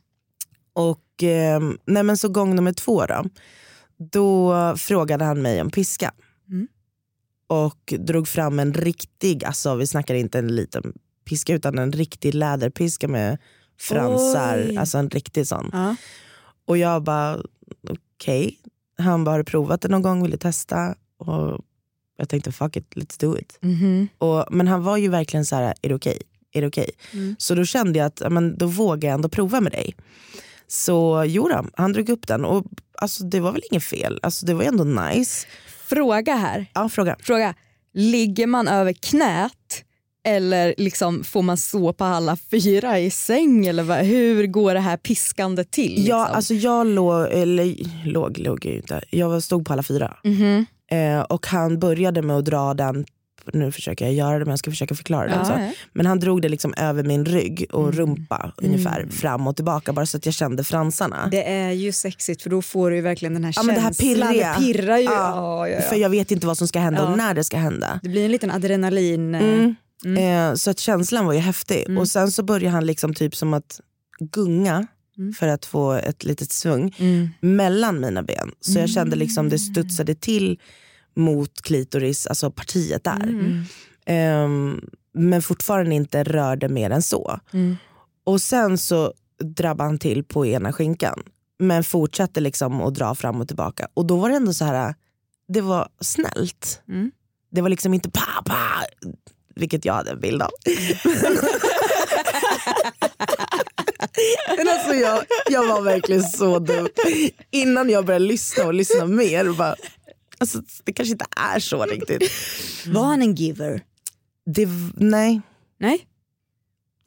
Och 0.73 1.23
eh, 1.23 1.62
nej 1.86 2.03
men 2.03 2.17
så 2.17 2.29
gång 2.29 2.55
nummer 2.55 2.73
två 2.73 3.05
då. 3.05 3.23
Då 4.12 4.53
frågade 4.77 5.25
han 5.25 5.41
mig 5.41 5.62
om 5.62 5.69
piska. 5.69 6.12
Mm. 6.49 6.67
Och 7.47 7.93
drog 7.99 8.27
fram 8.27 8.60
en 8.60 8.73
riktig, 8.73 9.45
alltså 9.45 9.75
vi 9.75 9.88
snackar 9.88 10.15
inte 10.15 10.39
en 10.39 10.55
liten 10.55 10.93
piska 11.25 11.53
utan 11.53 11.79
en 11.79 11.91
riktig 11.91 12.34
läderpiska 12.34 13.08
med 13.08 13.38
fransar. 13.80 14.65
Oj. 14.70 14.78
Alltså 14.78 14.98
en 14.98 15.10
riktig 15.10 15.48
sån. 15.48 15.70
Ja. 15.74 15.96
Och 16.65 16.78
jag 16.78 17.04
bara 17.04 17.39
okej. 17.89 18.60
Han 18.98 19.24
bara 19.24 19.32
har 19.32 19.38
du 19.38 19.44
provat 19.44 19.82
det 19.82 19.88
någon 19.88 20.02
gång, 20.02 20.22
vill 20.22 20.32
du 20.32 20.38
testa? 20.38 20.96
Och 21.18 21.60
jag 22.18 22.30
tänkte 22.30 22.52
fuck 22.52 22.76
it, 22.76 22.96
let's 22.96 23.20
do 23.20 23.38
it. 23.38 23.58
Mhm. 23.62 24.08
Och, 24.18 24.46
men 24.52 24.68
han 24.68 24.84
var 24.84 24.98
ju 24.98 25.10
verkligen 25.10 25.46
så 25.46 25.56
här, 25.56 25.74
är 25.82 25.89
det 25.89 25.96
okej? 25.96 26.22
Är 26.52 26.62
det 26.62 26.68
okej? 26.68 26.92
Mm. 27.13 27.36
Så 27.39 27.56
då 27.56 27.65
kände 27.65 28.00
jag 28.00 28.06
att 28.06 28.32
men, 28.32 28.58
då 28.58 28.68
vågar 28.68 29.10
jag 29.10 29.13
ändå 29.13 29.30
prova 29.30 29.62
med 29.62 29.72
dig. 29.72 29.96
Så 30.68 31.24
jo 31.28 31.48
då, 31.48 31.65
han 31.74 31.94
drog 31.94 32.10
upp 32.10 32.28
den 32.28 32.46
och 32.46 32.65
alltså, 32.98 33.24
det 33.24 33.39
var 33.39 33.52
väl 33.52 33.62
inget 33.72 33.84
fel. 33.84 34.20
Alltså, 34.24 34.46
det 34.46 34.54
var 34.54 34.63
ändå 34.63 34.84
nice. 34.84 35.48
Fråga 35.88 36.36
här. 36.36 36.65
Ja, 36.74 36.89
fråga. 36.89 37.15
Fråga. 37.20 37.56
Ligger 37.94 38.48
man 38.48 38.68
över 38.68 38.94
knät 38.94 39.84
Eller 40.27 40.73
liksom, 40.77 41.23
får 41.23 41.41
man 41.41 41.58
stå 41.58 41.93
på 41.93 42.03
alla 42.03 42.38
fyra 42.51 42.99
i 42.99 43.10
säng? 43.12 43.65
Eller 43.67 43.84
vad, 43.84 43.97
hur 43.97 44.47
går 44.47 44.73
det 44.73 44.79
här 44.79 44.97
piskandet 44.97 45.71
till? 45.71 45.89
Liksom? 45.89 46.05
Ja, 46.05 46.25
alltså 46.27 46.53
jag 46.53 46.88
låg, 46.88 47.27
eller 47.32 47.75
låg, 48.08 48.38
låg 48.38 48.65
jag 48.65 48.75
inte. 48.75 49.01
Jag 49.10 49.43
stod 49.43 49.65
på 49.67 49.73
alla 49.73 49.84
fyra. 49.84 50.17
Mhm. 50.23 50.65
Eh, 50.91 51.19
och 51.21 51.47
han 51.47 51.79
började 51.79 52.21
med 52.21 52.38
att 52.38 52.45
dra 52.45 52.73
den, 52.73 53.05
nu 53.53 53.71
försöker 53.71 54.05
jag 54.05 54.13
göra 54.13 54.39
det 54.39 54.45
men 54.45 54.49
jag 54.51 54.60
ska 54.60 54.71
försöka 54.71 54.95
förklara 54.95 55.27
det 55.27 55.39
också. 55.39 55.51
Ja, 55.53 55.62
ja. 55.62 55.71
Men 55.93 56.05
han 56.05 56.19
drog 56.19 56.41
det 56.41 56.49
liksom 56.49 56.73
över 56.77 57.03
min 57.03 57.25
rygg 57.25 57.65
och 57.71 57.93
rumpa 57.93 58.51
ungefär 58.58 58.97
Mm. 58.99 59.12
fram 59.12 59.47
och 59.47 59.55
tillbaka 59.55 59.93
bara 59.93 60.05
så 60.05 60.17
att 60.17 60.25
jag 60.25 60.36
kände 60.36 60.63
fransarna. 60.63 61.27
Det 61.32 61.49
är 61.49 61.71
ju 61.71 61.91
sexigt 61.91 62.41
för 62.41 62.49
då 62.49 62.62
får 62.62 62.91
du 62.91 63.01
verkligen 63.01 63.34
den 63.34 63.43
här 63.43 63.53
Ja, 63.55 63.63
men 63.63 63.75
det 63.75 63.82
här 63.82 63.93
känslan. 63.93 64.27
pirriga. 64.32 64.55
Det 64.60 64.65
pirrar 64.65 64.97
ju. 64.97 65.03
Ja, 65.03 65.12
Ja, 65.12 65.67
ja, 65.67 65.75
ja. 65.75 65.82
För 65.82 65.95
jag 65.95 66.10
vet 66.10 66.32
inte 66.32 66.47
vad 66.47 66.58
som 66.58 66.67
ska 66.67 66.79
hända 66.79 67.01
Ja. 67.01 67.08
och 67.12 67.17
när 67.17 67.34
det 67.34 67.43
ska 67.43 67.58
hända. 67.58 67.99
Det 68.03 68.10
blir 68.10 68.25
en 68.25 68.32
liten 68.32 68.51
adrenalin. 68.51 69.36
eh, 69.36 69.43
Mm. 69.43 69.75
Mm. 70.06 70.50
Eh, 70.52 70.56
så 70.56 70.70
att 70.72 70.80
känslan 70.80 71.26
var 71.26 71.34
ju 71.34 71.40
häftig. 71.40 71.86
Mm. 71.86 71.98
Och 71.98 72.08
sen 72.08 72.32
så 72.32 72.44
började 72.44 72.70
han 72.74 72.86
liksom 72.86 73.14
typ 73.14 73.36
som 73.36 73.54
att 73.54 73.80
gunga 74.20 74.88
Mm. 75.18 75.34
för 75.34 75.48
att 75.48 75.66
få 75.66 75.92
ett 75.94 76.24
litet 76.24 76.52
svung 76.52 76.96
Mm. 77.00 77.30
mellan 77.42 78.00
mina 78.00 78.24
ben. 78.24 78.52
Så 78.62 78.80
jag 78.80 78.90
kände 78.90 79.16
liksom 79.16 79.50
det 79.50 79.60
studsade 79.60 80.16
till 80.16 80.60
mot 81.16 81.62
klitoris, 81.62 82.28
alltså 82.28 82.52
partiet 82.52 83.04
där. 83.04 83.24
Mm. 83.24 83.64
Ehm, 84.06 84.82
men 85.14 85.42
fortfarande 85.42 85.96
inte 85.96 86.24
rörde 86.24 86.70
mer 86.70 86.90
än 86.90 87.02
så. 87.02 87.40
Mm. 87.54 87.76
Och 88.24 88.42
sen 88.42 88.78
så 88.78 89.14
drabbade 89.44 89.90
han 89.90 90.00
till 90.00 90.24
på 90.24 90.46
ena 90.46 90.74
skinkan. 90.74 91.24
Men 91.60 91.84
fortsatte 91.84 92.40
liksom 92.40 92.82
att 92.82 92.96
dra 92.96 93.16
fram 93.16 93.42
och 93.42 93.48
tillbaka. 93.48 93.88
Och 93.94 94.06
då 94.08 94.16
var 94.18 94.30
det 94.30 94.36
ändå 94.36 94.54
så 94.54 94.66
här, 94.66 94.96
det 95.48 95.62
var 95.62 95.90
snällt. 96.02 96.82
Mm. 96.88 97.12
Det 97.52 97.62
var 97.62 97.70
liksom 97.70 97.94
inte 97.94 98.10
pa 98.12 98.42
pa, 98.46 98.56
vilket 99.60 99.86
jag 99.86 99.93
hade 99.93 100.12
en 100.12 100.19
bild 100.19 100.41
av. 100.41 100.50
Men 104.58 104.67
alltså 104.67 104.93
jag, 104.93 105.24
jag 105.50 105.67
var 105.67 105.82
verkligen 105.82 106.24
så 106.24 106.60
dum. 106.60 106.88
Innan 107.52 107.89
jag 107.89 108.06
började 108.06 108.26
lyssna 108.26 108.65
och 108.65 108.74
lyssna 108.74 109.06
mer, 109.06 109.54
bara, 109.54 109.76
alltså, 110.38 110.62
det 110.84 110.93
kanske 110.93 111.12
inte 111.12 111.26
är 111.56 111.60
så 111.60 111.86
riktigt. 111.86 112.32
Var 112.88 113.04
han 113.04 113.22
en 113.22 113.36
giver? 113.36 113.84
Det, 114.45 114.67
nej, 114.98 115.41
Nej? 115.80 116.08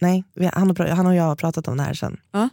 nej. 0.01 0.25
Han, 0.53 0.71
och, 0.71 0.79
han 0.79 1.07
och 1.07 1.15
jag 1.15 1.25
har 1.25 1.37
pratat 1.37 1.69
om 1.69 1.77
det 1.77 1.83
här 1.83 1.95
sen. 1.95 2.21
Ja. 2.33 2.49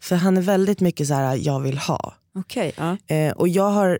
För 0.00 0.16
han 0.16 0.36
är 0.36 0.42
väldigt 0.42 0.80
mycket 0.80 1.08
så 1.08 1.14
här, 1.14 1.36
jag 1.36 1.60
vill 1.60 1.78
ha. 1.78 2.14
Okej. 2.34 2.72
ja. 2.76 2.96
Eh, 3.14 3.32
och 3.32 3.48
jag 3.48 3.70
har 3.70 3.98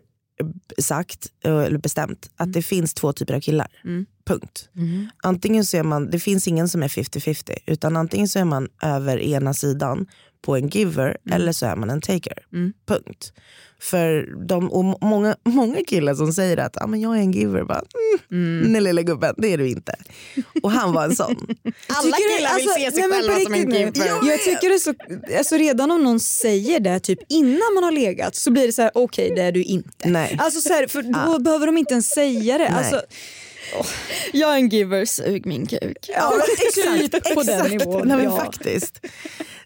sagt, 0.77 1.27
eh, 1.43 1.57
eller 1.57 1.77
bestämt, 1.77 2.29
att 2.35 2.53
det 2.53 2.61
finns 2.61 2.93
två 2.93 3.13
typer 3.13 3.33
av 3.33 3.39
killar. 3.39 3.67
Mm. 3.83 4.05
Punkt. 4.25 4.69
Mm. 4.75 5.07
Antingen 5.23 5.65
så 5.65 5.77
är 5.77 5.83
man, 5.83 6.09
det 6.09 6.19
finns 6.19 6.47
ingen 6.47 6.69
som 6.69 6.83
är 6.83 6.87
50-50, 6.87 7.57
utan 7.65 7.97
antingen 7.97 8.27
så 8.27 8.39
är 8.39 8.45
man 8.45 8.67
över 8.81 9.17
ena 9.17 9.53
sidan 9.53 10.07
på 10.45 10.55
en 10.55 10.67
giver 10.69 11.17
eller 11.31 11.51
så 11.51 11.65
är 11.65 11.75
man 11.75 11.89
en 11.89 12.01
taker. 12.01 12.37
Mm. 12.53 12.73
Punkt. 12.87 13.33
För 13.79 14.35
de, 14.47 14.71
och 14.71 14.85
må- 14.85 14.97
många, 15.01 15.35
många 15.45 15.83
killar 15.87 16.15
som 16.15 16.33
säger 16.33 16.57
att 16.57 16.81
ah, 16.81 16.87
men 16.87 17.01
jag 17.01 17.17
är 17.17 17.19
en 17.21 17.31
giver, 17.31 17.63
bara, 17.63 17.81
mm, 18.31 18.55
Mm. 18.61 18.71
nej 18.71 18.81
lilla 18.81 19.01
gubben, 19.01 19.35
det 19.37 19.53
är 19.53 19.57
du 19.57 19.69
inte. 19.69 19.95
Och 20.63 20.71
han 20.71 20.93
var 20.93 21.03
en 21.03 21.15
sån. 21.15 21.35
Alla 21.87 22.17
killar 22.17 22.37
vill 22.37 22.45
alltså, 22.45 22.79
se 22.79 22.91
sig 22.91 23.01
nej, 23.07 23.11
själva 23.11 23.39
som 23.39 23.53
en 23.53 23.59
giver. 23.71 24.29
Jag 24.29 24.39
tycker 24.43 24.69
det 24.69 24.79
så, 24.79 24.93
alltså 25.37 25.55
redan 25.55 25.91
om 25.91 26.03
någon 26.03 26.19
säger 26.19 26.79
det 26.79 26.99
typ 26.99 27.19
innan 27.29 27.73
man 27.75 27.83
har 27.83 27.91
legat 27.91 28.35
så 28.35 28.51
blir 28.51 28.67
det 28.67 28.73
så 28.73 28.81
här: 28.81 28.91
okej 28.93 29.33
det 29.35 29.41
är 29.41 29.51
du 29.51 29.63
inte. 29.63 30.09
Nej. 30.09 30.37
Alltså 30.39 30.61
så 30.61 30.69
här, 30.73 30.87
för 30.87 31.01
då 31.27 31.39
behöver 31.39 31.65
de 31.65 31.77
inte 31.77 31.93
ens 31.93 32.09
säga 32.09 32.57
det. 32.57 32.69
Nej. 32.71 33.01
Alltså, 33.77 33.93
Jag 34.33 34.53
är 34.53 34.57
en 34.57 34.69
giver, 34.69 35.05
sug 35.05 35.45
min 35.45 35.65
kuk. 35.65 35.97
Ja, 36.07 36.33
Typ 37.11 37.33
på 37.33 37.43
den 37.43 37.71
nivån, 37.71 38.07
Nej, 38.07 38.23
ja. 38.23 38.37
faktiskt. 38.37 39.05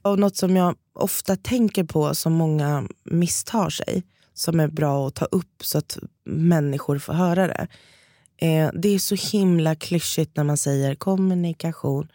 Och 0.01 0.19
något 0.19 0.37
som 0.37 0.55
jag 0.55 0.75
ofta 0.93 1.35
tänker 1.35 1.83
på 1.83 2.15
som 2.15 2.33
många 2.33 2.87
misstar 3.03 3.69
sig, 3.69 4.03
som 4.33 4.59
är 4.59 4.67
bra 4.67 5.07
att 5.07 5.15
ta 5.15 5.25
upp 5.25 5.63
så 5.63 5.77
att 5.77 5.97
människor 6.25 6.99
får 6.99 7.13
höra 7.13 7.47
det. 7.47 7.67
Eh, 8.41 8.69
det 8.73 8.89
är 8.89 8.99
så 8.99 9.15
himla 9.15 9.75
klyschigt 9.75 10.37
när 10.37 10.43
man 10.43 10.57
säger 10.57 10.95
kommunikation. 10.95 12.11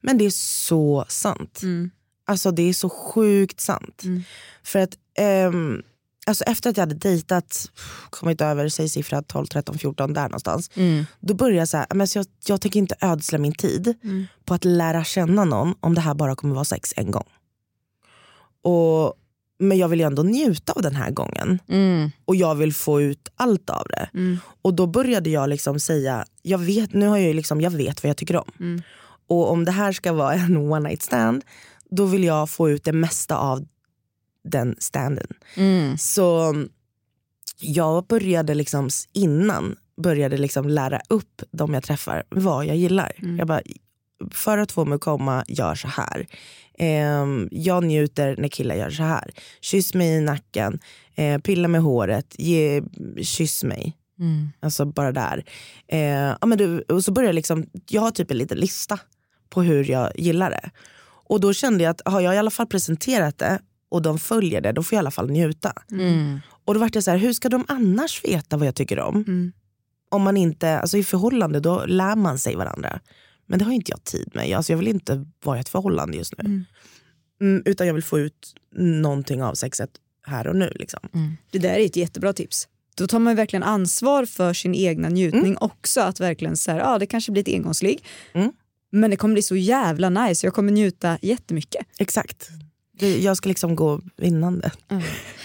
Men 0.00 0.18
det 0.18 0.24
är 0.24 0.30
så 0.30 1.04
sant. 1.08 1.62
Mm. 1.62 1.90
Alltså 2.26 2.50
det 2.50 2.62
är 2.62 2.72
så 2.72 2.88
sjukt 2.88 3.60
sant. 3.60 4.02
Mm. 4.04 4.22
För 4.62 4.78
att 4.78 4.94
ehm, 5.18 5.82
alltså 6.26 6.44
efter 6.44 6.70
att 6.70 6.76
jag 6.76 6.82
hade 6.82 6.94
dejtat, 6.94 7.70
kommit 8.10 8.40
över, 8.40 8.68
säg 8.68 8.88
siffra 8.88 9.22
12, 9.22 9.46
13, 9.46 9.78
14 9.78 10.12
där 10.12 10.22
någonstans. 10.22 10.70
Mm. 10.74 11.04
Då 11.20 11.34
började 11.34 11.58
jag 11.58 11.68
så 11.68 11.76
här, 11.76 11.86
men 11.94 12.08
så 12.08 12.18
jag, 12.18 12.26
jag 12.46 12.60
tänker 12.60 12.80
inte 12.80 12.96
ödsla 13.00 13.38
min 13.38 13.54
tid 13.54 13.94
Mm. 14.02 14.26
på 14.44 14.54
att 14.54 14.64
lära 14.64 15.04
känna 15.04 15.44
någon 15.44 15.74
om 15.80 15.94
det 15.94 16.00
här 16.00 16.14
bara 16.14 16.36
kommer 16.36 16.54
vara 16.54 16.64
sex 16.64 16.92
en 16.96 17.10
gång. 17.10 17.26
Och, 18.62 19.14
men 19.58 19.78
jag 19.78 19.88
vill 19.88 20.00
ju 20.00 20.06
ändå 20.06 20.22
njuta 20.22 20.72
av 20.72 20.82
den 20.82 20.94
här 20.94 21.10
gången. 21.10 21.58
Mm. 21.68 22.10
Och 22.24 22.36
jag 22.36 22.54
vill 22.54 22.74
få 22.74 23.00
ut 23.00 23.28
allt 23.36 23.70
av 23.70 23.86
det. 23.90 24.08
Mm. 24.14 24.38
Och 24.62 24.74
då 24.74 24.86
började 24.86 25.30
jag 25.30 25.48
liksom 25.48 25.80
säga, 25.80 26.24
jag 26.42 26.58
vet, 26.58 26.92
nu 26.92 27.06
har 27.06 27.16
jag, 27.16 27.26
ju 27.26 27.34
liksom, 27.34 27.60
jag 27.60 27.70
vet 27.70 28.02
vad 28.02 28.10
jag 28.10 28.16
tycker 28.16 28.36
om. 28.36 28.50
Mm. 28.60 28.82
Och 29.28 29.50
om 29.50 29.64
det 29.64 29.72
här 29.72 29.92
ska 29.92 30.12
vara 30.12 30.34
en 30.34 30.56
one 30.56 30.88
night 30.88 31.02
stand, 31.02 31.44
då 31.90 32.04
vill 32.04 32.24
jag 32.24 32.50
få 32.50 32.70
ut 32.70 32.84
det 32.84 32.92
mesta 32.92 33.36
av 33.36 33.64
den 34.44 34.76
standen. 34.78 35.26
Mm. 35.56 35.98
Så 35.98 36.54
jag 37.60 38.06
började 38.06 38.54
liksom 38.54 38.88
innan 39.12 39.76
började 39.96 40.36
liksom 40.36 40.68
lära 40.68 41.00
upp 41.08 41.42
de 41.50 41.74
jag 41.74 41.82
träffar 41.82 42.24
vad 42.28 42.66
jag 42.66 42.76
gillar. 42.76 43.12
Mm. 43.22 43.38
Jag 43.38 43.48
bara, 43.48 43.60
för 44.30 44.58
att 44.58 44.72
få 44.72 44.84
mig 44.84 44.96
att 44.96 45.00
komma, 45.00 45.44
gör 45.48 45.74
så 45.74 45.88
här. 45.88 46.26
Ehm, 46.78 47.48
jag 47.50 47.84
njuter 47.84 48.36
när 48.38 48.48
killar 48.48 48.74
gör 48.74 48.90
så 48.90 49.02
här. 49.02 49.30
Kyss 49.60 49.94
mig 49.94 50.08
i 50.08 50.20
nacken, 50.20 50.78
eh, 51.14 51.38
pilla 51.38 51.68
med 51.68 51.82
håret, 51.82 52.34
ge, 52.38 52.82
kyss 53.22 53.64
mig. 53.64 53.96
Mm. 54.18 54.48
Alltså 54.60 54.84
bara 54.84 55.12
där. 55.12 55.44
Eh, 55.88 56.36
ja, 56.40 56.46
men 56.46 56.58
du, 56.58 56.80
och 56.80 57.04
så 57.04 57.12
började 57.12 57.28
jag 57.28 57.34
liksom, 57.34 57.66
jag 57.88 58.02
har 58.02 58.10
typ 58.10 58.30
en 58.30 58.38
liten 58.38 58.58
lista 58.58 58.98
på 59.50 59.62
hur 59.62 59.90
jag 59.90 60.12
gillar 60.18 60.50
det. 60.50 60.70
Och 61.26 61.40
då 61.40 61.52
kände 61.52 61.84
jag 61.84 61.90
att 61.90 62.02
har 62.04 62.20
jag 62.20 62.34
i 62.34 62.38
alla 62.38 62.50
fall 62.50 62.66
presenterat 62.66 63.38
det 63.38 63.58
och 63.94 64.02
de 64.02 64.18
följer 64.18 64.60
det, 64.60 64.72
då 64.72 64.82
får 64.82 64.96
jag 64.96 64.98
i 64.98 65.02
alla 65.02 65.10
fall 65.10 65.30
njuta. 65.30 65.72
Mm. 65.90 66.40
Och 66.64 66.74
då 66.74 66.80
vart 66.80 66.94
jag 66.94 67.04
så 67.04 67.10
här, 67.10 67.18
hur 67.18 67.32
ska 67.32 67.48
de 67.48 67.64
annars 67.68 68.24
veta 68.24 68.56
vad 68.56 68.66
jag 68.66 68.74
tycker 68.74 69.00
om? 69.00 69.16
Mm. 69.16 69.52
Om 70.10 70.22
man 70.22 70.36
inte, 70.36 70.78
alltså 70.78 70.98
i 70.98 71.04
förhållande 71.04 71.60
då 71.60 71.84
lär 71.86 72.16
man 72.16 72.38
sig 72.38 72.56
varandra. 72.56 73.00
Men 73.46 73.58
det 73.58 73.64
har 73.64 73.72
inte 73.72 73.90
jag 73.90 74.04
tid 74.04 74.30
med. 74.34 74.56
Alltså 74.56 74.72
jag 74.72 74.78
vill 74.78 74.88
inte 74.88 75.26
vara 75.44 75.56
i 75.56 75.60
ett 75.60 75.68
förhållande 75.68 76.16
just 76.16 76.34
nu. 76.38 76.44
Mm. 76.44 76.64
Mm, 77.40 77.62
utan 77.66 77.86
jag 77.86 77.94
vill 77.94 78.02
få 78.02 78.18
ut 78.18 78.54
någonting 78.76 79.42
av 79.42 79.54
sexet 79.54 79.90
här 80.26 80.46
och 80.46 80.56
nu. 80.56 80.72
Liksom. 80.74 81.00
Det 81.50 81.58
där 81.58 81.74
är 81.74 81.86
ett 81.86 81.96
jättebra 81.96 82.32
tips. 82.32 82.68
Då 82.94 83.06
tar 83.06 83.18
man 83.18 83.36
verkligen 83.36 83.62
ansvar 83.62 84.24
för 84.24 84.52
sin 84.52 84.74
egna 84.74 85.08
njutning 85.08 85.56
också. 85.60 86.00
Att 86.00 86.20
verkligen 86.20 86.56
så 86.56 86.70
här, 86.70 86.78
ja, 86.78 86.98
det 86.98 87.06
kanske 87.06 87.32
blir 87.32 87.42
ett 87.42 87.54
engångsligg. 87.54 88.04
Mm. 88.32 88.52
Men 88.92 89.10
det 89.10 89.16
kommer 89.16 89.32
bli 89.34 89.42
så 89.42 89.56
jävla 89.56 90.10
nice. 90.10 90.46
Jag 90.46 90.54
kommer 90.54 90.72
njuta 90.72 91.18
jättemycket. 91.22 91.86
Exakt. 91.98 92.50
Det, 92.98 93.18
jag 93.20 93.36
ska 93.36 93.48
liksom 93.48 93.76
gå 93.76 94.00
vinnande. 94.16 94.70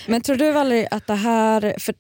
Men 0.07 0.21
tror 0.21 0.35
du 0.35 0.51
Valerie 0.51 0.88
att 0.91 1.07
det 1.07 1.15
här, 1.15 1.75
för, 1.79 1.95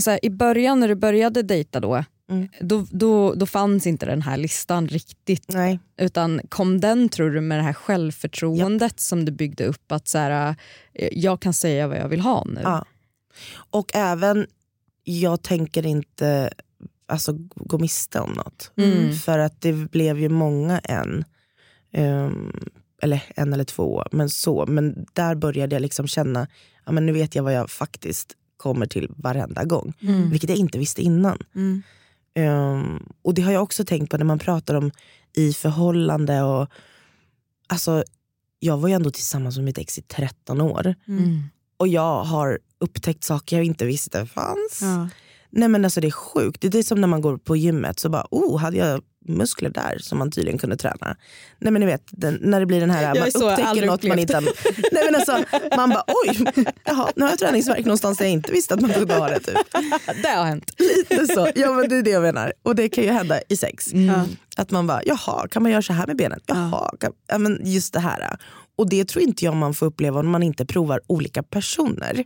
så 0.00 0.10
här, 0.10 0.24
i 0.24 0.30
början 0.30 0.80
när 0.80 0.88
du 0.88 0.94
började 0.94 1.42
dejta 1.42 1.80
då, 1.80 2.04
Mm. 2.30 2.48
då, 2.60 2.86
då, 2.90 3.34
då 3.34 3.46
fanns 3.46 3.86
inte 3.86 4.06
den 4.06 4.22
här 4.22 4.36
listan 4.36 4.88
riktigt. 4.88 5.48
Nej. 5.48 5.78
Utan 5.96 6.40
kom 6.48 6.80
den 6.80 7.08
tror 7.08 7.30
du 7.30 7.40
med 7.40 7.58
det 7.58 7.62
här 7.62 7.72
självförtroendet 7.72 9.00
som 9.00 9.24
du 9.24 9.32
byggde 9.32 9.64
upp 9.64 9.92
att 9.92 10.08
så 10.08 10.18
här, 10.18 10.54
eh, 10.94 11.08
jag 11.12 11.40
kan 11.40 11.52
säga 11.52 11.88
vad 11.88 11.98
jag 11.98 12.08
vill 12.08 12.20
ha 12.20 12.44
nu. 12.44 12.60
Ja. 12.62 12.84
Och 13.70 13.90
även, 13.94 14.46
jag 15.04 15.42
tänker 15.42 15.86
inte 15.86 16.50
alltså, 17.06 17.32
gå 17.54 17.78
miste 17.78 18.20
om 18.20 18.32
något. 18.32 18.72
Mm. 18.76 19.14
För 19.14 19.38
att 19.38 19.60
det 19.60 19.72
blev 19.72 20.18
ju 20.18 20.28
många 20.28 20.78
en. 20.78 21.24
Ehm, 21.92 22.52
eller 23.02 23.22
en 23.36 23.52
eller 23.52 23.64
två, 23.64 24.04
men 24.12 24.30
så. 24.30 24.66
Men 24.66 25.06
där 25.12 25.34
började 25.34 25.74
jag 25.74 25.82
liksom 25.82 26.06
känna, 26.06 26.46
ja, 26.86 26.92
men 26.92 27.06
nu 27.06 27.12
vet 27.12 27.34
jag 27.34 27.42
vad 27.42 27.54
jag 27.54 27.70
faktiskt 27.70 28.36
kommer 28.56 28.86
till 28.86 29.08
varenda 29.16 29.64
gång. 29.64 29.92
Mm. 30.00 30.30
Vilket 30.30 30.50
jag 30.50 30.58
inte 30.58 30.78
visste 30.78 31.02
innan. 31.02 31.38
Mm. 31.54 31.82
Ehm, 32.34 33.02
och 33.22 33.34
det 33.34 33.42
har 33.42 33.52
jag 33.52 33.62
också 33.62 33.84
tänkt 33.84 34.10
på 34.10 34.16
när 34.16 34.24
man 34.24 34.38
pratar 34.38 34.74
om 34.74 34.90
i 35.36 35.52
förhållande. 35.52 36.42
och 36.42 36.68
Alltså, 37.66 38.04
jag 38.58 38.78
var 38.78 38.88
ju 38.88 38.94
ändå 38.94 39.10
tillsammans 39.10 39.56
med 39.56 39.64
mitt 39.64 39.78
ex 39.78 39.98
i 39.98 40.02
13 40.02 40.60
år. 40.60 40.94
Mm. 41.08 41.42
Och 41.76 41.88
jag 41.88 42.24
har 42.24 42.58
upptäckt 42.78 43.24
saker 43.24 43.56
jag 43.56 43.64
inte 43.64 43.86
visste 43.86 44.26
fanns. 44.26 44.78
Ja. 44.80 45.08
Nej 45.50 45.68
men 45.68 45.84
alltså 45.84 46.00
det 46.00 46.06
är 46.06 46.10
sjukt. 46.10 46.60
Det 46.60 46.78
är 46.78 46.82
som 46.82 47.00
när 47.00 47.08
man 47.08 47.20
går 47.20 47.36
på 47.36 47.56
gymmet 47.56 47.98
så 47.98 48.08
bara, 48.08 48.26
oh, 48.30 48.58
hade 48.58 48.76
jag 48.76 49.02
muskler 49.24 49.70
där 49.70 49.98
som 49.98 50.18
man 50.18 50.30
tydligen 50.30 50.58
kunde 50.58 50.76
träna. 50.76 51.16
Nej 51.58 51.72
men 51.72 51.80
ni 51.80 51.86
vet 51.86 52.02
den, 52.10 52.38
när 52.42 52.60
det 52.60 52.66
blir 52.66 52.80
den 52.80 52.90
här, 52.90 53.02
Jag 53.02 53.18
man 53.18 53.28
upptäcker 53.28 53.86
något 53.86 54.02
man 54.02 54.18
inte 54.18 54.40
Nej 54.40 55.04
men 55.04 55.14
alltså, 55.14 55.44
man 55.76 55.90
bara 55.90 56.04
oj, 56.26 56.44
jaha, 56.84 57.12
nu 57.16 57.22
har 57.22 57.30
jag 57.30 57.38
träningsvärk 57.38 57.84
någonstans 57.84 58.18
där 58.18 58.24
jag 58.24 58.32
inte 58.32 58.52
visste 58.52 58.74
att 58.74 58.80
man 58.80 58.92
kunde 58.92 59.14
ha 59.14 59.28
det. 59.28 59.40
Typ. 59.40 59.56
Det 60.22 60.28
har 60.28 60.44
hänt. 60.44 60.72
Lite 60.78 61.26
så. 61.26 61.48
Ja 61.54 61.72
men 61.72 61.88
det 61.88 61.96
är 61.96 62.02
det 62.02 62.10
jag 62.10 62.22
menar. 62.22 62.52
Och 62.62 62.74
det 62.74 62.88
kan 62.88 63.04
ju 63.04 63.10
hända 63.10 63.40
i 63.48 63.56
sex. 63.56 63.92
Ja. 63.92 64.24
Att 64.56 64.70
man 64.70 64.86
bara, 64.86 65.00
jaha 65.04 65.48
kan 65.48 65.62
man 65.62 65.72
göra 65.72 65.82
så 65.82 65.92
här 65.92 66.06
med 66.06 66.16
benen? 66.16 66.40
Jaha, 66.46 66.90
kan, 67.00 67.12
ja, 67.28 67.38
men 67.38 67.60
just 67.64 67.92
det 67.92 68.00
här. 68.00 68.36
Och 68.76 68.88
det 68.88 69.04
tror 69.04 69.24
inte 69.24 69.44
jag 69.44 69.56
man 69.56 69.74
får 69.74 69.86
uppleva 69.86 70.20
om 70.20 70.30
man 70.30 70.42
inte 70.42 70.66
provar 70.66 71.00
olika 71.06 71.42
personer. 71.42 72.24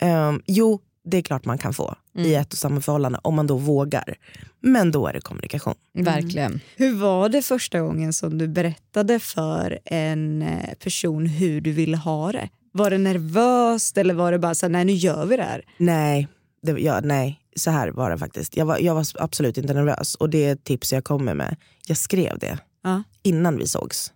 Ehm, 0.00 0.42
jo, 0.46 0.80
det 1.04 1.16
är 1.16 1.22
klart 1.22 1.44
man 1.44 1.58
kan 1.58 1.72
få 1.74 1.94
i 2.18 2.34
ett 2.34 2.52
och 2.52 2.58
samma 2.58 2.80
förhållande 2.80 3.18
om 3.22 3.34
man 3.34 3.46
då 3.46 3.56
vågar. 3.56 4.16
Men 4.60 4.90
då 4.90 5.06
är 5.06 5.12
det 5.12 5.20
kommunikation. 5.20 5.74
Verkligen. 5.94 6.60
Hur 6.76 6.94
var 6.94 7.28
det 7.28 7.42
första 7.42 7.80
gången 7.80 8.12
som 8.12 8.38
du 8.38 8.48
berättade 8.48 9.18
för 9.18 9.78
en 9.84 10.42
eh, 10.42 10.74
person 10.74 11.26
hur 11.26 11.60
du 11.60 11.72
ville 11.72 11.96
ha 11.96 12.32
det? 12.32 12.48
Var 12.72 12.90
det 12.90 12.98
nervöst 12.98 13.98
eller 13.98 14.14
var 14.14 14.32
det 14.32 14.38
bara 14.38 14.54
så 14.54 14.66
här, 14.66 14.70
nej 14.70 14.84
nu 14.84 14.92
gör 14.92 15.26
vi 15.26 15.36
det 15.36 15.42
här? 15.42 15.64
Nej, 15.76 16.28
det, 16.62 16.72
ja, 16.72 17.00
nej, 17.04 17.40
så 17.56 17.70
här 17.70 17.88
var 17.88 18.10
det 18.10 18.18
faktiskt. 18.18 18.56
Jag 18.56 18.66
var, 18.66 18.78
jag 18.78 18.94
var 18.94 19.06
absolut 19.14 19.58
inte 19.58 19.74
nervös 19.74 20.14
och 20.14 20.30
det 20.30 20.44
är 20.44 20.52
ett 20.52 20.64
tips 20.64 20.92
jag 20.92 21.04
kommer 21.04 21.34
med. 21.34 21.56
Jag 21.86 21.96
skrev 21.96 22.38
det 22.38 22.58
Ja. 22.82 23.02
innan 23.22 23.56
vi 23.56 23.66
sågs. 23.66 24.12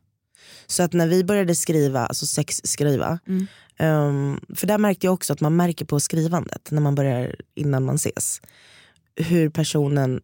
Så 0.66 0.83
att 0.83 0.92
när 0.92 1.07
vi 1.07 1.25
började 1.25 1.55
skriva, 1.55 2.07
alltså 2.07 2.27
sexskriva, 2.27 3.18
Mm. 3.29 3.47
Ehm, 3.79 4.41
för 4.55 4.67
där 4.67 4.79
märkte 4.79 5.07
jag 5.07 5.15
också 5.15 5.33
att 5.33 5.41
man 5.41 5.57
märker 5.57 5.85
på 5.85 6.01
skrivandet 6.01 6.69
när 6.71 6.81
man 6.81 6.95
börjar 6.95 7.37
innan 7.55 7.85
man 7.85 7.95
ses. 7.95 8.41
Hur 9.17 9.49
personen 9.51 10.21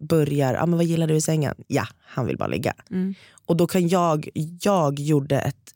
börjar, 0.00 0.54
ah, 0.54 0.66
men 0.66 0.76
vad 0.76 0.86
gillar 0.86 1.06
du 1.06 1.14
i 1.14 1.20
sängen? 1.20 1.54
Ja, 1.66 1.86
han 2.00 2.26
vill 2.26 2.36
bara 2.38 2.48
ligga. 2.48 2.74
Mm. 2.90 3.14
Och 3.46 3.56
då 3.56 3.66
kan 3.66 3.88
jag, 3.88 4.28
jag 4.60 5.00
gjorde 5.00 5.40
ett 5.40 5.74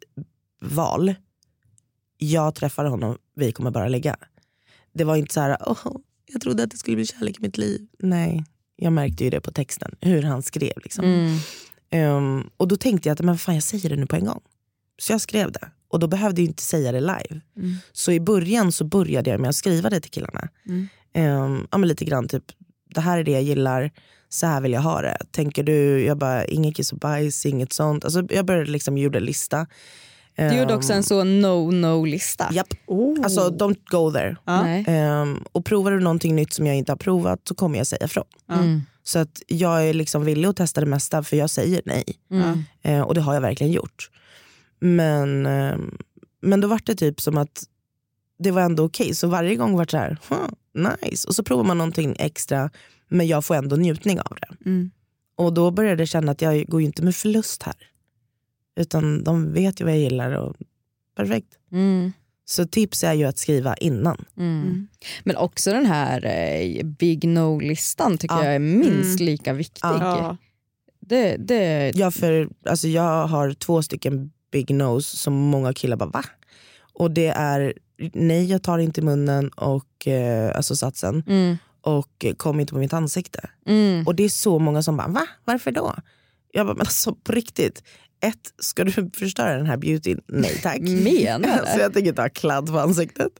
val. 0.61 1.15
Jag 2.19 2.55
träffar 2.55 2.85
honom, 2.85 3.19
vi 3.35 3.53
kommer 3.53 3.71
bara 3.71 3.89
ligga. 3.89 4.17
Det 4.93 5.05
var 5.05 5.17
inte 5.17 5.35
så 5.35 5.41
här, 5.41 5.57
"Åh, 5.67 5.97
jag 6.33 6.41
trodde 6.41 6.63
att 6.63 6.71
det 6.71 6.77
skulle 6.77 6.97
bli 6.97 7.07
kärlek 7.07 7.39
i 7.39 7.43
mitt 7.43 7.59
liv. 7.59 7.89
Nej, 7.99 8.45
jag 8.77 8.93
märkte 8.93 9.25
ju 9.25 9.31
det 9.31 9.41
på 9.41 9.51
texten, 9.53 9.95
hur 10.01 10.23
han 10.23 10.43
skrev. 10.43 10.73
Liksom. 10.83 11.05
Mm. 11.05 11.39
Ehm, 11.91 12.51
och 12.57 12.69
då 12.69 12.77
tänkte 12.77 13.09
jag 13.09 13.15
att 13.15 13.25
men 13.25 13.39
fan, 13.39 13.55
jag 13.55 13.65
säger 13.65 13.89
det 13.89 13.97
nu 13.97 14.07
på 14.07 14.17
en 14.17 14.25
gång. 14.25 14.41
Så 14.99 15.13
jag 15.13 15.21
skrev 15.21 15.53
det. 15.53 15.71
Och 15.91 15.99
då 15.99 16.07
behövde 16.07 16.41
jag 16.41 16.49
inte 16.49 16.63
säga 16.63 16.93
det 16.93 17.01
live. 17.01 17.41
Mm. 17.57 17.75
Så 17.93 18.13
i 18.13 18.21
början 18.21 18.73
så 18.73 18.85
började 18.85 19.31
jag 19.31 19.41
med 19.41 19.49
att 19.49 19.57
skriva 19.57 19.91
det 19.91 20.01
till 20.01 20.11
killarna. 20.11 20.49
Mm. 20.67 20.89
Ehm, 21.15 21.67
ja, 21.71 21.79
men 21.79 21.89
lite 21.89 22.05
grann 22.05 22.29
typ, 22.29 22.45
det 22.95 23.01
här 23.01 23.19
är 23.19 23.25
det 23.25 23.31
jag 23.31 23.43
gillar, 23.43 23.91
så 24.29 24.47
här 24.47 24.61
vill 24.61 24.73
jag 24.73 24.81
ha 24.81 25.03
det. 25.03 25.17
Tänker 25.31 25.63
du, 25.63 26.05
jag 26.05 26.19
bara, 26.19 26.45
inget 26.45 26.77
kiss 26.77 26.93
och 26.93 26.99
bajs, 26.99 27.47
inget 27.47 27.73
sånt. 27.73 28.05
Alltså, 28.05 28.23
jag 28.31 28.45
började 28.47 28.71
liksom, 28.71 28.99
gjorde 28.99 29.19
en 29.19 29.25
lista. 29.25 29.67
Du 30.37 30.57
gjorde 30.57 30.75
också 30.75 30.93
en 30.93 31.03
så 31.03 31.25
no-no-lista. 31.25 32.49
Japp, 32.53 32.75
Oh. 32.87 33.25
alltså 33.25 33.49
don't 33.49 33.79
go 33.85 34.13
there. 34.13 34.37
Ja. 34.45 34.67
Ehm, 34.67 35.45
och 35.53 35.65
provar 35.65 35.91
du 35.91 36.01
någonting 36.01 36.37
nytt 36.37 36.53
som 36.53 36.67
jag 36.67 36.77
inte 36.77 36.93
har 36.93 36.97
provat 36.97 37.41
så 37.49 37.55
kommer 37.55 37.79
jag 37.79 37.87
säga 37.87 38.05
ifrån. 38.05 38.25
Mm. 38.51 38.83
Så 39.03 39.19
att 39.19 39.43
jag 39.47 39.89
är 39.89 39.95
liksom 39.95 40.25
villig 40.25 40.49
att 40.49 40.57
testa 40.57 40.81
det 40.81 40.87
mesta 40.87 41.23
för 41.23 41.37
jag 41.37 41.51
säger 41.51 41.83
nej. 41.85 42.05
Mm. 42.31 42.65
Eh, 42.83 43.01
och 43.01 43.15
det 43.15 43.21
har 43.21 43.35
jag 43.35 43.41
verkligen 43.41 43.73
gjort. 43.73 44.11
Men, 44.81 45.47
eh, 45.47 45.77
men 46.41 46.61
då 46.61 46.69
var 46.69 46.81
det 46.85 46.95
typ 46.95 47.21
som 47.21 47.39
att 47.39 47.65
det 48.39 48.51
var 48.51 48.63
ändå 48.63 48.85
okej. 48.85 49.15
Så 49.15 49.29
varje 49.29 49.57
gång 49.57 49.73
var 49.77 49.85
det 49.85 49.91
så 49.91 49.97
här, 49.97 50.19
huh, 50.29 50.49
nice. 51.03 51.29
Och 51.29 51.35
så 51.35 51.43
provar 51.45 51.65
man 51.65 51.79
någonting 51.79 52.17
extra 52.19 52.71
men 53.09 53.27
jag 53.27 53.45
får 53.45 53.55
ändå 53.55 53.77
njutning 53.77 54.21
av 54.21 54.37
det. 54.41 54.69
Mm. 54.71 54.91
Och 55.37 55.55
då 55.55 55.71
började 55.71 56.03
jag 56.03 56.09
känna 56.09 56.33
att 56.33 56.43
jag 56.43 56.67
går 56.67 56.81
ju 56.81 56.87
inte 56.87 57.03
med 57.03 57.17
förlust 57.17 57.63
här. 57.63 57.75
Utan 58.77 59.25
de 59.25 59.53
vet 59.53 59.81
ju 59.81 59.85
vad 59.85 59.93
jag 59.95 60.01
gillar 60.01 60.33
och 60.33 60.57
perfekt. 61.17 61.49
Mm. 61.73 62.13
Så 62.45 62.67
tips 62.67 63.05
är 63.05 63.15
ju 63.15 63.25
att 63.25 63.39
skriva 63.39 63.77
innan. 63.77 64.25
Mm. 64.37 64.63
Mm. 64.63 64.89
Men 65.25 65.37
också 65.37 65.73
den 65.73 65.87
här 65.87 66.27
eh, 66.27 66.85
big 66.85 67.25
no-listan 67.25 68.19
tycker 68.19 68.35
Ja. 68.35 68.45
jag 68.45 68.55
är 68.55 68.59
minst 68.59 69.21
Mm. 69.21 69.27
lika 69.27 69.53
viktig. 69.53 69.81
Ja. 69.83 70.37
Det, 71.01 71.37
det, 71.37 71.93
Ja, 71.95 72.11
för 72.11 72.49
alltså, 72.65 72.89
jag 72.89 73.27
har 73.27 73.53
två 73.53 73.83
stycken 73.83 74.31
big 74.51 74.75
nose 74.75 75.17
som 75.17 75.35
många 75.35 75.73
killar 75.73 75.97
bara 75.97 76.09
va? 76.09 76.25
Och 76.93 77.11
det 77.11 77.29
är 77.29 77.75
nej 78.13 78.51
jag 78.51 78.63
tar 78.63 78.79
inte 78.79 79.01
i 79.01 79.05
munnen 79.05 79.49
och 79.49 80.07
eh, 80.07 80.57
alltså 80.57 80.77
satsen 80.77 81.23
mm. 81.27 81.57
och 81.81 82.25
eh, 82.25 82.35
kom 82.35 82.61
inte 82.61 82.73
på 82.73 82.79
mitt 82.79 82.93
ansikte. 82.93 83.51
Mm. 83.67 84.07
Och 84.07 84.15
det 84.15 84.25
är 84.25 84.29
så 84.29 84.59
många 84.59 84.83
som 84.83 84.97
bara 84.97 85.09
va? 85.09 85.27
Varför 85.45 85.73
då? 85.73 85.95
Jag 86.53 86.67
bara 86.67 86.75
men 86.75 86.81
alltså 86.81 87.15
på 87.15 87.33
riktigt. 87.33 87.83
Ett, 88.21 88.55
ska 88.59 88.85
du 88.85 89.11
förstöra 89.15 89.57
den 89.57 89.67
här 89.67 89.77
beautyn? 89.77 90.21
Nej 90.27 90.61
tack. 90.63 90.81
Menar 90.81 91.67
så 91.75 91.81
jag 91.81 91.95
tänker 91.95 92.23
ha 92.23 92.29
kladd 92.29 92.67
på 92.67 92.79
ansiktet. 92.79 93.33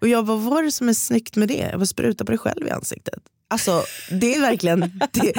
Och 0.00 0.08
jag 0.08 0.26
bara 0.26 0.36
vad 0.36 0.58
är 0.58 0.62
det 0.62 0.72
som 0.72 0.88
är 0.88 0.92
snyggt 0.92 1.36
med 1.36 1.48
det? 1.48 1.68
Jag 1.70 1.80
bara 1.80 1.86
spruta 1.86 2.24
på 2.24 2.32
dig 2.32 2.38
själv 2.38 2.66
i 2.66 2.70
ansiktet. 2.70 3.22
Alltså 3.52 3.84
det 4.10 4.34
är 4.34 4.40
verkligen 4.40 4.80
det, 5.12 5.32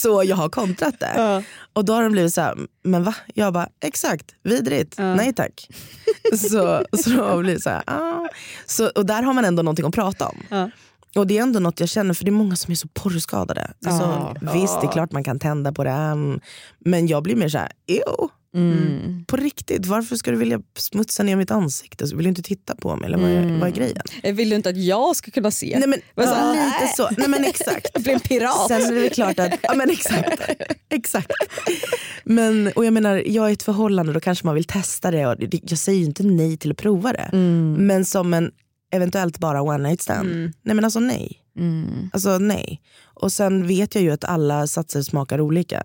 så 0.00 0.24
jag 0.24 0.36
har 0.36 0.48
kontrat 0.48 1.00
det. 1.00 1.12
Ja. 1.16 1.42
Och 1.72 1.84
då 1.84 1.92
har 1.92 2.02
de 2.02 2.12
blivit 2.12 2.34
så 2.34 2.40
här, 2.40 2.54
men 2.84 3.04
va? 3.04 3.14
Jag 3.34 3.52
bara, 3.52 3.68
exakt, 3.84 4.26
vidrigt, 4.42 4.94
Ja. 4.98 5.14
nej 5.14 5.32
tack. 5.32 5.68
så, 6.38 6.84
så 7.02 7.10
har 7.10 7.42
blivit 7.42 7.62
så 7.62 7.70
här, 7.70 7.82
ah. 7.86 8.28
så 8.66 8.88
Och 8.88 9.06
där 9.06 9.22
har 9.22 9.32
man 9.32 9.44
ändå 9.44 9.62
någonting 9.62 9.86
att 9.86 9.94
prata 9.94 10.26
om. 10.28 10.42
Ja. 10.48 10.70
Och 11.14 11.26
det 11.26 11.38
är 11.38 11.42
ändå 11.42 11.60
något 11.60 11.80
jag 11.80 11.88
känner, 11.88 12.14
för 12.14 12.24
det 12.24 12.28
är 12.28 12.32
många 12.32 12.56
som 12.56 12.72
är 12.72 12.76
så 12.76 12.88
porrskadade. 12.88 13.70
Alltså. 13.86 14.36
Visst, 14.52 14.80
det 14.80 14.86
är 14.86 14.92
klart 14.92 15.12
man 15.12 15.24
kan 15.24 15.38
tända 15.38 15.72
på 15.72 15.84
det, 15.84 16.16
men 16.78 17.06
jag 17.06 17.22
blir 17.22 17.36
mer 17.36 17.48
så 17.48 17.58
här, 17.58 17.72
ew, 17.86 18.28
Mm. 18.54 19.24
på 19.26 19.36
riktigt, 19.36 19.86
varför 19.86 20.16
ska 20.16 20.30
du 20.30 20.36
vilja 20.36 20.60
smutsa 20.78 21.22
ner 21.22 21.36
mitt 21.36 21.50
ansikte? 21.50 22.04
Vill 22.04 22.22
du 22.24 22.28
inte 22.28 22.42
titta 22.42 22.76
på 22.76 22.96
mig? 22.96 23.06
Eller 23.06 23.18
vad, 23.18 23.30
är, 23.30 23.58
vad 23.58 23.68
är 23.68 23.72
grejen? 23.72 24.02
Jag 24.22 24.32
vill 24.32 24.50
du 24.50 24.56
inte 24.56 24.68
att 24.68 24.76
jag 24.76 25.16
ska 25.16 25.30
kunna 25.30 25.50
se? 25.50 25.76
Nej 25.78 25.88
men, 25.88 26.00
Vad 26.14 26.28
så- 26.28 26.34
ja, 26.34 26.52
lite 26.80 26.92
så. 26.96 27.08
Nej, 27.18 27.28
men 27.28 27.44
exakt. 27.44 27.92
Blir 28.02 28.12
en 28.14 28.20
pirat. 28.20 28.68
Sen 28.68 28.82
är 28.82 28.94
det 28.94 29.00
väl 29.00 29.10
klart 29.10 29.38
att, 29.38 29.52
ja 29.62 29.74
men 29.74 29.90
exakt. 29.90 30.40
exakt. 30.88 31.32
Men, 32.24 32.72
och 32.76 32.84
jag 32.84 32.92
menar, 32.92 33.22
jag 33.26 33.44
är 33.46 33.50
i 33.50 33.52
ett 33.52 33.62
förhållande 33.62 34.12
då 34.12 34.20
kanske 34.20 34.46
man 34.46 34.54
vill 34.54 34.64
testa 34.64 35.10
det. 35.10 35.26
Och 35.26 35.36
jag 35.62 35.78
säger 35.78 35.98
ju 35.98 36.04
inte 36.04 36.22
nej 36.22 36.56
till 36.56 36.70
att 36.70 36.76
prova 36.76 37.12
det. 37.12 37.30
Mm. 37.32 37.74
Men 37.86 38.04
som 38.04 38.34
en 38.34 38.50
eventuellt 38.92 39.38
bara 39.38 39.62
one 39.62 39.88
night 39.88 40.02
stand. 40.02 40.30
Mm. 40.30 40.52
Nej 40.62 40.74
men 40.74 40.84
alltså 40.84 41.00
nej. 41.00 41.36
Mm. 41.58 42.10
Alltså 42.12 42.38
nej. 42.38 42.80
Och 43.04 43.32
sen 43.32 43.66
vet 43.66 43.94
jag 43.94 44.04
ju 44.04 44.10
att 44.10 44.24
alla 44.24 44.66
satser 44.66 45.02
smakar 45.02 45.40
olika. 45.40 45.82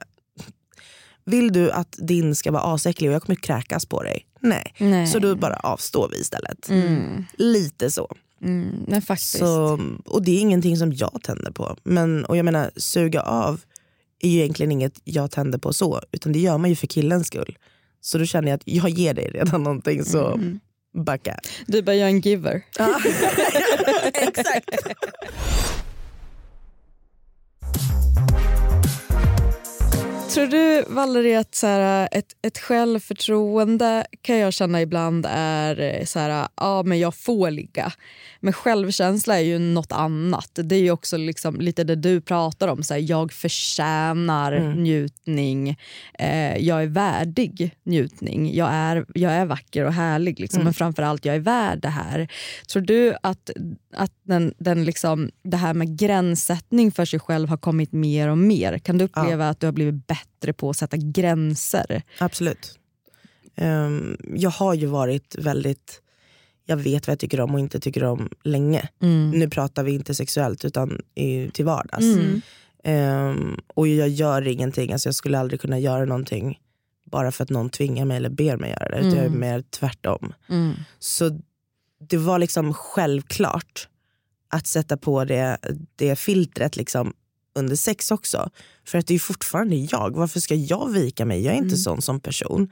Vill 1.25 1.53
du 1.53 1.71
att 1.71 1.95
din 1.97 2.35
ska 2.35 2.51
vara 2.51 2.63
asäcklig 2.73 3.09
och 3.09 3.15
jag 3.15 3.21
kommer 3.21 3.35
kräkas 3.35 3.85
på 3.85 4.03
dig? 4.03 4.25
Nej. 4.39 4.73
Nej. 4.77 5.07
Så 5.07 5.19
då 5.19 5.35
bara 5.35 5.55
avstår 5.55 6.09
vi 6.09 6.17
istället. 6.21 6.69
Mm. 6.69 7.25
Lite 7.37 7.91
så. 7.91 8.15
Mm. 8.41 8.67
Nej, 8.87 9.01
faktiskt. 9.01 9.37
så. 9.37 9.79
Och 10.05 10.23
det 10.23 10.31
är 10.31 10.39
ingenting 10.41 10.77
som 10.77 10.93
jag 10.93 11.19
tänder 11.23 11.51
på. 11.51 11.77
Men, 11.83 12.25
och 12.25 12.37
jag 12.37 12.45
menar 12.45 12.71
suga 12.77 13.21
av 13.21 13.61
är 14.19 14.29
ju 14.29 14.39
egentligen 14.39 14.71
inget 14.71 14.99
jag 15.03 15.31
tänder 15.31 15.57
på 15.59 15.73
så. 15.73 16.01
Utan 16.11 16.31
det 16.31 16.39
gör 16.39 16.57
man 16.57 16.69
ju 16.69 16.75
för 16.75 16.87
killens 16.87 17.27
skull. 17.27 17.57
Så 18.01 18.17
då 18.17 18.25
känner 18.25 18.47
jag 18.49 18.55
att 18.55 18.61
jag 18.65 18.89
ger 18.89 19.13
dig 19.13 19.29
redan 19.33 19.63
någonting 19.63 20.05
så 20.05 20.27
Mm. 20.33 20.59
backa. 21.05 21.39
Du 21.67 21.81
bara, 21.81 21.95
jag 21.95 22.05
är 22.09 22.13
en 22.13 22.21
giver. 22.21 22.61
Ja. 22.77 22.99
Exakt. 24.13 24.69
Tror 30.35 30.47
du 30.47 30.83
Valerie 30.87 31.39
att 31.39 31.55
så 31.55 31.67
här, 31.67 32.09
ett, 32.11 32.25
ett 32.41 32.57
självförtroende 32.57 34.05
kan 34.21 34.37
jag 34.37 34.53
känna 34.53 34.81
ibland 34.81 35.25
är 35.29 35.79
eh, 35.79 36.05
så 36.05 36.19
här, 36.19 36.47
ja 36.57 36.83
men 36.83 36.99
jag 36.99 37.15
får 37.15 37.51
ligga. 37.51 37.91
Men 38.39 38.53
självkänsla 38.53 39.37
är 39.39 39.43
ju 39.43 39.59
något 39.59 39.91
annat. 39.91 40.49
Det 40.53 40.75
är 40.75 40.91
också 40.91 41.17
liksom 41.17 41.55
lite 41.59 41.83
det 41.83 41.95
du 41.95 42.21
pratar 42.21 42.67
om. 42.67 42.83
Så 42.83 42.93
här, 42.93 43.01
jag 43.01 43.33
förtjänar 43.33 44.51
Mm. 44.51 44.83
njutning. 44.83 45.77
Eh, 46.19 46.57
jag 46.57 46.83
är 46.83 46.87
värdig 46.87 47.71
njutning. 47.83 48.55
Jag 48.55 48.69
är, 48.71 49.05
jag 49.13 49.31
är 49.31 49.45
vacker 49.45 49.85
och 49.85 49.93
härlig. 49.93 50.39
Liksom. 50.39 50.57
Mm. 50.57 50.65
Men 50.65 50.73
framförallt 50.73 51.25
jag 51.25 51.35
är 51.35 51.39
värd 51.39 51.79
det 51.81 51.87
här. 51.89 52.27
Tror 52.71 52.81
du 52.81 53.15
att, 53.23 53.49
att 53.95 54.11
den, 54.23 54.53
den 54.57 54.85
liksom, 54.85 55.31
det 55.43 55.57
här 55.57 55.73
med 55.73 55.99
gränssättning 55.99 56.91
för 56.91 57.05
sig 57.05 57.19
själv 57.19 57.49
har 57.49 57.57
kommit 57.57 57.91
mer 57.91 58.27
och 58.27 58.37
mer? 58.37 58.77
Kan 58.77 58.97
du 58.97 59.05
uppleva 59.05 59.49
att 59.49 59.59
du 59.59 59.67
har 59.67 59.71
blivit 59.73 60.07
bättre 60.07 60.24
på 60.57 60.69
att 60.69 60.77
sätta 60.77 60.97
gränser? 60.97 62.01
Absolut. 62.19 62.79
Ehm, 63.55 64.17
jag 64.35 64.49
har 64.49 64.73
ju 64.73 64.85
varit 64.85 65.35
väldigt, 65.39 66.01
jag 66.65 66.77
vet 66.77 67.07
vad 67.07 67.11
jag 67.11 67.19
tycker 67.19 67.41
om 67.41 67.53
och 67.53 67.59
inte 67.59 67.79
tycker 67.79 68.03
om 68.03 68.29
länge. 68.43 68.89
Nu 69.33 69.49
pratar 69.49 69.83
vi 69.83 69.91
inte 69.91 70.15
sexuellt 70.15 70.65
utan 70.65 71.01
i, 71.15 71.49
till 71.49 71.65
vardags. 71.65 72.03
Mm. 72.05 72.41
Ehm, 72.83 73.59
och 73.67 73.87
jag 73.87 74.09
gör 74.09 74.47
ingenting, 74.47 74.91
alltså 74.93 75.07
jag 75.07 75.15
skulle 75.15 75.39
aldrig 75.39 75.61
kunna 75.61 75.79
göra 75.79 76.05
någonting 76.05 76.59
bara 77.05 77.31
för 77.31 77.43
att 77.43 77.49
någon 77.49 77.69
tvingar 77.69 78.05
mig 78.05 78.17
eller 78.17 78.29
ber 78.29 78.57
mig 78.57 78.69
göra 78.69 78.89
det. 78.89 78.97
Utan 78.97 79.09
jag 79.09 79.19
är 79.19 79.25
Mm. 79.25 79.39
mer 79.39 79.61
tvärtom. 79.69 80.33
Mm. 80.49 80.73
Så 80.99 81.39
det 82.09 82.17
var 82.17 82.39
liksom 82.39 82.73
självklart 82.73 83.87
att 84.49 84.67
sätta 84.67 84.97
på 84.97 85.25
det, 85.25 85.57
det 85.95 86.15
filtret 86.15 86.75
liksom 86.75 87.13
under 87.55 87.75
sex 87.75 88.11
också. 88.11 88.49
För 88.85 88.97
att 88.97 89.07
det 89.07 89.15
är 89.15 89.19
fortfarande 89.19 89.75
jag. 89.75 90.15
Varför 90.15 90.39
ska 90.39 90.55
jag 90.55 90.89
vika 90.89 91.25
mig? 91.25 91.41
Jag 91.41 91.53
är 91.53 91.57
inte 91.57 91.77
sån 91.77 92.01
som 92.01 92.19
person. 92.19 92.69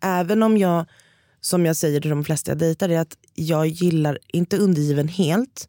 Även 0.00 0.42
om 0.42 0.56
jag, 0.56 0.86
som 1.40 1.66
jag 1.66 1.76
säger 1.76 2.00
till 2.00 2.10
de 2.10 2.24
flesta 2.24 2.50
jag 2.50 2.58
dejtar, 2.58 2.88
är 2.88 3.00
att 3.00 3.16
jag 3.34 3.66
gillar 3.66 4.18
inte 4.32 4.56
undergiven 4.56 5.08
helt. 5.08 5.68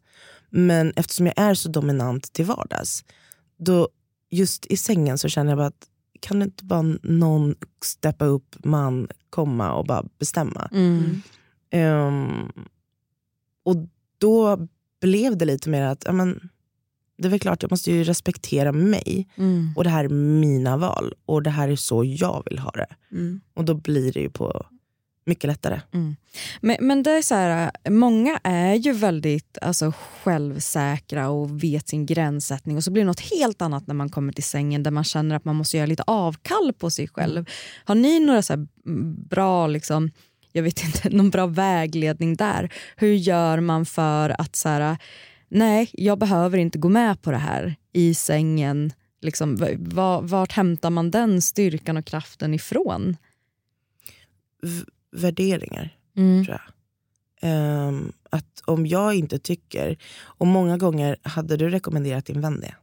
Men 0.50 0.92
eftersom 0.96 1.26
jag 1.26 1.38
är 1.38 1.54
så 1.54 1.68
dominant 1.68 2.32
till 2.32 2.44
vardags, 2.44 3.04
då 3.58 3.88
just 4.30 4.66
i 4.66 4.76
sängen 4.76 5.18
så 5.18 5.28
känner 5.28 5.50
jag 5.50 5.58
bara 5.58 5.66
att 5.66 5.88
kan 6.20 6.38
det 6.38 6.44
inte 6.44 6.64
bara 6.64 6.82
någon 7.02 7.54
steppa 7.84 8.24
upp, 8.24 8.56
man 8.64 9.08
komma 9.30 9.72
och 9.72 9.86
bara 9.86 10.04
bestämma. 10.18 10.68
Mm. 10.72 11.22
Ehm, 11.70 12.52
och 13.64 13.76
då 14.18 14.68
blev 15.00 15.36
det 15.36 15.44
lite 15.44 15.68
mer 15.68 15.82
att 15.82 16.02
ja, 16.06 16.12
men, 16.12 16.48
det 17.22 17.28
är 17.28 17.30
väl 17.30 17.40
klart 17.40 17.62
jag 17.62 17.70
måste 17.70 17.92
ju 17.92 18.04
respektera 18.04 18.72
mig 18.72 19.28
Mm. 19.36 19.72
och 19.76 19.84
det 19.84 19.90
här 19.90 20.04
är 20.04 20.08
mina 20.08 20.76
val 20.76 21.14
och 21.26 21.42
det 21.42 21.50
här 21.50 21.68
är 21.68 21.76
så 21.76 22.04
jag 22.04 22.42
vill 22.50 22.58
ha 22.58 22.70
det. 22.70 22.86
Mm. 23.12 23.40
Och 23.54 23.64
då 23.64 23.74
blir 23.74 24.12
det 24.12 24.20
ju 24.20 24.30
på 24.30 24.66
mycket 25.24 25.48
lättare. 25.48 25.80
Men, 26.60 26.76
men 26.80 27.02
det 27.02 27.10
är 27.10 27.22
så 27.22 27.34
här, 27.34 27.70
många 27.90 28.40
är 28.42 28.74
ju 28.74 28.92
väldigt 28.92 29.58
alltså, 29.62 29.92
självsäkra 30.22 31.28
och 31.28 31.64
vet 31.64 31.88
sin 31.88 32.06
gränssättning 32.06 32.76
och 32.76 32.84
så 32.84 32.90
blir 32.90 33.02
det 33.02 33.06
något 33.06 33.20
helt 33.20 33.62
annat 33.62 33.86
när 33.86 33.94
man 33.94 34.08
kommer 34.08 34.32
till 34.32 34.44
sängen 34.44 34.82
där 34.82 34.90
man 34.90 35.04
känner 35.04 35.36
att 35.36 35.44
man 35.44 35.56
måste 35.56 35.76
göra 35.76 35.86
lite 35.86 36.02
avkall 36.06 36.72
på 36.78 36.90
sig 36.90 37.08
själv. 37.08 37.44
Har 37.84 37.94
ni 37.94 38.20
några 38.20 38.42
så 38.42 38.52
mm, 38.52 38.66
bra, 39.28 39.66
liksom, 39.66 40.10
jag 40.52 40.62
vet 40.62 40.84
inte, 40.84 41.10
någon 41.16 41.30
bra 41.30 41.46
vägledning 41.46 42.36
där? 42.36 42.72
Hur 42.96 43.14
gör 43.14 43.60
man 43.60 43.86
för 43.86 44.40
att 44.40 44.56
så 44.56 44.68
här, 44.68 44.96
nej 45.52 45.90
jag 45.92 46.18
behöver 46.18 46.58
inte 46.58 46.78
gå 46.78 46.88
med 46.88 47.22
på 47.22 47.30
det 47.30 47.36
här 47.36 47.74
i 47.92 48.14
sängen. 48.14 48.92
Liksom, 49.20 49.58
vart 50.22 50.52
hämtar 50.52 50.90
man 50.90 51.10
den 51.10 51.42
styrkan 51.42 51.96
och 51.96 52.04
kraften 52.04 52.54
ifrån? 52.54 53.16
V- 54.62 54.84
värderingar 55.12 55.96
Mm. 56.16 56.44
tror 56.44 56.58
jag. 56.60 56.72
Ehm, 57.50 58.12
att 58.30 58.62
om 58.64 58.86
jag 58.86 59.14
inte 59.14 59.38
tycker, 59.38 59.96
och 60.22 60.46
många 60.46 60.78
gånger 60.78 61.16
hade 61.22 61.56
du 61.56 61.70
rekommenderat 61.70 62.26
din 62.26 62.40
vän 62.40 62.60
det? 62.60 62.74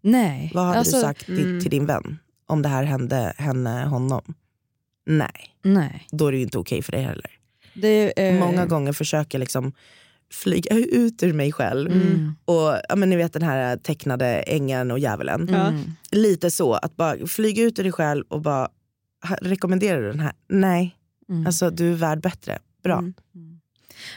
Nej. 0.00 0.50
Vad 0.54 0.64
hade 0.66 0.78
Alltså, 0.78 0.96
du 0.96 1.02
sagt 1.02 1.24
till, 1.26 1.44
mm. 1.44 1.60
till 1.60 1.70
din 1.70 1.86
vän 1.86 2.18
om 2.46 2.62
det 2.62 2.68
här 2.68 2.84
hände 2.84 3.34
henne, 3.38 3.84
honom? 3.86 4.34
Nej, 5.06 5.54
Nej. 5.62 6.06
då 6.10 6.26
är 6.26 6.32
det 6.32 6.38
ju 6.38 6.44
inte 6.44 6.58
okej 6.58 6.82
för 6.82 6.92
dig 6.92 7.02
heller. 7.02 7.30
Det, 7.74 8.20
eh, 8.28 8.38
Många 8.40 8.66
gånger 8.66 8.92
försöker 8.92 9.38
liksom 9.38 9.72
flyga 10.32 10.76
ut 10.76 11.22
ur 11.22 11.32
mig 11.32 11.52
själv. 11.52 11.92
Mm. 11.92 12.34
Och 12.44 12.76
ja, 12.88 12.96
men 12.96 13.10
Ni 13.10 13.16
vet 13.16 13.32
den 13.32 13.42
här 13.42 13.76
tecknade 13.76 14.26
ängeln 14.26 14.90
och 14.90 14.98
djävulen. 14.98 15.48
Mm. 15.48 15.80
Lite 16.10 16.50
så, 16.50 16.72
att 16.74 16.96
bara 16.96 17.26
flyga 17.26 17.62
ut 17.62 17.78
ur 17.78 17.82
dig 17.82 17.92
själv 17.92 18.24
och 18.28 18.40
bara 18.40 18.68
"Ha- 19.28 19.36
rekommenderar 19.40 20.02
du 20.02 20.08
den 20.10 20.20
här? 20.20 20.32
Nej, 20.48 20.96
Mm. 21.28 21.46
alltså 21.46 21.70
du 21.70 21.90
är 21.92 21.96
värd 21.96 22.20
bättre. 22.20 22.58
Bra. 22.82 22.98
Mm. 22.98 23.14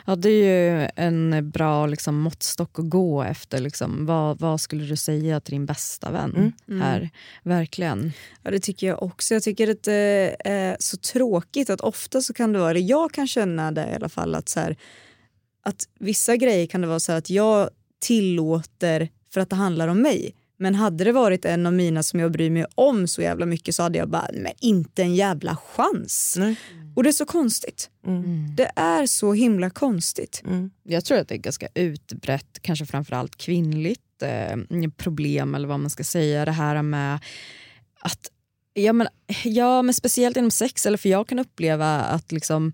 Ja, 0.06 0.16
det 0.16 0.30
är 0.30 0.82
ju 0.82 0.90
en 0.96 1.52
bra 1.52 1.86
liksom, 1.86 2.20
måttstock 2.20 2.80
att 2.80 2.90
gå 2.90 3.24
efter. 3.24 3.60
Liksom. 3.62 4.06
Vad, 4.06 4.40
vad 4.40 4.62
skulle 4.62 4.84
du 4.86 4.96
säga 4.96 5.40
till 5.40 5.52
din 5.52 5.66
bästa 5.66 6.12
vän 6.12 6.54
Mm. 6.68 6.82
här? 6.82 7.10
Verkligen. 7.44 8.12
Ja, 8.44 8.52
det 8.52 8.60
tycker 8.60 8.88
jag 8.88 9.04
också. 9.04 9.34
Jag 9.34 9.44
tycker 9.44 9.72
att 9.72 9.84
det 9.84 10.36
är 10.46 10.78
så 10.80 10.98
tråkigt 10.98 11.70
att 11.70 11.82
ofta 11.82 12.22
så 12.22 12.34
kan 12.34 12.54
det 12.54 12.60
vara, 12.60 12.78
jag 12.78 13.12
kan 13.12 13.28
känna 13.28 13.72
det 13.72 13.88
i 13.92 13.96
alla 13.96 14.10
fall, 14.10 14.36
att, 14.36 14.50
så 14.50 14.60
här, 14.60 14.76
att 15.66 15.88
vissa 16.00 16.36
grejer 16.36 16.68
kan 16.68 16.82
det 16.82 16.88
vara 16.88 17.00
så 17.00 17.12
att 17.12 17.30
jag 17.30 17.70
tillåter 18.00 19.10
för 19.34 19.42
att 19.42 19.50
det 19.50 19.56
handlar 19.56 19.88
om 19.88 20.02
mig. 20.02 20.36
Men 20.58 20.76
hade 20.76 21.04
det 21.04 21.12
varit 21.12 21.46
en 21.46 21.66
av 21.66 21.74
mina 21.74 22.04
som 22.04 22.20
jag 22.20 22.32
bryr 22.32 22.50
mig 22.50 22.66
om 22.76 23.08
så 23.08 23.22
jävla 23.22 23.46
mycket 23.46 23.76
så 23.76 23.84
hade 23.84 23.98
jag 23.98 24.10
bara, 24.10 24.30
men 24.34 24.52
inte 24.60 25.02
en 25.02 25.16
jävla 25.16 25.56
chans. 25.56 26.36
Nej. 26.38 26.56
Och 26.96 27.04
det 27.04 27.10
är 27.10 27.14
så 27.14 27.26
konstigt. 27.26 27.90
Mm. 28.06 28.56
Det 28.56 28.72
är 28.76 29.06
så 29.06 29.34
himla 29.34 29.70
konstigt. 29.70 30.42
Mm. 30.46 30.72
Jag 30.84 31.06
tror 31.06 31.18
att 31.18 31.28
det 31.28 31.36
är 31.36 31.40
ganska 31.40 31.68
utbrett, 31.74 32.60
kanske 32.62 32.86
framförallt 32.86 33.36
kvinnligt 33.36 34.22
eh, 34.22 34.90
problem 34.98 35.56
eller 35.56 35.68
vad 35.68 35.80
man 35.80 35.90
ska 35.90 36.04
säga. 36.04 36.46
Det 36.46 36.52
här 36.52 36.82
med 36.82 37.20
att 38.00 38.32
Ja 38.78 38.94
men, 38.94 39.08
ja, 39.44 39.82
men 39.82 39.94
speciellt 39.94 40.38
inom 40.38 40.52
sex, 40.52 40.86
eller 40.86 40.98
för 40.98 41.10
jag 41.10 41.28
kan 41.28 41.40
uppleva 41.40 42.00
att 42.02 42.32
liksom 42.32 42.74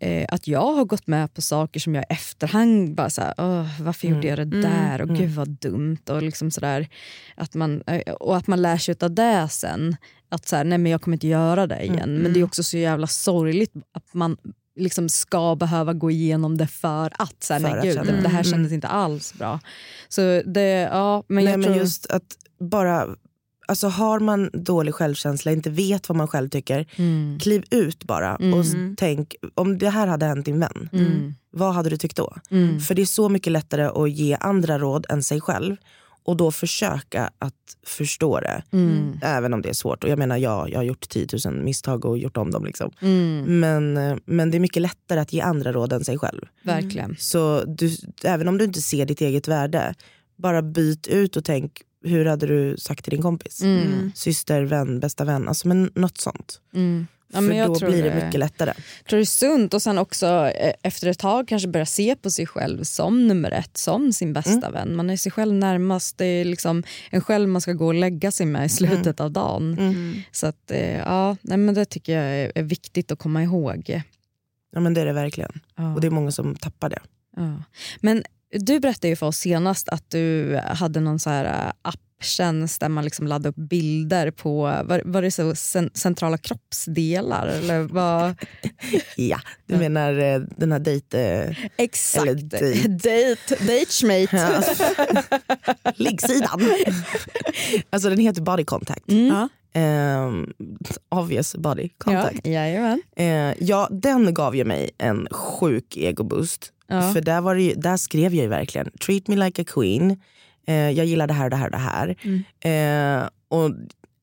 eh, 0.00 0.26
att 0.28 0.48
jag 0.48 0.72
har 0.74 0.84
gått 0.84 1.06
med 1.06 1.34
på 1.34 1.42
saker 1.42 1.80
som 1.80 1.94
jag 1.94 2.02
i 2.02 2.06
efterhand 2.08 2.94
bara 2.94 3.10
såhär, 3.10 3.34
Åh, 3.38 3.82
varför 3.82 4.08
gjorde 4.08 4.26
jag 4.28 4.38
det 4.38 4.42
Mm. 4.42 4.60
där 4.60 5.00
och 5.02 5.08
Mm. 5.08 5.20
gud 5.20 5.30
vad 5.30 5.48
dumt. 5.48 5.98
Och, 6.08 6.22
liksom 6.22 6.50
sådär, 6.50 6.88
att 7.36 7.54
man, 7.54 7.82
eh, 7.86 8.12
och 8.12 8.36
att 8.36 8.46
man 8.46 8.62
lär 8.62 8.76
sig 8.78 8.94
av 9.00 9.14
det 9.14 9.48
sen. 9.50 9.96
Att 10.28 10.48
såhär, 10.48 10.64
nej 10.64 10.78
men 10.78 10.92
jag 10.92 11.02
kommer 11.02 11.14
inte 11.16 11.26
göra 11.26 11.66
det 11.66 11.82
igen. 11.82 11.98
Mm. 12.10 12.22
Men 12.22 12.32
det 12.32 12.40
är 12.40 12.44
också 12.44 12.62
så 12.62 12.76
jävla 12.76 13.06
sorgligt 13.06 13.72
att 13.92 14.14
man 14.14 14.36
liksom 14.76 15.08
ska 15.08 15.54
behöva 15.56 15.92
gå 15.92 16.10
igenom 16.10 16.58
det 16.58 16.66
för 16.66 17.12
att. 17.22 17.42
Såhär, 17.42 17.60
För 17.60 17.68
nej, 17.68 17.78
att 17.78 17.84
gud, 17.84 17.94
känna. 17.94 18.12
det 18.22 18.28
här 18.28 18.40
Mm. 18.40 18.44
kändes 18.44 18.72
inte 18.72 18.88
alls 18.88 19.34
bra. 19.34 19.60
Så 20.08 20.42
det, 20.46 20.88
ja, 20.92 21.22
men 21.28 21.44
Nej, 21.44 21.52
jag 21.52 21.60
men 21.60 21.66
tror... 21.66 21.76
just 21.76 22.06
att 22.06 22.36
bara, 22.60 23.16
alltså 23.66 23.88
har 23.88 24.20
man 24.20 24.50
dålig 24.52 24.94
självkänsla, 24.94 25.52
inte 25.52 25.70
vet 25.70 26.08
vad 26.08 26.16
man 26.16 26.28
själv 26.28 26.48
tycker, 26.48 26.86
Mm. 26.96 27.38
kliv 27.40 27.64
ut 27.70 28.04
bara 28.04 28.36
Mm. 28.36 28.54
och 28.58 28.64
tänk, 28.96 29.34
om 29.54 29.78
det 29.78 29.88
här 29.90 30.06
hade 30.06 30.26
hänt 30.26 30.44
din 30.44 30.60
vän, 30.60 30.88
Mm. 30.92 31.34
vad 31.50 31.74
hade 31.74 31.90
du 31.90 31.96
tyckt 31.96 32.16
då? 32.16 32.36
Mm. 32.50 32.80
För 32.80 32.94
det 32.94 33.02
är 33.02 33.06
så 33.06 33.28
mycket 33.28 33.52
lättare 33.52 33.82
att 33.84 34.10
ge 34.10 34.36
andra 34.40 34.78
råd 34.78 35.06
än 35.08 35.22
sig 35.22 35.40
själv 35.40 35.76
och 36.26 36.36
då 36.36 36.52
försöka 36.52 37.30
att 37.38 37.54
förstå 37.86 38.40
det. 38.40 38.62
Mm. 38.72 39.18
Även 39.22 39.54
om 39.54 39.62
det 39.62 39.68
är 39.68 39.72
svårt. 39.72 40.04
Och 40.04 40.10
jag 40.10 40.18
menar 40.18 40.36
ja, 40.36 40.68
jag 40.68 40.78
har 40.78 40.84
gjort 40.84 41.08
10 41.08 41.26
000 41.46 41.54
misstag 41.64 42.04
och 42.04 42.18
gjort 42.18 42.36
om 42.36 42.50
dem. 42.50 42.64
Liksom. 42.64 42.90
Mm. 43.00 43.60
Men, 43.60 44.20
men 44.24 44.50
det 44.50 44.56
är 44.58 44.60
mycket 44.60 44.82
lättare 44.82 45.20
att 45.20 45.32
ge 45.32 45.40
andra 45.40 45.72
råd 45.72 45.92
än 45.92 46.04
sig 46.04 46.18
själv. 46.18 46.40
Verkligen. 46.62 47.16
Så 47.18 47.64
du, 47.64 47.96
även 48.24 48.48
om 48.48 48.58
du 48.58 48.64
inte 48.64 48.82
ser 48.82 49.06
ditt 49.06 49.20
eget 49.20 49.48
värde, 49.48 49.94
bara 50.36 50.62
byt 50.62 51.06
ut 51.06 51.36
och 51.36 51.44
tänk 51.44 51.82
hur 52.04 52.24
hade 52.24 52.46
du 52.46 52.76
sagt 52.76 53.04
till 53.04 53.10
din 53.10 53.22
kompis? 53.22 53.62
Mm. 53.62 54.12
Syster, 54.14 54.62
vän, 54.62 55.00
bästa 55.00 55.24
vän. 55.24 55.48
Alltså, 55.48 55.68
men 55.68 55.90
något 55.94 56.18
sånt. 56.18 56.60
Mm. 56.74 57.06
Ja, 57.32 57.40
För 57.40 57.66
då 57.66 57.74
tror 57.74 57.88
blir 57.90 58.02
det 58.02 58.10
det- 58.10 58.24
mycket 58.24 58.40
lättare. 58.40 58.72
Jag 58.98 59.08
tror 59.08 59.16
det 59.18 59.22
är 59.22 59.24
sunt 59.24 59.74
och 59.74 59.82
sen 59.82 59.98
också 59.98 60.26
eh, 60.26 60.72
efter 60.82 61.06
ett 61.08 61.18
tag 61.18 61.48
kanske 61.48 61.68
börja 61.68 61.86
se 61.86 62.16
på 62.16 62.30
sig 62.30 62.46
själv 62.46 62.82
som 62.82 63.26
nummer 63.28 63.50
ett, 63.50 63.76
som 63.76 64.12
sin 64.12 64.32
bästa 64.32 64.70
vän. 64.70 64.96
Man 64.96 65.10
är 65.10 65.16
sig 65.16 65.32
själv 65.32 65.54
närmast, 65.54 66.18
det 66.18 66.24
är 66.26 66.44
liksom 66.44 66.82
en 67.10 67.20
själv 67.20 67.48
man 67.48 67.60
ska 67.60 67.72
gå 67.72 67.86
och 67.86 67.94
lägga 67.94 68.30
sig 68.30 68.46
med 68.46 68.66
i 68.66 68.68
slutet 68.68 69.20
av 69.20 69.30
dagen. 69.30 69.78
Mm. 69.78 70.14
Så 70.32 70.46
att, 70.46 70.70
eh, 70.70 70.96
ja, 70.98 71.36
nej, 71.42 71.58
men 71.58 71.74
det 71.74 71.84
tycker 71.84 72.12
jag 72.20 72.24
är, 72.24 72.52
är 72.54 72.62
viktigt 72.62 73.12
att 73.12 73.18
komma 73.18 73.42
ihåg. 73.42 74.02
Ja 74.72 74.80
men 74.80 74.94
det 74.94 75.00
är 75.00 75.06
det 75.06 75.12
verkligen. 75.12 75.60
Ja. 75.76 75.94
Och 75.94 76.00
det 76.00 76.06
är 76.06 76.10
många 76.10 76.30
som 76.30 76.54
tappar 76.56 76.88
det. 76.90 77.00
Ja. 77.36 77.62
Men 78.00 78.24
du 78.58 78.80
berättade 78.80 79.08
ju 79.08 79.16
för 79.16 79.26
oss 79.26 79.36
senast 79.36 79.88
att 79.88 80.10
du 80.10 80.56
hade 80.56 81.00
någon 81.00 81.18
så 81.18 81.30
här 81.30 81.44
eh, 81.66 81.72
apptjänst 81.82 82.80
där 82.80 82.88
man 82.88 83.04
liksom 83.04 83.26
laddade 83.26 83.48
upp 83.48 83.56
bilder 83.70 84.30
på, 84.30 84.62
var, 84.62 85.02
var 85.04 85.22
det 85.22 85.30
så 85.30 85.42
cen- 85.54 85.90
centrala 85.94 86.38
kroppsdelar? 86.38 87.46
Eller 87.46 87.80
vad? 87.80 88.34
Ja, 89.16 89.40
du 89.66 89.76
menar 89.76 90.18
eh, 90.18 90.40
den 90.56 90.72
här 90.72 90.78
dejt... 90.78 91.18
Eh, 91.34 91.50
Exakt. 91.78 92.22
Eller 92.26 92.34
date. 92.34 92.88
Date, 92.88 93.64
datemate. 93.64 94.36
ja, 94.36 95.92
liggsidan. 95.96 96.60
alltså 97.90 98.08
den 98.10 98.18
heter 98.18 98.42
Body 98.42 98.64
Contact. 98.64 99.10
Mm. 99.10 99.26
Ja. 99.26 99.48
Ehm, 99.76 100.52
obvious 101.08 101.54
body 101.56 101.88
contact. 101.98 102.40
Ja, 102.44 102.50
jajamän. 102.50 103.02
Eh, 103.16 103.54
ja, 103.64 103.88
den 103.90 104.34
gav 104.34 104.56
ju 104.56 104.64
mig 104.64 104.90
en 104.98 105.28
sjuk 105.30 105.96
egoboost. 105.96 106.72
Ja. 106.86 107.12
För 107.12 107.20
där, 107.20 107.40
var 107.40 107.54
ju, 107.54 107.74
där 107.74 107.96
skrev 107.96 108.34
jag 108.34 108.42
ju 108.42 108.48
verkligen 108.48 108.90
treat 108.90 109.28
me 109.28 109.36
like 109.36 109.62
a 109.62 109.64
queen. 109.68 110.16
Eh, 110.66 110.90
jag 110.90 111.06
gillar 111.06 111.26
det 111.26 111.34
här, 111.34 111.50
det 111.50 111.56
här, 111.56 111.70
det 111.70 111.76
här. 111.78 112.16
Eh, 112.60 113.28
och, 113.48 113.70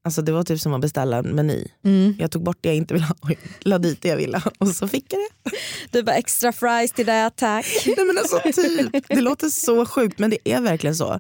alltså, 0.04 0.22
det 0.22 0.32
var 0.32 0.44
typ 0.44 0.60
som 0.60 0.74
att 0.74 0.82
beställa 0.82 1.18
en 1.18 1.26
meny. 1.26 1.68
Mm. 1.84 2.16
Jag 2.20 2.32
tog 2.32 2.44
bort 2.44 2.58
det 2.62 2.70
jag 2.70 2.76
inte 2.76 2.94
ville 2.94 3.06
ha 3.06 3.16
och 3.22 3.32
la 3.60 3.78
dit 3.78 4.02
det 4.02 4.10
jag 4.10 4.18
ville. 4.18 4.42
Och 4.58 4.68
så 4.68 4.88
fick 4.88 5.14
jag 5.14 5.20
det. 5.20 5.58
Du 5.92 6.04
bara 6.04 6.16
extra 6.16 6.52
fries 6.52 6.92
till 6.92 7.06
det, 7.06 7.32
tack. 7.36 7.66
Nej, 7.86 8.06
men 8.06 8.18
alltså, 8.18 8.62
typ, 8.62 9.08
det 9.08 9.22
låter 9.22 9.50
så 9.50 9.86
sjukt 9.86 10.20
men 10.20 10.30
det 10.30 10.50
är 10.50 10.62
verkligen 10.62 10.96
så. 10.96 11.20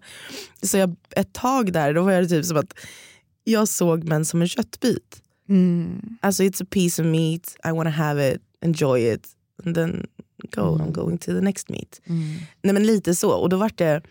Så 0.62 0.78
jag, 0.78 0.96
ett 1.16 1.34
tag 1.34 1.74
där 1.74 1.94
då 1.94 2.02
var 2.02 2.12
det 2.12 2.28
typ 2.28 2.46
som 2.46 2.58
att 2.58 2.74
jag 3.44 3.68
såg 3.68 4.04
män 4.04 4.26
som 4.26 4.42
en 4.42 4.48
köttbit. 4.48 5.22
Mm. 5.50 6.18
Alltså 6.22 6.44
it's 6.44 6.64
a 6.64 6.66
piece 6.70 7.02
of 7.02 7.06
meat, 7.06 7.56
I 7.66 7.72
wanna 7.72 7.90
have 7.90 8.32
it, 8.32 8.42
enjoy 8.62 9.14
it. 9.14 9.28
And 9.66 9.76
then 9.76 10.08
go, 10.52 10.62
I'm 10.62 10.92
going 10.92 11.18
to 11.18 11.26
the 11.26 11.42
next 11.42 11.70
meat. 11.70 12.02
Mm. 12.06 12.22
Nej 12.62 12.74
men 12.74 12.84
lite 12.86 13.16
så. 13.16 13.32
Och 13.32 13.50
då 13.50 13.58
var 13.58 13.72
det 13.76 14.02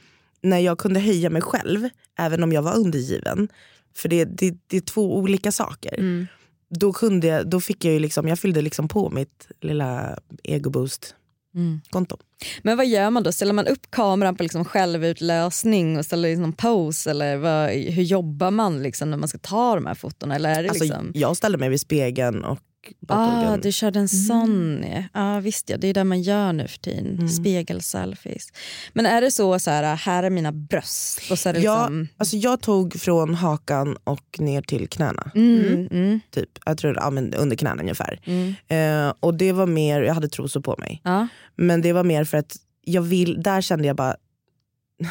när 0.42 0.58
jag 0.58 0.78
kunde 0.78 1.00
höja 1.00 1.30
mig 1.30 1.42
själv, 1.42 1.88
även 2.18 2.42
om 2.42 2.52
jag 2.52 2.62
var 2.62 2.76
undergiven. 2.76 3.48
För 3.96 4.08
det, 4.08 4.24
det, 4.24 4.54
det 4.66 4.76
är 4.76 4.80
två 4.80 5.16
olika 5.16 5.52
saker. 5.52 5.94
Mm. 5.98 6.26
Då, 6.70 6.92
kunde 6.92 7.26
jag, 7.26 7.50
då 7.50 7.60
fick 7.60 7.84
jag 7.84 7.94
ju 7.94 7.98
liksom, 8.00 8.28
jag 8.28 8.38
fyllde 8.38 8.62
liksom 8.62 8.88
på 8.88 9.10
mitt 9.10 9.48
lilla 9.60 10.18
egoboost 10.42 11.14
Mm. 11.54 11.80
konto. 11.90 12.16
Men 12.62 12.76
vad 12.76 12.86
gör 12.86 13.10
man 13.10 13.22
då? 13.22 13.32
Ställer 13.32 13.52
man 13.52 13.66
upp 13.66 13.90
kameran 13.90 14.36
på 14.36 14.42
liksom 14.42 14.64
självutlösning 14.64 15.98
och 15.98 16.04
ställer 16.04 16.28
liksom 16.28 16.52
pose 16.52 17.10
eller 17.10 17.36
vad, 17.36 17.70
hur 17.70 18.02
jobbar 18.02 18.50
man 18.50 18.82
liksom 18.82 19.10
när 19.10 19.16
man 19.16 19.28
ska 19.28 19.38
ta 19.38 19.74
de 19.74 19.86
här 19.86 19.94
fotona? 19.94 20.34
Eller 20.34 20.58
är 20.58 20.62
det 20.62 20.68
Alltså, 20.68 20.84
liksom... 20.84 21.10
Jag 21.14 21.36
ställde 21.36 21.58
mig 21.58 21.68
vid 21.68 21.80
spegeln 21.80 22.44
och 22.44 22.58
Ah, 23.08 23.56
du 23.56 23.72
körde 23.72 23.98
en 23.98 24.08
sån. 24.08 24.84
Ja, 24.92 25.02
ah, 25.12 25.40
visst 25.40 25.70
ja, 25.70 25.76
det 25.76 25.88
är 25.88 25.94
det 25.94 26.04
man 26.04 26.22
gör 26.22 26.52
nu 26.52 26.68
för 26.68 26.78
tiden. 26.78 27.14
Mm. 27.14 27.28
Spegel-selfies. 27.28 28.52
Men 28.92 29.06
är 29.06 29.20
det 29.20 29.30
så, 29.30 29.58
så 29.58 29.70
här, 29.70 29.96
här 29.96 30.22
är 30.22 30.30
mina 30.30 30.52
bröst 30.52 31.30
och 31.30 31.38
så 31.38 31.48
är 31.48 31.52
det 31.52 31.60
Ja, 31.60 31.80
liksom... 31.82 32.08
Alltså 32.16 32.36
jag 32.36 32.60
tog 32.60 33.00
från 33.00 33.34
hakan 33.34 33.96
och 34.04 34.36
ner 34.38 34.62
till 34.62 34.88
knäna. 34.88 35.30
Mm, 35.34 35.88
mm, 35.90 36.20
Typ. 36.30 36.48
Jag 36.66 36.78
tror 36.78 36.96
ja, 36.96 37.10
men 37.10 37.34
under 37.34 37.56
knäna 37.56 37.82
ungefär. 37.82 38.20
mm. 38.24 38.54
Eh, 38.68 39.14
och 39.20 39.34
det 39.34 39.52
var 39.52 39.66
mer, 39.66 40.02
jag 40.02 40.14
hade 40.14 40.28
trosor 40.28 40.60
på 40.60 40.74
mig. 40.78 41.00
Ja. 41.04 41.28
Men 41.56 41.82
det 41.82 41.92
var 41.92 42.04
mer 42.04 42.24
för 42.24 42.38
att 42.38 42.56
jag 42.84 43.02
vill, 43.02 43.42
där 43.42 43.60
kände 43.60 43.86
jag 43.86 43.96
bara, 43.96 44.16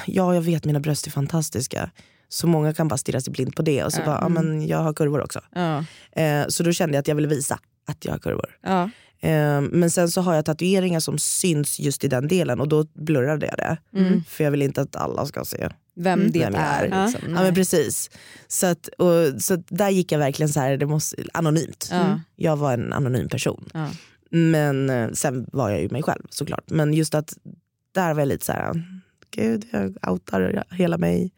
ja 0.05 0.34
jag 0.36 0.41
vet 0.41 0.65
mina 0.65 0.80
bröst 0.80 1.07
är 1.07 1.11
fantastiska. 1.11 1.91
Så 2.30 2.48
många 2.48 2.74
kan 2.74 2.88
bara 2.88 2.98
stirra 2.98 3.22
sig 3.22 3.34
blind 3.34 3.56
på 3.56 3.62
det 3.62 3.84
och 3.84 3.94
så 3.94 4.00
Ja. 4.02 4.06
bara, 4.06 4.20
ja 4.22 4.30
men 4.30 4.68
jag 4.68 4.78
har 4.78 4.94
kurvor 4.94 5.22
också. 5.24 5.42
Ja. 5.56 5.86
Eh, 6.12 6.48
så 6.48 6.64
då 6.64 6.72
kände 6.72 6.96
jag 6.96 7.00
att 7.02 7.08
jag 7.08 7.16
ville 7.16 7.28
visa 7.28 7.60
att 7.88 8.06
jag 8.06 8.12
har 8.12 8.20
kurvor. 8.20 8.58
Ja. 8.62 8.90
Eh, 9.22 9.62
men 9.62 9.92
sen 9.92 10.10
så 10.12 10.22
har 10.22 10.34
jag 10.36 10.46
tatueringar 10.46 11.00
som 11.00 11.18
syns 11.20 11.80
just 11.80 12.04
i 12.04 12.08
den 12.08 12.28
delen 12.28 12.60
och 12.60 12.68
då 12.68 12.84
blurrade 12.84 13.46
jag 13.46 13.58
det. 13.58 13.78
Mm. 14.00 14.24
För 14.24 14.44
jag 14.44 14.52
vill 14.52 14.62
inte 14.62 14.82
att 14.82 14.96
alla 14.96 15.26
ska 15.26 15.46
se 15.46 15.70
Vem 15.96 16.20
Mm. 16.20 16.32
det 16.32 16.40
vem 16.40 16.56
är. 16.56 16.84
är. 16.86 17.06
Liksom. 17.08 17.34
Ja 17.36 17.42
men 17.42 17.54
precis. 17.56 18.10
Så, 18.48 18.66
att, 18.68 18.88
och, 18.88 19.42
så 19.42 19.56
där 19.68 19.90
gick 19.90 20.12
jag 20.12 20.20
verkligen 20.20 20.50
så 20.50 20.60
här, 20.60 20.78
det 20.78 20.86
måste, 20.86 21.24
anonymt. 21.34 21.90
Ja. 21.92 22.20
Jag 22.36 22.58
var 22.58 22.74
en 22.74 22.94
anonym 22.94 23.30
person. 23.30 23.70
Men 24.32 24.90
eh, 24.90 25.10
sen 25.14 25.46
var 25.52 25.70
jag 25.70 25.82
ju 25.82 25.90
mig 25.90 26.04
själv 26.04 26.22
såklart. 26.30 26.64
Men 26.68 26.94
just 26.94 27.16
att 27.16 27.34
där 27.92 28.14
var 28.14 28.22
jag 28.22 28.28
lite 28.28 28.46
så 28.46 28.52
här, 28.52 28.99
gud 29.32 29.66
jag 29.72 29.98
outar 30.12 30.64
hela 30.72 30.98
mig. 30.98 31.32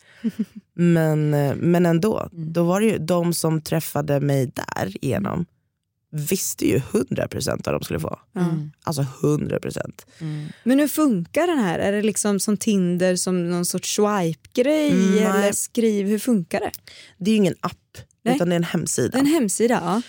men, 0.74 1.34
eh, 1.34 1.56
men 1.56 1.86
ändå, 1.86 2.30
Mm. 2.34 2.54
då 2.54 2.64
var 2.64 2.82
det 2.82 2.86
ju 2.88 2.98
de 2.98 3.34
som 3.34 3.62
träffade 3.62 4.20
mig 4.20 4.52
där 4.56 5.06
igenom 5.06 5.46
visste 6.14 6.68
ju 6.68 6.78
100% 6.80 7.62
vad 7.66 7.76
de 7.76 7.84
skulle 7.84 8.00
få. 8.00 8.20
Mm. 8.36 8.72
Alltså 8.84 9.02
100%. 9.22 10.06
Mm. 10.20 10.48
Men 10.64 10.80
hur 10.80 10.88
funkar 10.88 11.48
den 11.48 11.58
här? 11.60 11.80
Är 11.80 11.92
det 11.92 12.02
liksom 12.02 12.40
som 12.40 12.58
Tinder 12.58 13.16
som 13.16 13.50
någon 13.50 13.66
sorts 13.66 13.96
swipe-grej? 13.96 14.92
Mm, 14.92 15.18
eller 15.18 15.52
skriv, 15.52 16.08
hur 16.08 16.20
funkar 16.20 16.60
det? 16.60 16.72
Det 17.18 17.32
är 17.32 17.34
ju 17.34 17.38
ingen 17.38 17.56
app, 17.62 17.98
Nej. 18.24 18.36
utan 18.36 18.50
det 18.50 18.56
är 18.56 18.58
en 18.58 18.64
hemsida. 18.64 19.20
En 19.20 19.26
hemsida? 19.26 19.82
Ja. 19.86 20.02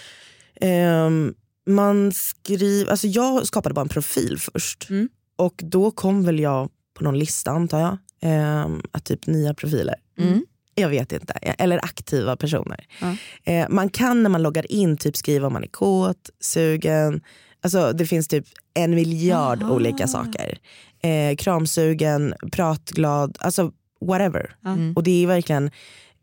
Ehm, 0.66 1.34
man 1.66 2.12
skriver, 2.12 2.90
alltså 2.90 3.06
jag 3.06 3.46
skapade 3.46 3.74
bara 3.74 3.80
en 3.80 3.88
profil 3.88 4.38
först. 4.38 4.90
Mm. 4.90 5.08
Och 5.36 5.54
då 5.64 5.90
kom 5.90 6.24
väl 6.24 6.40
jag 6.40 6.70
på 7.02 7.04
någon 7.04 7.18
lista 7.18 7.50
antar 7.50 7.80
jag. 7.80 7.98
Ehm, 8.20 8.82
att 8.92 9.04
typ 9.04 9.26
nya 9.26 9.54
profiler. 9.54 9.94
Mm. 10.18 10.44
Jag 10.74 10.88
vet 10.88 11.12
inte. 11.12 11.32
Eller 11.32 11.84
aktiva 11.84 12.36
personer. 12.36 12.86
Ja. 13.00 13.16
Eh, 13.52 13.68
man 13.68 13.88
kan 13.88 14.22
när 14.22 14.30
man 14.30 14.42
loggar 14.42 14.72
in 14.72 14.96
typ 14.96 15.16
skriva 15.16 15.46
om 15.46 15.52
man 15.52 15.62
är 15.62 15.68
kåt, 15.68 16.30
sugen. 16.40 17.20
Alltså 17.62 17.92
det 17.92 18.06
finns 18.06 18.28
typ 18.28 18.44
en 18.74 18.94
miljard 18.94 19.62
Aha. 19.62 19.74
olika 19.74 20.08
saker. 20.08 20.58
Eh, 21.02 21.36
kramsugen, 21.36 22.34
pratglad, 22.52 23.38
alltså 23.40 23.72
whatever. 24.00 24.56
Mm. 24.64 24.92
Och 24.96 25.02
det 25.02 25.22
är 25.22 25.26
verkligen 25.26 25.70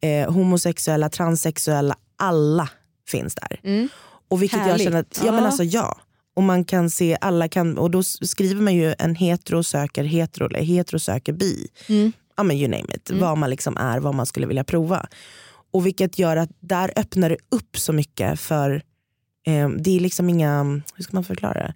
eh, 0.02 0.32
homosexuella, 0.32 1.10
transsexuella, 1.10 1.96
alla 2.18 2.70
finns 3.08 3.36
där. 3.36 3.60
Mm. 3.64 3.88
Och 4.30 4.42
vilket 4.42 4.60
Härligt. 4.60 4.72
jag 4.72 4.82
känner 4.82 5.00
att, 5.00 5.22
ja 5.26 5.32
men 5.32 5.46
alltså 5.46 5.64
ja. 5.64 5.98
Och 6.40 6.44
man 6.44 6.66
kan 6.66 6.90
se, 6.90 7.18
alla 7.22 7.48
kan, 7.48 7.78
och 7.78 7.92
då 7.92 8.04
skriver 8.04 8.62
man 8.62 8.76
ju 8.76 8.96
en 9.00 9.16
hetero 9.16 9.64
söker 9.64 10.04
hetero 10.04 10.46
eller 10.48 10.60
hetero 10.62 11.00
söker 11.00 11.34
bi. 11.34 11.68
Mm. 11.90 12.12
Ja 12.38 12.44
men 12.44 12.58
you 12.58 12.68
name 12.68 12.94
it, 12.96 13.12
vad 13.12 13.38
man 13.38 13.50
liksom 13.50 13.78
är, 13.78 14.00
vad 14.00 14.16
man 14.16 14.26
skulle 14.26 14.48
vilja 14.48 14.64
prova. 14.64 15.08
Och 15.72 15.86
vilket 15.86 16.20
gör 16.20 16.38
att 16.38 16.50
där 16.60 16.92
öppnar 16.96 17.30
det 17.30 17.38
upp 17.50 17.78
så 17.78 17.94
mycket 17.94 18.40
för, 18.40 18.82
eh, 19.48 19.70
det 19.70 19.96
är 19.96 20.00
liksom 20.00 20.30
inga, 20.30 20.82
hur 20.96 21.04
ska 21.04 21.18
man 21.18 21.24
förklara 21.24 21.54
det? 21.54 21.74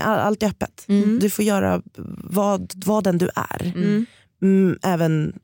All- 0.00 0.18
allt 0.18 0.42
är 0.42 0.46
öppet. 0.46 0.84
Mm. 0.88 1.18
Du 1.18 1.30
får 1.30 1.44
göra 1.44 1.82
vad, 2.24 2.72
vad 2.86 3.04
den 3.04 3.18
du 3.18 3.28
är. 3.34 3.72
Mm. 3.76 4.06
Mm, 4.42 4.78
även 4.82 5.38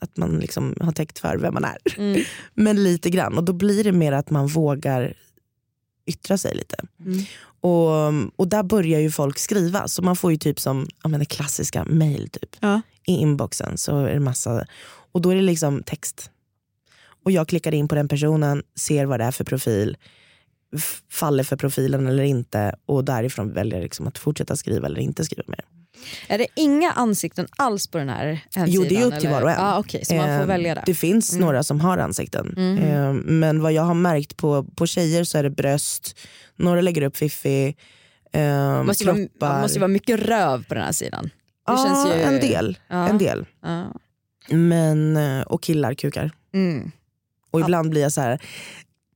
att 0.00 0.16
man 0.16 0.38
liksom 0.38 0.74
har 0.80 0.92
täckt 0.92 1.18
för 1.18 1.38
vem 1.38 1.54
man 1.54 1.64
är. 1.64 1.78
Mm. 1.98 2.22
Men 2.54 2.82
lite 2.82 3.10
grann. 3.10 3.38
Och 3.38 3.44
då 3.44 3.52
blir 3.52 3.84
det 3.84 3.92
mer 3.92 4.12
att 4.12 4.30
man 4.30 4.46
vågar 4.46 5.14
yttra 6.06 6.38
sig 6.38 6.54
lite. 6.54 6.76
Mm. 7.00 7.24
Och, 7.60 8.40
och 8.40 8.48
där 8.48 8.62
börjar 8.62 9.00
ju 9.00 9.10
folk 9.10 9.38
skriva. 9.38 9.88
Så 9.88 10.02
man 10.02 10.16
får 10.16 10.30
ju 10.30 10.36
typ 10.36 10.60
som 10.60 10.88
ja, 11.02 11.08
men 11.08 11.20
det 11.20 11.26
klassiska 11.26 11.84
mail 11.84 12.28
typ. 12.28 12.56
Ja. 12.60 12.80
I 13.06 13.12
inboxen 13.12 13.78
så 13.78 13.98
är 13.98 14.14
det 14.14 14.20
massa. 14.20 14.66
Och 15.12 15.20
då 15.22 15.30
är 15.30 15.36
det 15.36 15.42
liksom 15.42 15.82
text. 15.82 16.30
Och 17.24 17.30
jag 17.30 17.48
klickar 17.48 17.74
in 17.74 17.88
på 17.88 17.94
den 17.94 18.08
personen, 18.08 18.62
ser 18.76 19.06
vad 19.06 19.20
det 19.20 19.24
är 19.24 19.30
för 19.30 19.44
profil. 19.44 19.96
Faller 21.10 21.44
för 21.44 21.56
profilen 21.56 22.06
eller 22.06 22.24
inte. 22.24 22.74
Och 22.86 23.04
därifrån 23.04 23.52
väljer 23.52 23.74
jag 23.74 23.82
liksom 23.82 24.06
att 24.06 24.18
fortsätta 24.18 24.56
skriva 24.56 24.86
eller 24.86 25.00
inte 25.00 25.24
skriva 25.24 25.44
mer. 25.46 25.64
Är 26.28 26.38
det 26.38 26.46
inga 26.56 26.92
ansikten 26.92 27.46
alls 27.56 27.86
på 27.86 27.98
den 27.98 28.08
här 28.08 28.26
hemsidan? 28.54 28.68
Jo, 28.68 28.84
det 28.88 28.96
är 28.96 29.04
upp 29.06 29.20
till 29.20 29.28
eller? 29.28 29.40
var 29.40 29.42
och 29.42 29.50
en. 29.50 29.56
Ah, 29.60 29.78
okay, 29.78 30.04
så 30.04 30.14
man 30.14 30.24
får 30.24 30.32
Eh, 30.32 30.46
välja 30.46 30.74
det? 30.74 30.82
Det 30.86 30.94
finns 30.94 31.32
Mm. 31.32 31.44
några 31.46 31.62
som 31.62 31.80
har 31.80 31.98
ansikten. 31.98 32.54
Mhm. 32.56 32.78
Eh, 32.78 33.12
Men 33.12 33.62
vad 33.62 33.72
jag 33.72 33.82
har 33.82 33.94
märkt 33.94 34.36
på, 34.36 34.64
på 34.64 34.86
tjejer 34.86 35.24
så 35.24 35.38
är 35.38 35.42
det 35.42 35.50
bröst, 35.50 36.18
några 36.56 36.80
lägger 36.80 37.02
upp 37.02 37.16
fiffi, 37.16 37.76
eh, 38.32 38.82
måste, 38.82 39.04
ju 39.04 39.10
vara, 39.10 39.16
kroppar. 39.26 39.60
måste 39.62 39.76
ju 39.76 39.80
vara 39.80 39.88
mycket 39.88 40.20
röv 40.20 40.64
på 40.64 40.74
den 40.74 40.82
här 40.84 40.92
sidan. 40.92 41.24
Det 41.24 41.72
ja, 41.72 41.84
känns 41.86 42.06
ju... 42.16 42.22
en 42.22 42.40
del. 42.40 42.78
Ja. 42.88 43.08
En 43.08 43.18
del. 43.18 43.46
Ja. 43.62 43.94
Men, 44.48 45.16
eh, 45.16 45.40
och 45.42 45.62
killar 45.62 45.94
kukar. 45.94 46.30
Mm. 46.54 46.90
Och 47.50 47.60
ibland 47.60 47.90
blir 47.90 48.02
jag 48.02 48.12
så 48.12 48.20
här. 48.20 48.40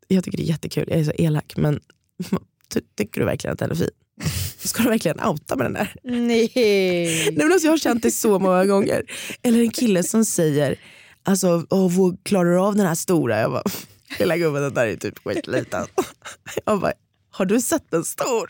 jag 0.08 0.24
tycker 0.24 0.38
det 0.38 0.44
är 0.44 0.48
jättekul, 0.48 0.84
jag 0.88 0.98
är 1.00 1.04
så 1.04 1.12
elak 1.18 1.52
men 1.56 1.80
ty- 2.74 2.80
tycker 2.96 3.20
du 3.20 3.26
verkligen 3.26 3.52
att 3.52 3.58
den 3.58 3.70
är 3.70 3.74
fin? 3.74 3.90
Ska 4.58 4.82
du 4.82 4.88
verkligen 4.88 5.20
outa 5.20 5.56
med 5.56 5.66
den 5.66 5.72
där? 5.72 5.94
Nej. 6.02 6.52
Nej, 6.54 7.32
men 7.36 7.52
alltså, 7.52 7.66
jag 7.66 7.72
har 7.72 7.78
känt 7.78 8.02
det 8.02 8.10
så 8.10 8.38
många 8.38 8.64
gånger. 8.64 9.02
Eller 9.42 9.60
en 9.60 9.70
kille 9.70 10.02
som 10.02 10.24
säger, 10.24 10.76
alltså, 11.24 11.66
Åh, 11.70 12.14
klarar 12.22 12.50
du 12.50 12.58
av 12.58 12.76
den 12.76 12.86
här 12.86 12.94
stora? 12.94 13.40
Jag 13.40 13.50
bara, 13.50 13.62
lilla 14.18 14.36
gubben 14.36 14.62
den 14.62 14.74
där 14.74 14.86
är 14.86 14.96
typ 14.96 15.18
skitliten. 15.18 15.86
Jag 16.64 16.80
bara, 16.80 16.92
har 17.30 17.46
du 17.46 17.60
sett 17.60 17.90
den 17.90 18.04
stor? 18.04 18.48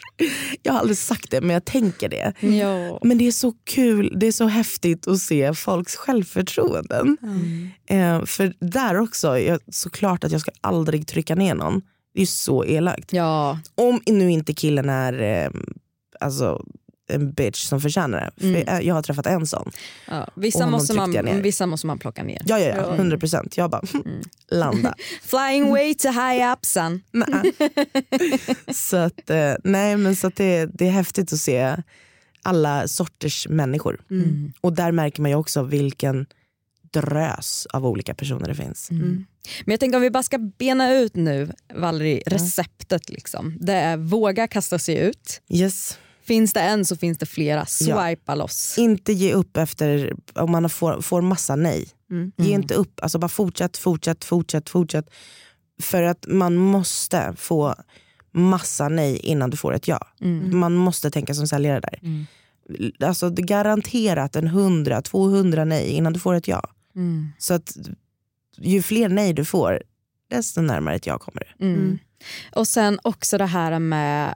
Jag 0.62 0.72
har 0.72 0.80
aldrig 0.80 0.98
sagt 0.98 1.30
det 1.30 1.40
men 1.40 1.50
jag 1.50 1.64
tänker 1.64 2.08
det. 2.08 2.32
Ja. 2.40 2.98
Men 3.02 3.18
det 3.18 3.26
är 3.26 3.32
så 3.32 3.52
kul, 3.64 4.12
det 4.16 4.26
är 4.26 4.32
så 4.32 4.46
häftigt 4.46 5.08
att 5.08 5.18
se 5.18 5.54
folks 5.54 5.96
självförtroenden. 5.96 7.16
Eh, 7.86 8.24
för 8.24 8.54
där 8.60 8.96
också, 9.00 9.38
jag, 9.38 9.60
såklart 9.72 10.24
att 10.24 10.32
jag 10.32 10.40
ska 10.40 10.50
aldrig 10.60 11.06
trycka 11.06 11.34
ner 11.34 11.54
någon. 11.54 11.82
Det 12.16 12.22
är 12.22 12.26
så 12.26 12.64
elakt. 12.64 13.12
ja. 13.12 13.58
Om 13.74 14.00
nu 14.06 14.30
inte 14.30 14.54
killen 14.54 14.88
är 14.88 15.22
eh, 15.44 15.50
alltså, 16.20 16.64
en 17.08 17.32
bitch 17.32 17.64
som 17.64 17.80
förtjänar 17.80 18.20
det. 18.20 18.30
För 18.40 18.48
Mm. 18.48 18.62
jag, 18.66 18.84
jag 18.84 18.94
har 18.94 19.02
träffat 19.02 19.26
en 19.26 19.46
sån. 19.46 19.70
ja. 20.08 20.28
Vissa, 20.34 20.66
måste 20.66 20.94
man, 20.94 21.42
vissa 21.42 21.66
måste 21.66 21.86
man 21.86 21.98
plocka 21.98 22.22
ner. 22.22 22.42
Ja, 22.46 22.58
ja, 22.58 22.66
ja. 22.66 22.76
Ja. 22.76 22.94
100 22.94 23.18
procent. 23.18 23.56
Jag 23.56 23.70
bara, 23.70 23.82
landa. 24.50 24.94
Flying 25.22 25.70
way 25.70 25.94
to 25.94 26.08
high 26.08 26.52
up 26.52 26.64
son. 26.66 27.02
Så 28.72 28.96
att, 28.96 29.30
eh, 29.30 29.54
nej, 29.64 29.96
men 29.96 30.16
så 30.16 30.26
att 30.26 30.36
det, 30.36 30.66
det 30.66 30.86
är 30.86 30.90
häftigt 30.90 31.32
att 31.32 31.38
se 31.38 31.76
alla 32.42 32.88
sorters 32.88 33.48
människor. 33.48 34.00
Mm. 34.10 34.52
Och 34.60 34.72
där 34.72 34.92
märker 34.92 35.22
man 35.22 35.30
ju 35.30 35.36
också 35.36 35.62
vilken 35.62 36.26
drös 36.92 37.66
av 37.72 37.86
olika 37.86 38.14
personer 38.14 38.48
det 38.48 38.54
finns. 38.54 38.90
Mm. 38.90 39.26
Men 39.64 39.72
jag 39.72 39.80
tänker 39.80 39.96
om 39.96 40.02
vi 40.02 40.10
bara 40.10 40.22
ska 40.22 40.38
bena 40.38 40.94
ut 40.94 41.16
nu 41.16 41.52
Valerie, 41.74 42.22
receptet. 42.26 43.10
Liksom. 43.10 43.56
Det 43.60 43.72
är 43.72 43.96
våga 43.96 44.48
kasta 44.48 44.78
sig 44.78 44.98
ut. 44.98 45.40
Yes. 45.48 45.98
Finns 46.26 46.52
det 46.52 46.60
en 46.60 46.84
så 46.84 46.96
finns 46.96 47.18
det 47.18 47.26
flera. 47.26 47.66
Ja. 47.80 48.06
Swipa 48.06 48.34
loss. 48.34 48.78
Inte 48.78 49.12
ge 49.12 49.32
upp 49.32 49.56
efter 49.56 50.14
om 50.34 50.50
man 50.50 50.70
får, 50.70 51.00
får 51.00 51.20
massa 51.20 51.56
nej. 51.56 51.88
Mm. 52.10 52.32
Ge 52.36 52.54
inte 52.54 52.74
upp, 52.74 53.00
alltså 53.02 53.18
bara 53.18 53.28
fortsätt, 53.28 53.76
fortsätt, 53.76 54.24
fortsätt, 54.24 54.68
fortsätt. 54.68 55.10
För 55.82 56.02
att 56.02 56.26
man 56.28 56.56
måste 56.56 57.34
få 57.36 57.74
massa 58.32 58.88
nej 58.88 59.16
innan 59.16 59.50
du 59.50 59.56
får 59.56 59.74
ett 59.74 59.88
ja. 59.88 60.06
Mm. 60.20 60.58
Man 60.58 60.74
måste 60.74 61.10
tänka 61.10 61.34
som 61.34 61.46
säljare 61.46 61.80
där. 61.80 61.98
Mm. 62.02 62.26
Alltså 63.00 63.30
garanterat 63.30 64.36
en 64.36 64.46
100, 64.46 65.02
200 65.02 65.64
nej 65.64 65.90
innan 65.90 66.12
du 66.12 66.20
får 66.20 66.34
ett 66.34 66.48
ja. 66.48 66.70
Mm. 66.96 67.28
Så 67.38 67.54
att 67.54 67.76
ju 68.58 68.82
fler 68.82 69.08
nej 69.08 69.32
du 69.32 69.44
får, 69.44 69.82
desto 70.30 70.60
närmare 70.60 70.94
ett 70.94 71.06
ja 71.06 71.18
kommer 71.18 71.42
du. 71.58 71.64
Mm. 71.66 71.78
Mm. 71.80 71.98
Och 72.52 72.68
sen 72.68 72.98
också 73.02 73.38
det 73.38 73.46
här 73.46 73.78
med 73.78 74.34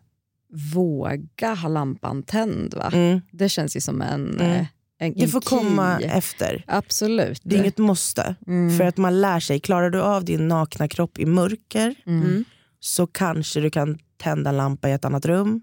våga 0.74 1.54
ha 1.54 1.68
lampan 1.68 2.22
tänd. 2.22 2.74
Va? 2.74 2.90
Mm. 2.92 3.20
Det 3.32 3.48
känns 3.48 3.76
ju 3.76 3.80
som 3.80 4.02
en, 4.02 4.30
Mm. 4.40 4.50
eh, 4.52 4.66
en, 4.98 5.14
Det 5.14 5.28
får 5.28 5.40
key. 5.40 5.48
komma 5.58 6.00
efter. 6.00 6.64
Absolut. 6.66 7.40
Det 7.44 7.56
är 7.56 7.60
inget 7.60 7.78
måste. 7.78 8.34
Mm. 8.46 8.78
För 8.78 8.84
att 8.84 8.96
man 8.96 9.20
lär 9.20 9.40
sig, 9.40 9.60
klarar 9.60 9.90
du 9.90 10.00
av 10.02 10.24
din 10.24 10.48
nakna 10.48 10.88
kropp 10.88 11.18
i 11.18 11.26
mörker 11.26 11.94
Mm. 12.06 12.22
Mm. 12.22 12.44
så 12.80 13.06
kanske 13.06 13.60
du 13.60 13.70
kan 13.70 13.98
tända 14.16 14.50
en 14.50 14.56
lampa 14.56 14.88
i 14.88 14.92
ett 14.92 15.04
annat 15.04 15.26
rum. 15.26 15.60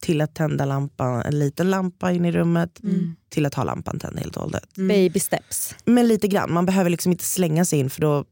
Mm. 0.00 0.06
till 0.06 0.20
att 0.20 0.34
tända 0.34 0.64
lampan, 0.64 1.22
en 1.22 1.38
liten 1.38 1.70
lampa 1.70 2.12
in 2.12 2.24
i 2.24 2.32
rummet 2.32 2.80
till 3.28 3.46
att 3.46 3.54
ha 3.54 3.64
lampan 3.64 3.98
tänd 3.98 4.18
helt 4.18 4.36
och 4.36 4.42
hållet. 4.42 4.74
Baby 4.74 5.20
steps. 5.20 5.74
Men 5.84 6.08
lite 6.08 6.28
grann, 6.28 6.52
man 6.52 6.66
behöver 6.66 6.90
liksom 6.90 7.12
inte 7.12 7.24
slänga 7.24 7.64
sig 7.64 7.78
in 7.78 7.90
för 7.90 8.00
då 8.00 8.24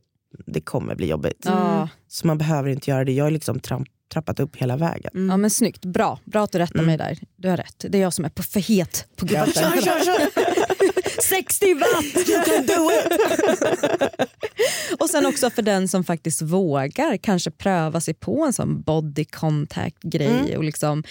det 0.47 0.61
kommer 0.61 0.95
bli 0.95 1.07
jobbigt. 1.07 1.43
Ja. 1.45 1.89
Så 2.09 2.27
man 2.27 2.39
behöver 2.39 2.71
inte 2.71 2.91
göra 2.91 3.05
det. 3.05 3.13
Jag 3.13 3.25
har 3.25 3.31
liksom 3.31 3.61
tramp, 3.61 3.89
trappat 4.13 4.41
upp 4.41 4.57
hela 4.57 4.77
vägen. 4.77 5.29
ja 5.29 5.37
men 5.37 5.51
snyggt, 5.51 5.85
bra. 5.85 6.19
Bra 6.25 6.45
att 6.45 6.53
du 6.53 6.59
rättar 6.59 6.83
mig 6.83 6.97
där. 6.97 7.19
Du 7.37 7.49
har 7.49 7.57
rätt. 7.57 7.85
Det 7.89 7.99
är 7.99 8.03
jag 8.03 8.13
som 8.13 8.25
är 8.25 8.29
på 8.29 8.43
för 8.43 8.61
het 8.61 9.07
på 9.17 9.27
gröten. 9.27 9.73
60 11.23 11.75
watt! 11.75 12.29
You 12.29 12.45
can 12.45 12.67
do 12.67 12.91
it! 12.91 13.07
och 15.01 15.11
sen 15.11 15.27
också 15.27 15.51
för 15.51 15.63
den 15.63 15.89
som 15.89 16.05
faktiskt 16.05 16.43
vågar 16.43 17.17
kanske 17.17 17.51
pröva 17.51 18.01
sig 18.01 18.15
på 18.15 18.45
en 18.45 18.53
sån 18.53 18.83
body 18.83 19.25
contact 19.25 20.03
grej 20.03 20.57
och 20.57 20.65
liksom 20.65 21.05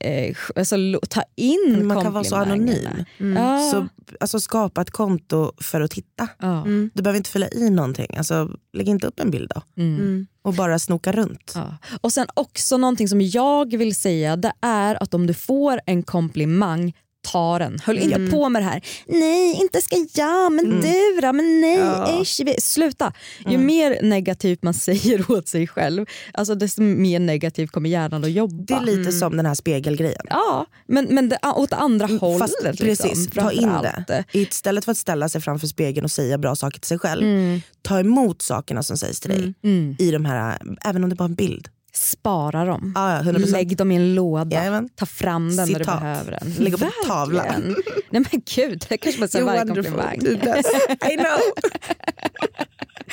eh, 0.00 0.36
alltså, 0.56 0.76
ta 1.08 1.22
in 1.36 1.86
Man 1.86 2.02
kan 2.02 2.12
vara 2.12 2.24
så 2.24 2.36
anonym. 2.36 3.04
Ja. 3.18 3.70
Så 3.72 3.88
alltså, 4.20 4.40
skapa 4.40 4.82
ett 4.82 4.90
konto 4.90 5.52
för 5.60 5.80
att 5.80 5.90
titta. 5.90 6.28
ja. 6.38 6.64
Du 6.94 7.02
behöver 7.02 7.16
inte 7.16 7.30
fylla 7.30 7.48
i 7.48 7.70
någonting. 7.70 8.16
Alltså, 8.16 8.50
lägg 8.72 8.88
inte 8.88 9.06
upp 9.06 9.20
en 9.20 9.30
bild 9.30 9.52
då. 9.54 9.62
Och 10.42 10.54
bara 10.54 10.78
snoka 10.78 11.12
runt. 11.12 11.52
Ja. 11.54 11.76
Och 12.00 12.12
sen 12.12 12.26
också 12.34 12.76
någonting 12.76 13.08
som 13.08 13.20
jag 13.20 13.76
vill 13.76 13.94
säga 13.94 14.36
det 14.36 14.52
är 14.60 15.02
att 15.02 15.14
om 15.14 15.26
du 15.26 15.34
får 15.34 15.80
en 15.86 16.02
komplimang 16.02 16.92
ta 17.22 17.58
den. 17.58 17.78
Höll 17.84 17.98
inte 17.98 18.30
på 18.30 18.48
med 18.48 18.62
det 18.62 18.66
här. 18.66 18.82
Nej, 19.06 19.60
inte 19.60 19.80
ska 19.82 19.96
jag, 20.12 20.52
men 20.52 20.64
du 20.80 21.20
då? 21.20 21.32
Men 21.32 21.60
nej, 21.60 21.78
Ja. 21.78 22.22
ish, 22.22 22.60
Sluta. 22.60 23.12
Ju 23.48 23.58
mer 23.58 23.98
negativt 24.02 24.62
man 24.62 24.74
säger 24.88 25.30
åt 25.30 25.48
sig 25.48 25.66
själv, 25.66 26.06
alltså 26.32 26.54
desto 26.54 26.82
mer 26.82 27.20
negativt 27.20 27.70
kommer 27.70 27.90
hjärnan 27.90 28.24
att 28.24 28.30
jobba. 28.30 28.62
Det 28.64 28.74
är 28.74 28.96
lite 28.96 29.12
som 29.12 29.36
den 29.36 29.46
här 29.46 29.54
spegelgrejen. 29.54 30.26
Ja, 30.30 30.66
men, 30.86 31.04
men 31.10 31.28
det, 31.28 31.38
åt 31.56 31.72
andra 31.72 32.06
hållet. 32.06 32.38
Fast 32.38 32.62
liksom, 32.64 32.86
precis, 32.86 33.30
ta 33.30 33.52
in 33.52 33.62
framförallt. 33.62 34.06
det. 34.06 34.24
Istället 34.32 34.84
för 34.84 34.92
att 34.92 34.98
ställa 34.98 35.28
sig 35.28 35.40
framför 35.40 35.66
spegeln 35.66 36.04
och 36.04 36.10
säga 36.10 36.38
bra 36.38 36.56
saker 36.56 36.80
till 36.80 36.88
sig 36.88 36.98
själv. 36.98 37.22
Mm. 37.22 37.60
Ta 37.82 38.00
emot 38.00 38.42
sakerna 38.42 38.82
som 38.82 38.96
sägs 38.98 39.20
till 39.20 39.30
dig. 39.30 39.54
Mm. 39.64 39.96
I 39.98 40.10
de 40.10 40.24
här, 40.24 40.58
även 40.84 41.04
om 41.04 41.10
det 41.10 41.16
bara 41.16 41.24
är 41.24 41.28
en 41.28 41.34
bild. 41.34 41.68
Spara 41.94 42.64
dem. 42.64 42.92
Ja, 42.94 43.16
ja, 43.16 43.22
100%. 43.32 43.50
Lägg 43.50 43.76
dem 43.76 43.92
i 43.92 43.96
en 43.96 44.14
låda. 44.14 44.56
Jajamän. 44.56 44.88
Ta 44.88 45.06
fram 45.06 45.48
den 45.48 45.56
när 45.56 45.66
du 45.66 45.74
Citat. 45.74 46.00
behöver 46.00 46.38
den. 46.40 46.54
Lägg 46.58 46.74
upp 46.74 46.80
på 46.80 46.90
tavlan. 47.06 47.46
Verkligen. 47.46 47.76
Nej 48.10 48.24
men 48.32 48.42
gud, 48.54 48.86
det 48.88 48.96
kanske 48.96 49.28
säger 49.28 49.44
varje 49.44 49.66
komplimang. 49.66 50.18
Bäst. 50.44 50.74
I 51.12 51.16
know. 51.16 51.38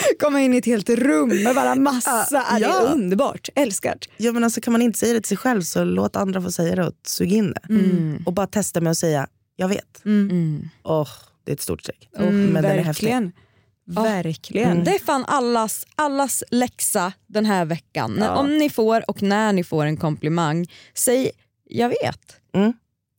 Komma 0.19 0.41
in 0.41 0.53
i 0.53 0.57
ett 0.57 0.65
helt 0.65 0.89
rum 0.89 1.43
med 1.43 1.55
bara 1.55 1.75
massa. 1.75 2.27
Ja. 2.31 2.59
Det 2.59 2.65
är 2.65 2.93
underbart. 2.93 3.49
Älskat. 3.55 3.97
Ja, 4.17 4.31
men 4.31 4.43
alltså, 4.43 4.61
kan 4.61 4.71
man 4.71 4.81
inte 4.81 4.99
säga 4.99 5.13
det 5.13 5.21
till 5.21 5.27
sig 5.27 5.37
själv 5.37 5.61
så 5.61 5.83
låt 5.83 6.15
andra 6.15 6.41
få 6.41 6.51
säga 6.51 6.75
det 6.75 6.87
och 6.87 6.93
sug 7.03 7.33
in 7.33 7.53
det. 7.53 7.73
Mm. 7.73 8.23
Och 8.25 8.33
bara 8.33 8.47
testa 8.47 8.81
med 8.81 8.91
att 8.91 8.97
säga 8.97 9.27
jag 9.55 9.67
vet. 9.67 10.05
Mm. 10.05 10.69
Åh, 10.83 11.07
det 11.43 11.51
är 11.51 11.53
ett 11.55 11.61
stort 11.61 11.81
steg. 11.81 12.09
Mm, 12.17 12.45
men 12.45 12.63
den 12.63 12.71
är 12.71 12.83
häftig. 12.83 13.31
Verkligen. 13.89 14.23
Verkligen. 14.67 14.83
Det 14.83 14.91
är 14.95 14.99
fan 14.99 15.25
allas, 15.27 15.85
allas 15.95 16.43
läxa 16.51 17.13
den 17.27 17.45
här 17.45 17.65
veckan. 17.65 18.17
Ja. 18.19 18.35
Om 18.35 18.57
ni 18.57 18.69
får 18.69 19.09
och 19.09 19.21
när 19.21 19.53
ni 19.53 19.63
får 19.63 19.85
en 19.85 19.97
komplimang, 19.97 20.65
säg 20.93 21.31
jag 21.69 21.89
vet. 21.89 22.19
Mm. 22.55 22.73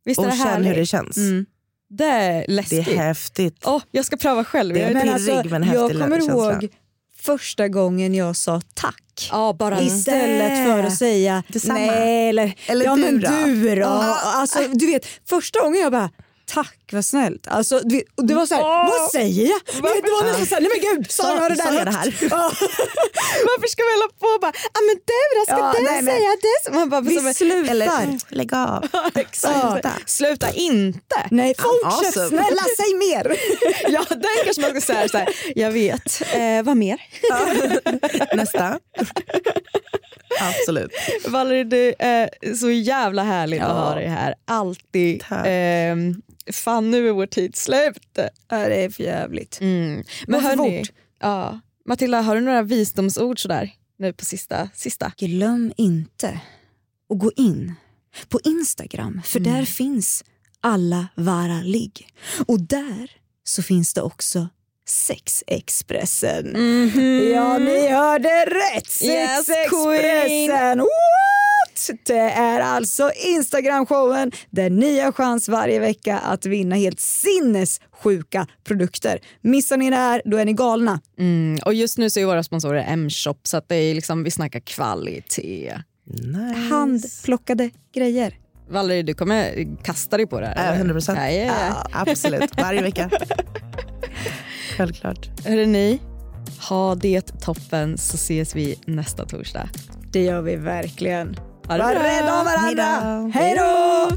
Visst 0.05 0.19
Och 0.19 0.25
är 0.25 0.29
det 0.31 0.37
känn 0.37 0.47
härligt? 0.47 0.69
hur 0.71 0.75
det 0.75 0.85
känns. 0.85 1.17
Mm. 1.17 1.45
Det 1.89 2.03
är 2.05 2.31
Det 2.31 2.43
är 2.43 2.47
läskigt. 2.47 2.87
häftigt. 2.97 3.57
Åh, 3.65 3.81
jag 3.91 4.05
ska 4.05 4.17
pröva 4.17 4.43
själv. 4.43 4.73
Det 4.73 4.79
är 4.81 4.83
Jag- 4.83 4.93
Men 4.93 5.01
pirrig, 5.01 5.13
alltså, 5.35 5.49
men 5.49 5.63
jag 5.63 5.91
kommer 5.91 6.17
ihåg 6.29 6.67
första 7.17 7.67
gången 7.67 8.15
jag 8.15 8.35
sa 8.35 8.61
tack. 8.73 9.29
Ja, 9.31 9.53
bara 9.59 9.81
Istället 9.81 10.67
för 10.67 10.83
att 10.83 10.97
säga 10.97 11.43
Detsamma. 11.47 11.73
nej 11.79 12.29
eller, 12.29 12.53
Eller 12.67 12.85
ja, 12.85 12.95
du 12.95 13.01
men 13.01 13.19
då? 13.21 13.29
du 13.45 13.75
då. 13.75 13.81
Ja. 13.81 14.19
Alltså, 14.23 14.59
du 14.73 14.85
vet, 14.85 15.05
första 15.29 15.59
gången 15.61 15.81
jag 15.81 15.91
bara 15.91 16.09
tack 16.53 16.77
vad 16.91 17.05
snällt. 17.05 17.47
Alltså, 17.47 17.79
du 17.79 18.03
det 18.17 18.33
var 18.33 18.45
så 18.45 18.55
här, 18.55 18.61
Åh. 18.63 18.89
vad 18.89 19.11
säger 19.11 19.47
jag? 19.49 19.59
Du 19.65 19.81
vet, 19.81 20.03
Det 20.05 20.11
var 20.11 20.23
nästan 20.23 20.45
såhär, 20.45 20.61
nej 20.61 20.71
men 20.73 20.95
gud, 20.97 21.11
sa 21.11 21.33
jag 21.35 21.51
det 21.51 21.55
där 21.55 21.63
sa 21.63 21.71
det 21.85 21.91
här? 21.91 22.05
Varför 23.49 23.67
ska 23.67 23.83
vi 23.83 23.91
hålla 23.93 24.07
på 24.19 24.27
och 24.35 24.41
bara, 24.41 24.51
ah, 24.77 24.81
men 24.87 24.95
du 24.95 25.21
då, 25.37 25.43
ska 25.45 25.57
Ja, 25.57 25.73
du 25.77 25.83
nej, 25.83 26.01
men- 26.01 26.15
säga 26.15 26.29
det? 26.41 26.71
Man 26.73 26.89
bara, 26.89 27.01
Vi 27.01 27.15
som- 27.19 27.33
slutar. 27.33 27.71
Eller 27.71 28.17
lägg 28.29 28.53
av. 28.67 28.87
Sluta. 29.33 29.91
Sluta 30.05 30.51
inte. 30.51 31.27
Nej, 31.31 31.55
fortsätt 31.59 32.17
Awesome. 32.17 32.27
snälla, 32.29 32.63
säg 32.77 32.93
mer. 32.95 33.37
Ja, 33.91 34.05
den 34.09 34.23
kanske 34.45 34.61
man 34.61 34.71
ska 34.71 34.81
säga 34.81 35.07
så 35.09 35.17
här. 35.17 35.29
jag 35.55 35.71
vet. 35.71 36.21
Eh, 36.33 36.63
vad 36.63 36.77
mer? 36.77 37.01
Nästa. 38.35 38.79
Absolut. 40.49 40.91
Valerie, 41.27 41.63
det 41.63 41.95
är 42.03 42.55
så 42.55 42.69
jävla 42.71 43.23
härligt 43.23 43.61
att 43.61 43.67
Ja. 43.69 43.73
ha 43.73 43.95
dig 43.95 44.07
här. 44.07 44.35
Alltid. 44.45 45.19
Tack. 45.29 45.45
Ehm, 45.49 46.21
fan, 46.53 46.91
nu 46.91 47.07
är 47.07 47.11
vår 47.11 47.25
tid 47.27 47.55
slut. 47.55 47.99
Ja, 48.49 48.57
det 48.69 48.83
är 48.83 48.89
för 48.89 49.03
jävligt. 49.03 49.57
Mm. 49.61 50.03
För 50.25 50.39
hörni, 50.39 50.83
ja. 51.19 51.59
Matilda, 51.85 52.21
har 52.21 52.35
du 52.35 52.41
några 52.41 52.61
visdomsord 52.61 53.41
sådär? 53.41 53.71
Nu 53.97 54.13
på 54.13 54.25
sista? 54.25 54.69
sista? 54.73 55.11
Glöm 55.17 55.73
inte 55.77 56.39
att 57.09 57.19
gå 57.19 57.31
in 57.35 57.73
på 58.29 58.39
Instagram 58.43 59.21
för 59.25 59.39
där 59.39 59.65
finns 59.65 60.23
alla 60.61 61.07
vara 61.15 61.61
ligg. 61.63 62.07
Och 62.47 62.59
där 62.61 63.11
så 63.43 63.63
finns 63.63 63.93
det 63.93 64.01
också 64.01 64.47
Sexexpressen. 64.87 66.45
Ja, 67.33 67.57
ni 67.57 67.87
hörde 67.87 68.45
rätt! 68.45 69.01
Yes, 69.01 69.45
Sexexpressen! 69.45 70.79
What? 70.79 70.87
Det 72.05 72.17
är 72.19 72.59
alltså 72.59 73.11
Instagram-showen 73.27 74.31
där 74.49 74.69
ni 74.69 74.99
har 74.99 75.11
chans 75.11 75.49
varje 75.49 75.79
vecka 75.79 76.17
att 76.17 76.45
vinna 76.45 76.75
helt 76.75 76.99
sinnessjuka 76.99 78.47
produkter. 78.63 79.19
Missar 79.41 79.77
ni 79.77 79.89
det 79.89 79.95
här, 79.95 80.21
då 80.25 80.37
är 80.37 80.45
ni 80.45 80.53
galna. 80.53 81.01
Mm. 81.19 81.59
Och 81.65 81.73
just 81.73 81.97
nu 81.97 82.09
så 82.09 82.19
är 82.19 82.25
våra 82.25 82.43
sponsorer 82.43 82.85
M-shop 82.87 83.37
så 83.43 83.57
att 83.57 83.69
det 83.69 83.75
är 83.75 83.95
liksom, 83.95 84.23
vi 84.23 84.31
snackar 84.31 84.59
kvalitet. 84.59 85.77
Nice. 86.05 86.59
Handplockade 86.69 87.69
grejer. 87.93 88.33
Valerie, 88.69 89.03
du 89.03 89.13
kommer 89.13 89.67
kasta 89.83 90.17
dig 90.17 90.27
på 90.27 90.39
det 90.39 90.47
här? 90.47 90.67
Eller? 90.67 90.77
100 90.77 90.93
procent. 90.93 91.19
Ja, 91.19 91.29
ja, 91.29 91.45
ja. 91.45 91.85
Absolut, 91.91 92.61
varje 92.61 92.81
vecka. 92.81 93.09
Självklart. 94.77 95.29
Hörrni, 95.45 95.65
ni, 95.67 95.99
ha 96.69 96.95
det 96.95 97.21
toppen 97.41 97.97
så 97.97 98.15
ses 98.15 98.55
vi 98.55 98.79
nästa 98.85 99.25
torsdag. 99.25 99.69
Det 100.11 100.23
gör 100.23 100.41
vi 100.41 100.55
verkligen. 100.55 101.35
Ha 101.67 101.77
det 101.77 101.83
Var 101.83 101.93
bra. 101.93 102.03
rädda 102.03 102.39
om 102.39 102.45
varandra. 102.45 103.31
Hej 103.39 103.55
då! 103.57 104.07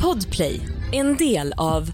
Podplay, 0.00 0.60
en 0.92 1.16
del 1.16 1.52
av 1.56 1.90